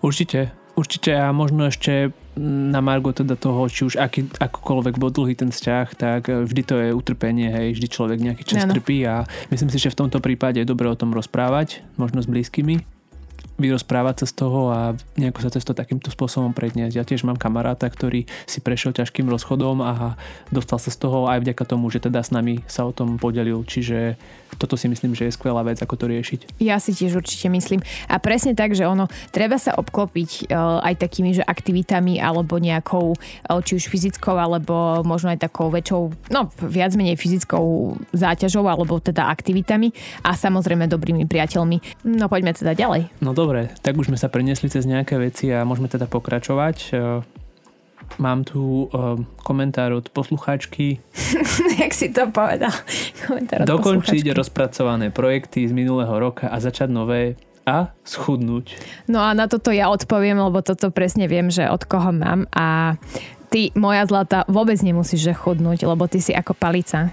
Určite, 0.01 0.53
určite 0.79 1.13
a 1.17 1.31
možno 1.31 1.69
ešte 1.69 2.13
na 2.39 2.79
margo 2.79 3.11
teda 3.11 3.35
toho, 3.35 3.67
či 3.67 3.83
už 3.83 3.99
aký, 3.99 4.31
akokoľvek 4.39 4.95
bol 4.97 5.11
dlhý 5.11 5.35
ten 5.35 5.51
vzťah, 5.51 5.87
tak 5.99 6.31
vždy 6.31 6.63
to 6.63 6.75
je 6.79 6.89
utrpenie, 6.95 7.51
hej, 7.51 7.75
vždy 7.75 7.87
človek 7.91 8.19
nejaký 8.23 8.47
čas 8.47 8.63
ano. 8.63 8.79
trpí 8.79 9.03
a 9.03 9.27
myslím 9.51 9.75
si, 9.75 9.83
že 9.83 9.91
v 9.91 10.07
tomto 10.07 10.23
prípade 10.23 10.63
je 10.63 10.69
dobre 10.69 10.87
o 10.87 10.95
tom 10.95 11.11
rozprávať, 11.11 11.83
možno 11.99 12.23
s 12.23 12.31
blízkymi, 12.31 12.97
vyrozprávať 13.59 14.25
sa 14.25 14.27
z 14.31 14.35
toho 14.39 14.61
a 14.71 14.81
nejako 15.19 15.41
sa 15.43 15.51
cez 15.51 15.67
to 15.67 15.75
takýmto 15.75 16.09
spôsobom 16.15 16.55
predniesť. 16.55 16.95
Ja 16.95 17.05
tiež 17.05 17.27
mám 17.27 17.37
kamaráta, 17.37 17.91
ktorý 17.91 18.25
si 18.47 18.63
prešiel 18.63 18.95
ťažkým 18.95 19.27
rozchodom 19.27 19.83
a 19.83 20.15
dostal 20.55 20.79
sa 20.79 20.95
z 20.95 20.99
toho 20.99 21.27
aj 21.27 21.43
vďaka 21.43 21.65
tomu, 21.67 21.91
že 21.91 21.99
teda 21.99 22.23
s 22.23 22.31
nami 22.31 22.63
sa 22.71 22.87
o 22.87 22.95
tom 22.95 23.19
podelil. 23.19 23.67
Čiže 23.67 24.15
toto 24.57 24.79
si 24.79 24.89
myslím, 24.89 25.13
že 25.13 25.29
je 25.29 25.37
skvelá 25.37 25.61
vec, 25.67 25.77
ako 25.83 25.95
to 25.99 26.07
riešiť. 26.09 26.63
Ja 26.63 26.79
si 26.79 26.95
tiež 26.95 27.19
určite 27.19 27.51
myslím. 27.51 27.83
A 28.09 28.17
presne 28.23 28.55
tak, 28.55 28.73
že 28.73 28.89
ono, 28.89 29.11
treba 29.35 29.59
sa 29.61 29.77
obklopiť 29.77 30.49
uh, 30.49 30.81
aj 30.87 30.95
takými, 31.03 31.37
že 31.37 31.45
aktivitami 31.45 32.23
alebo 32.23 32.57
nejakou, 32.57 33.13
uh, 33.15 33.61
či 33.61 33.77
už 33.77 33.91
fyzickou, 33.91 34.39
alebo 34.39 35.03
možno 35.03 35.35
aj 35.35 35.45
takou 35.51 35.69
väčšou, 35.69 36.33
no 36.33 36.49
viac 36.63 36.95
menej 36.95 37.19
fyzickou 37.19 37.99
záťažou, 38.15 38.65
alebo 38.71 39.03
teda 39.03 39.29
aktivitami 39.29 39.93
a 40.25 40.33
samozrejme 40.33 40.89
dobrými 40.89 41.25
priateľmi. 41.29 42.07
No 42.09 42.31
poďme 42.31 42.55
teda 42.55 42.73
ďalej. 42.73 43.09
No 43.21 43.33
dobré 43.33 43.47
Dobre, 43.49 43.72
tak 43.80 43.96
už 43.96 44.12
sme 44.12 44.20
sa 44.20 44.28
preniesli 44.28 44.68
cez 44.68 44.84
nejaké 44.84 45.16
veci 45.16 45.49
a 45.49 45.64
môžeme 45.64 45.88
teda 45.88 46.05
pokračovať. 46.05 46.76
E, 46.92 47.24
mám 48.20 48.44
tu 48.44 48.92
uh, 48.92 49.16
komentár 49.40 49.96
od 49.96 50.05
poslucháčky. 50.12 51.01
Jak 51.80 51.96
si 51.96 52.12
to 52.12 52.28
povedal? 52.28 52.68
Komentár 53.24 53.64
od 53.64 53.72
Dokončiť 53.72 54.36
rozpracované 54.36 55.09
projekty 55.09 55.64
z 55.64 55.72
minulého 55.72 56.12
roka 56.20 56.53
a 56.53 56.61
začať 56.61 56.92
nové 56.92 57.40
a 57.64 57.96
schudnúť. 58.05 58.76
No 59.09 59.24
a 59.24 59.32
na 59.32 59.49
toto 59.49 59.72
ja 59.72 59.88
odpoviem, 59.88 60.36
lebo 60.36 60.61
toto 60.61 60.92
presne 60.92 61.24
viem, 61.24 61.49
že 61.49 61.72
od 61.72 61.88
koho 61.88 62.12
mám 62.12 62.44
a 62.53 63.01
ty, 63.49 63.72
moja 63.74 64.05
zlata, 64.05 64.44
vôbec 64.46 64.76
nemusíš 64.84 65.32
že 65.32 65.34
chudnúť, 65.34 65.88
lebo 65.88 66.05
ty 66.07 66.20
si 66.20 66.36
ako 66.36 66.53
palica. 66.53 67.11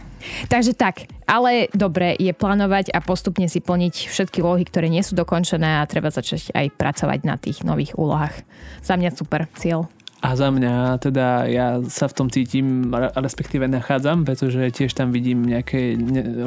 Takže 0.51 0.73
tak, 0.75 1.07
ale 1.29 1.71
dobre 1.71 2.17
je 2.17 2.33
plánovať 2.33 2.91
a 2.91 2.99
postupne 2.99 3.47
si 3.47 3.61
plniť 3.61 4.09
všetky 4.09 4.43
úlohy, 4.43 4.67
ktoré 4.67 4.91
nie 4.91 5.01
sú 5.05 5.15
dokončené 5.15 5.81
a 5.81 5.87
treba 5.89 6.11
začať 6.11 6.51
aj 6.51 6.75
pracovať 6.75 7.19
na 7.23 7.39
tých 7.39 7.63
nových 7.63 7.95
úlohách. 7.95 8.43
Za 8.83 8.99
mňa 8.99 9.09
super 9.15 9.47
cieľ. 9.55 9.87
A 10.25 10.33
za 10.33 10.49
mňa 10.49 10.97
teda 11.05 11.45
ja 11.45 11.77
sa 11.85 12.09
v 12.09 12.17
tom 12.17 12.27
cítim, 12.33 12.89
respektíve 13.13 13.69
nachádzam, 13.69 14.25
pretože 14.25 14.73
tiež 14.73 14.97
tam 14.97 15.13
vidím 15.13 15.45
nejaké 15.45 15.93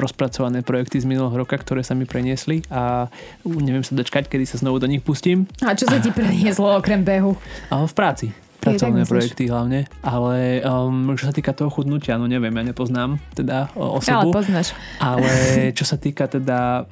rozpracované 0.03 0.67
projekty 0.67 0.99
z 0.99 1.07
minulého 1.07 1.47
roka, 1.47 1.55
ktoré 1.55 1.87
sa 1.87 1.95
mi 1.95 2.03
preniesli 2.03 2.67
a 2.75 3.07
neviem 3.47 3.87
sa 3.87 3.95
dočkať, 3.95 4.27
kedy 4.27 4.51
sa 4.51 4.59
znovu 4.59 4.83
do 4.83 4.91
nich 4.91 5.07
pustím. 5.07 5.47
A 5.63 5.79
čo 5.79 5.87
sa 5.87 6.03
ti 6.03 6.11
prenieslo 6.19 6.75
okrem 6.75 7.07
behu? 7.07 7.39
A 7.71 7.87
v 7.87 7.95
práci 7.95 8.35
pracovné 8.59 9.07
projekty 9.07 9.47
hlavne, 9.47 9.87
ale 10.03 10.61
um, 10.67 11.15
čo 11.15 11.31
sa 11.31 11.35
týka 11.35 11.55
toho 11.55 11.71
chudnutia, 11.71 12.19
no 12.19 12.27
neviem, 12.27 12.51
ja 12.51 12.65
nepoznám 12.67 13.23
teda 13.33 13.71
osobu. 13.75 14.31
Ale 14.31 14.35
poznáš. 14.35 14.75
Ale 14.99 15.31
čo 15.79 15.87
sa 15.87 15.97
týka 15.97 16.27
teda 16.27 16.85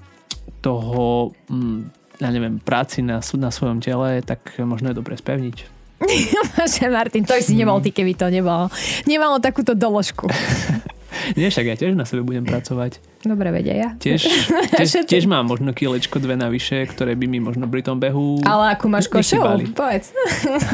toho, 0.62 1.34
um, 1.50 1.86
ja 2.22 2.28
neviem, 2.30 2.62
práci 2.62 3.02
na, 3.02 3.20
na 3.20 3.50
svojom 3.50 3.82
tele, 3.82 4.22
tak 4.22 4.56
možno 4.62 4.90
je 4.90 4.96
dobre 4.96 5.18
spevniť. 5.18 5.76
Martin, 6.92 7.24
to 7.24 7.32
si 7.40 7.56
nebol 7.56 7.80
ty, 7.80 7.88
keby 7.88 8.12
to 8.12 8.28
nebolo. 8.28 8.68
Nemalo 9.08 9.40
takúto 9.40 9.72
doložku. 9.72 10.28
Nie, 11.38 11.48
však 11.50 11.66
ja 11.66 11.74
tiež 11.76 11.94
na 11.96 12.04
sebe 12.04 12.22
budem 12.22 12.44
pracovať. 12.44 12.98
Dobre 13.26 13.50
vedia 13.50 13.74
ja. 13.74 13.90
Tiež, 13.98 14.22
tiež, 14.78 15.08
tiež 15.08 15.24
mám 15.26 15.50
možno 15.50 15.74
kilečko 15.74 16.22
dve 16.22 16.38
navyše, 16.38 16.86
ktoré 16.86 17.18
by 17.18 17.26
mi 17.26 17.42
možno 17.42 17.66
pri 17.66 17.82
tom 17.82 17.98
behu 17.98 18.38
Ale 18.46 18.78
akú 18.78 18.86
máš 18.86 19.10
košelu? 19.10 19.74
Povedz. 19.74 20.14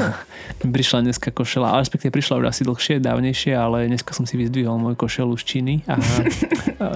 prišla 0.63 1.03
dneska 1.03 1.33
košela, 1.33 1.73
ale 1.73 1.83
respektíve 1.83 2.13
prišla 2.13 2.45
už 2.45 2.47
asi 2.53 2.63
dlhšie, 2.63 3.03
dávnejšie, 3.03 3.53
ale 3.57 3.89
dneska 3.89 4.13
som 4.15 4.29
si 4.29 4.37
vyzdvihol 4.37 4.79
môj 4.79 4.95
košelu 4.95 5.33
z 5.41 5.43
Číny 5.43 5.75
a 5.89 5.99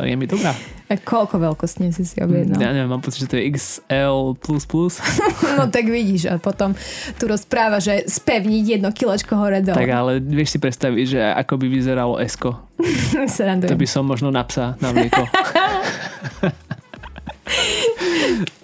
je 0.07 0.14
mi 0.14 0.26
dobrá. 0.28 0.55
A 0.86 0.94
koľko 0.94 1.42
veľkostne 1.42 1.90
si 1.90 2.07
si 2.07 2.22
objednal? 2.22 2.62
Ja 2.62 2.70
neviem, 2.70 2.86
mám 2.86 3.03
pocit, 3.03 3.26
že 3.26 3.30
to 3.34 3.36
je 3.42 3.51
XL++. 3.51 4.38
no 5.59 5.64
tak 5.66 5.84
vidíš 5.90 6.30
a 6.30 6.38
potom 6.38 6.78
tu 7.18 7.24
rozpráva, 7.26 7.82
že 7.82 8.07
spevniť 8.07 8.78
jedno 8.78 8.94
kilečko 8.94 9.34
hore 9.34 9.66
dole. 9.66 9.74
Tak 9.74 9.90
ale 9.90 10.22
vieš 10.22 10.55
si 10.55 10.59
predstaviť, 10.62 11.05
že 11.11 11.20
ako 11.42 11.59
by 11.59 11.66
vyzeralo 11.66 12.14
Esko. 12.22 12.55
to 13.70 13.76
by 13.76 13.88
som 13.88 14.04
možno 14.04 14.28
na 14.28 14.44
psa, 14.44 14.76
na 14.80 14.92
mlieko. 14.92 15.24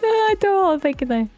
Aj, 0.03 0.35
to 0.37 0.47
bolo 0.49 0.77
pekné. 0.81 1.29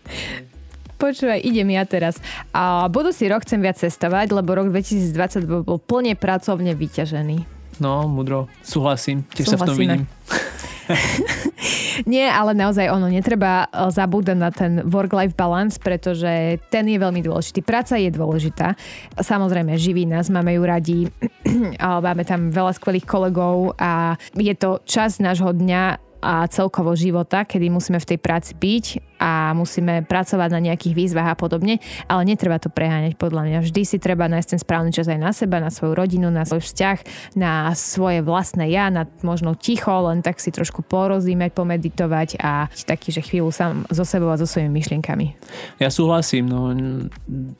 Počúvaj, 0.99 1.43
idem 1.43 1.69
ja 1.75 1.85
teraz. 1.85 2.17
A 2.55 2.89
budúci 2.89 3.29
rok 3.29 3.45
chcem 3.45 3.61
viac 3.61 3.77
cestovať, 3.77 4.33
lebo 4.33 4.55
rok 4.55 4.71
2020 4.71 5.67
bol 5.67 5.79
plne 5.79 6.15
pracovne 6.17 6.73
vyťažený. 6.73 7.39
No, 7.83 8.07
mudro. 8.07 8.47
Súhlasím. 8.63 9.27
Tiež 9.35 9.51
sa 9.51 9.59
v 9.59 9.67
tom 9.67 9.77
vidím. 9.77 10.07
Nie, 12.11 12.29
ale 12.29 12.53
naozaj 12.53 12.91
ono, 12.91 13.07
netreba 13.09 13.67
e, 13.71 13.89
zabúdať 13.89 14.37
na 14.37 14.51
ten 14.51 14.83
work-life 14.85 15.37
balance, 15.39 15.79
pretože 15.79 16.59
ten 16.69 16.85
je 16.89 16.99
veľmi 16.99 17.23
dôležitý. 17.23 17.63
Práca 17.63 17.97
je 17.97 18.11
dôležitá. 18.11 18.75
Samozrejme, 19.17 19.79
živí 19.79 20.05
nás, 20.05 20.29
máme 20.29 20.59
ju 20.59 20.63
radi, 20.67 21.01
máme 22.07 22.25
tam 22.27 22.51
veľa 22.51 22.73
skvelých 22.77 23.07
kolegov 23.07 23.79
a 23.79 24.19
je 24.35 24.55
to 24.59 24.83
čas 24.85 25.23
nášho 25.23 25.55
dňa 25.55 26.05
a 26.25 26.49
celkovo 26.49 26.97
života, 26.97 27.45
kedy 27.45 27.69
musíme 27.69 28.01
v 28.01 28.17
tej 28.17 28.19
práci 28.19 28.57
byť 28.57 29.14
a 29.25 29.57
musíme 29.57 30.05
pracovať 30.05 30.53
na 30.53 30.61
nejakých 30.61 30.93
výzvach 30.93 31.33
a 31.33 31.37
podobne, 31.39 31.81
ale 32.05 32.29
netreba 32.29 32.61
to 32.61 32.69
preháňať 32.69 33.17
podľa 33.17 33.49
mňa. 33.49 33.59
Vždy 33.65 33.83
si 33.89 33.97
treba 33.97 34.29
nájsť 34.29 34.49
ten 34.53 34.61
správny 34.61 34.93
čas 34.93 35.09
aj 35.09 35.17
na 35.17 35.33
seba, 35.33 35.65
na 35.65 35.73
svoju 35.73 35.97
rodinu, 35.97 36.29
na 36.29 36.45
svoj 36.45 36.61
vzťah, 36.61 36.99
na 37.41 37.73
svoje 37.73 38.21
vlastné 38.21 38.69
ja, 38.69 38.93
na 38.93 39.09
možno 39.25 39.57
ticho, 39.57 40.05
len 40.05 40.21
tak 40.21 40.45
si 40.45 40.53
trošku 40.53 40.85
porozímať, 40.85 41.57
pomeditovať 41.57 42.37
a 42.45 42.69
taký, 42.85 43.17
že 43.17 43.25
chvíľu 43.25 43.49
sám 43.49 43.89
so 43.89 44.05
sebou 44.05 44.29
a 44.29 44.37
so 44.37 44.45
svojimi 44.45 44.69
myšlienkami. 44.77 45.33
Ja 45.81 45.89
súhlasím, 45.89 46.45
no 46.45 46.77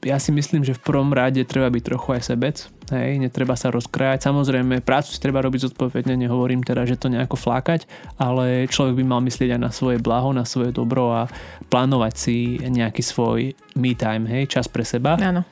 ja 0.05 0.21
si 0.21 0.29
myslím, 0.37 0.69
že 0.69 0.77
v 0.77 0.85
prvom 0.85 1.17
rade 1.17 1.41
treba 1.49 1.73
byť 1.73 1.83
trochu 1.89 2.09
aj 2.21 2.23
sebec, 2.29 2.57
hej, 2.93 3.17
netreba 3.23 3.57
sa 3.57 3.73
rozkrájať. 3.73 4.29
Samozrejme, 4.29 4.85
prácu 4.85 5.15
si 5.15 5.21
treba 5.23 5.41
robiť 5.41 5.73
zodpovedne, 5.73 6.19
nehovorím 6.19 6.61
teda, 6.61 6.85
že 6.85 7.01
to 7.01 7.09
nejako 7.09 7.39
flákať, 7.39 7.89
ale 8.21 8.69
človek 8.69 9.01
by 9.01 9.05
mal 9.05 9.21
myslieť 9.25 9.57
aj 9.57 9.61
na 9.61 9.71
svoje 9.73 10.03
blaho, 10.03 10.35
na 10.35 10.45
svoje 10.45 10.75
dobro 10.75 11.15
a 11.15 11.31
plánovať 11.73 12.15
si 12.19 12.61
nejaký 12.61 13.01
svoj 13.01 13.57
me 13.79 13.93
time, 13.97 14.29
hej, 14.29 14.51
čas 14.51 14.69
pre 14.69 14.85
seba. 14.85 15.17
Áno. 15.17 15.47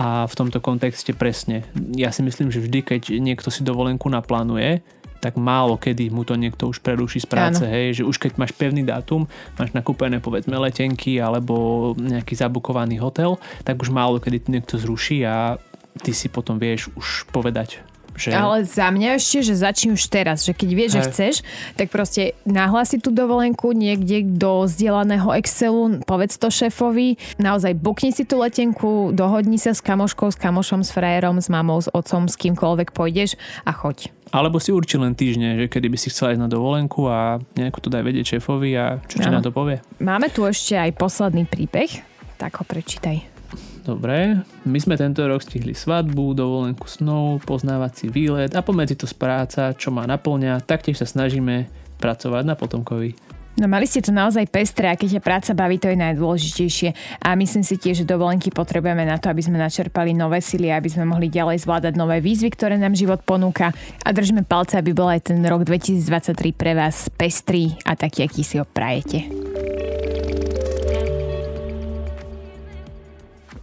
A 0.00 0.24
v 0.24 0.32
tomto 0.32 0.64
kontexte 0.64 1.12
presne. 1.12 1.68
Ja 1.92 2.08
si 2.08 2.24
myslím, 2.24 2.48
že 2.48 2.64
vždy, 2.64 2.80
keď 2.80 3.02
niekto 3.20 3.52
si 3.52 3.60
dovolenku 3.60 4.08
naplánuje, 4.08 4.80
tak 5.20 5.36
málo 5.36 5.76
kedy 5.76 6.08
mu 6.08 6.24
to 6.24 6.32
niekto 6.34 6.72
už 6.72 6.80
preruší 6.80 7.20
z 7.20 7.28
práce, 7.28 7.60
Áno. 7.60 7.70
hej, 7.70 8.00
že 8.00 8.02
už 8.08 8.16
keď 8.16 8.40
máš 8.40 8.56
pevný 8.56 8.80
dátum, 8.80 9.28
máš 9.60 9.76
nakúpené 9.76 10.16
povedzme 10.16 10.56
letenky 10.56 11.20
alebo 11.20 11.92
nejaký 12.00 12.32
zabukovaný 12.32 12.96
hotel, 13.04 13.36
tak 13.62 13.76
už 13.76 13.92
málo 13.92 14.16
kedy 14.16 14.40
to 14.40 14.48
niekto 14.48 14.74
zruší 14.80 15.28
a 15.28 15.60
ty 15.98 16.14
si 16.14 16.30
potom 16.30 16.60
vieš 16.60 16.94
už 16.94 17.26
povedať 17.34 17.82
že... 18.20 18.36
Ale 18.36 18.68
za 18.68 18.92
mňa 18.92 19.16
ešte, 19.16 19.40
že 19.40 19.54
začni 19.56 19.96
už 19.96 20.04
teraz, 20.12 20.44
že 20.44 20.52
keď 20.52 20.68
vieš, 20.76 20.90
že 20.92 21.02
chceš, 21.08 21.34
tak 21.80 21.88
proste 21.88 22.36
nahlási 22.44 23.00
tú 23.00 23.08
dovolenku 23.08 23.72
niekde 23.72 24.20
do 24.28 24.68
zdieľaného 24.68 25.32
Excelu, 25.40 26.04
povedz 26.04 26.36
to 26.36 26.52
šéfovi, 26.52 27.16
naozaj 27.40 27.72
bukni 27.80 28.12
si 28.12 28.28
tú 28.28 28.44
letenku, 28.44 29.16
dohodni 29.16 29.56
sa 29.56 29.72
s 29.72 29.80
kamoškou, 29.80 30.28
s 30.28 30.36
kamošom, 30.36 30.84
s 30.84 30.92
frajerom, 30.92 31.40
s 31.40 31.48
mamou, 31.48 31.80
s 31.80 31.88
otcom, 31.88 32.28
s 32.28 32.36
kýmkoľvek 32.36 32.92
pôjdeš 32.92 33.40
a 33.64 33.72
choď. 33.72 34.12
Alebo 34.30 34.62
si 34.62 34.70
určil 34.70 35.02
len 35.02 35.18
týždne, 35.18 35.58
že 35.58 35.66
kedy 35.66 35.90
by 35.90 35.98
si 35.98 36.12
chcel 36.12 36.38
ísť 36.38 36.42
na 36.44 36.46
dovolenku 36.46 37.02
a 37.10 37.42
nejako 37.58 37.82
to 37.82 37.88
daj 37.90 38.06
vedieť 38.06 38.38
šéfovi 38.38 38.70
a 38.78 39.02
čo 39.10 39.18
ti 39.18 39.26
na 39.26 39.42
to 39.42 39.50
povie. 39.50 39.82
Máme 39.98 40.30
tu 40.30 40.46
ešte 40.46 40.78
aj 40.78 40.94
posledný 40.94 41.50
príbeh, 41.50 41.90
tak 42.38 42.62
ho 42.62 42.64
prečítaj. 42.68 43.39
Dobre, 43.80 44.44
my 44.68 44.78
sme 44.78 45.00
tento 45.00 45.24
rok 45.24 45.40
stihli 45.40 45.72
svadbu, 45.72 46.36
dovolenku 46.36 46.84
snov, 46.84 47.40
poznávací 47.48 48.12
výlet 48.12 48.52
a 48.52 48.60
pomedzi 48.60 48.94
to 48.94 49.08
práca, 49.16 49.72
čo 49.72 49.88
ma 49.88 50.04
naplňa, 50.04 50.62
taktiež 50.68 51.00
sa 51.00 51.08
snažíme 51.08 51.64
pracovať 51.96 52.44
na 52.44 52.54
potomkovi. 52.56 53.16
No 53.58 53.66
mali 53.66 53.84
ste 53.84 54.00
to 54.00 54.14
naozaj 54.14 54.46
pestré 54.48 54.88
a 54.88 54.96
keď 54.96 55.18
ťa 55.18 55.26
práca 55.26 55.50
baví, 55.52 55.76
to 55.76 55.90
je 55.90 55.98
najdôležitejšie. 55.98 57.20
A 57.20 57.34
myslím 57.34 57.60
si 57.66 57.76
tiež, 57.76 58.04
že 58.04 58.08
dovolenky 58.08 58.48
potrebujeme 58.48 59.02
na 59.04 59.18
to, 59.18 59.28
aby 59.28 59.42
sme 59.42 59.58
načerpali 59.58 60.14
nové 60.16 60.40
sily, 60.40 60.70
aby 60.70 60.88
sme 60.88 61.04
mohli 61.04 61.28
ďalej 61.28 61.66
zvládať 61.66 61.92
nové 61.98 62.22
výzvy, 62.22 62.48
ktoré 62.56 62.78
nám 62.78 62.96
život 62.96 63.20
ponúka. 63.26 63.74
A 64.06 64.08
držíme 64.14 64.46
palce, 64.46 64.78
aby 64.78 64.94
bol 64.94 65.10
aj 65.10 65.34
ten 65.34 65.42
rok 65.44 65.66
2023 65.66 66.56
pre 66.56 66.72
vás 66.78 67.10
pestrý 67.12 67.74
a 67.84 67.98
taký, 67.98 68.24
aký 68.24 68.46
si 68.46 68.56
ho 68.56 68.64
prajete. 68.64 69.49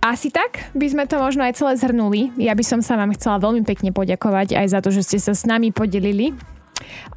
Asi 0.08 0.32
tak 0.32 0.72
by 0.72 0.88
sme 0.88 1.03
to 1.03 1.20
možno 1.20 1.43
aj 1.43 1.60
celé 1.60 1.76
zhrnuli. 1.76 2.32
Ja 2.39 2.55
by 2.55 2.64
som 2.64 2.80
sa 2.80 2.95
vám 2.95 3.12
chcela 3.20 3.43
veľmi 3.43 3.68
pekne 3.68 3.91
poďakovať 3.91 4.55
aj 4.55 4.68
za 4.72 4.80
to, 4.80 4.88
že 4.88 5.03
ste 5.03 5.20
sa 5.20 5.36
s 5.36 5.43
nami 5.43 5.76
podelili 5.76 6.32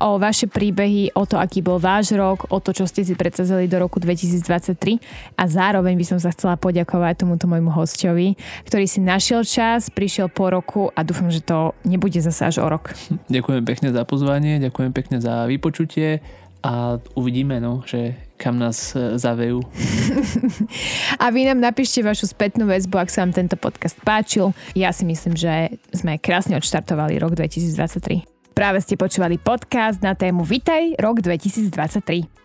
o 0.02 0.18
vaše 0.18 0.50
príbehy, 0.50 1.14
o 1.14 1.22
to, 1.22 1.38
aký 1.38 1.62
bol 1.62 1.78
váš 1.78 2.10
rok, 2.18 2.50
o 2.50 2.58
to, 2.58 2.74
čo 2.74 2.90
ste 2.90 3.06
si 3.06 3.14
predsazeli 3.14 3.70
do 3.70 3.78
roku 3.78 4.02
2023 4.02 4.98
a 5.38 5.44
zároveň 5.46 5.94
by 5.94 6.02
som 6.02 6.18
sa 6.18 6.34
chcela 6.34 6.58
poďakovať 6.58 7.22
tomuto 7.22 7.46
môjmu 7.46 7.70
hostovi, 7.70 8.34
ktorý 8.66 8.90
si 8.90 8.98
našiel 8.98 9.46
čas, 9.46 9.86
prišiel 9.86 10.26
po 10.26 10.50
roku 10.50 10.90
a 10.90 11.06
dúfam, 11.06 11.30
že 11.30 11.46
to 11.46 11.78
nebude 11.86 12.18
zase 12.18 12.42
až 12.42 12.58
o 12.58 12.66
rok. 12.66 12.90
Ďakujem 13.30 13.62
pekne 13.62 13.94
za 13.94 14.02
pozvanie, 14.02 14.58
ďakujem 14.58 14.90
pekne 14.90 15.22
za 15.22 15.46
vypočutie 15.46 16.24
a 16.60 17.00
uvidíme, 17.16 17.60
no, 17.60 17.80
že 17.84 18.16
kam 18.36 18.56
nás 18.56 18.96
e, 18.96 19.16
zavejú. 19.16 19.60
a 21.22 21.24
vy 21.28 21.48
nám 21.48 21.60
napíšte 21.60 22.00
vašu 22.00 22.28
spätnú 22.28 22.68
väzbu, 22.68 22.96
ak 22.96 23.12
sa 23.12 23.24
vám 23.24 23.36
tento 23.36 23.56
podcast 23.60 23.96
páčil. 24.00 24.56
Ja 24.72 24.92
si 24.92 25.04
myslím, 25.04 25.36
že 25.36 25.76
sme 25.92 26.16
krásne 26.20 26.56
odštartovali 26.56 27.20
rok 27.20 27.36
2023. 27.36 28.56
Práve 28.56 28.78
ste 28.84 28.96
počúvali 29.00 29.40
podcast 29.40 30.04
na 30.04 30.12
tému 30.12 30.44
Vitaj 30.44 31.00
rok 31.00 31.24
2023. 31.24 32.39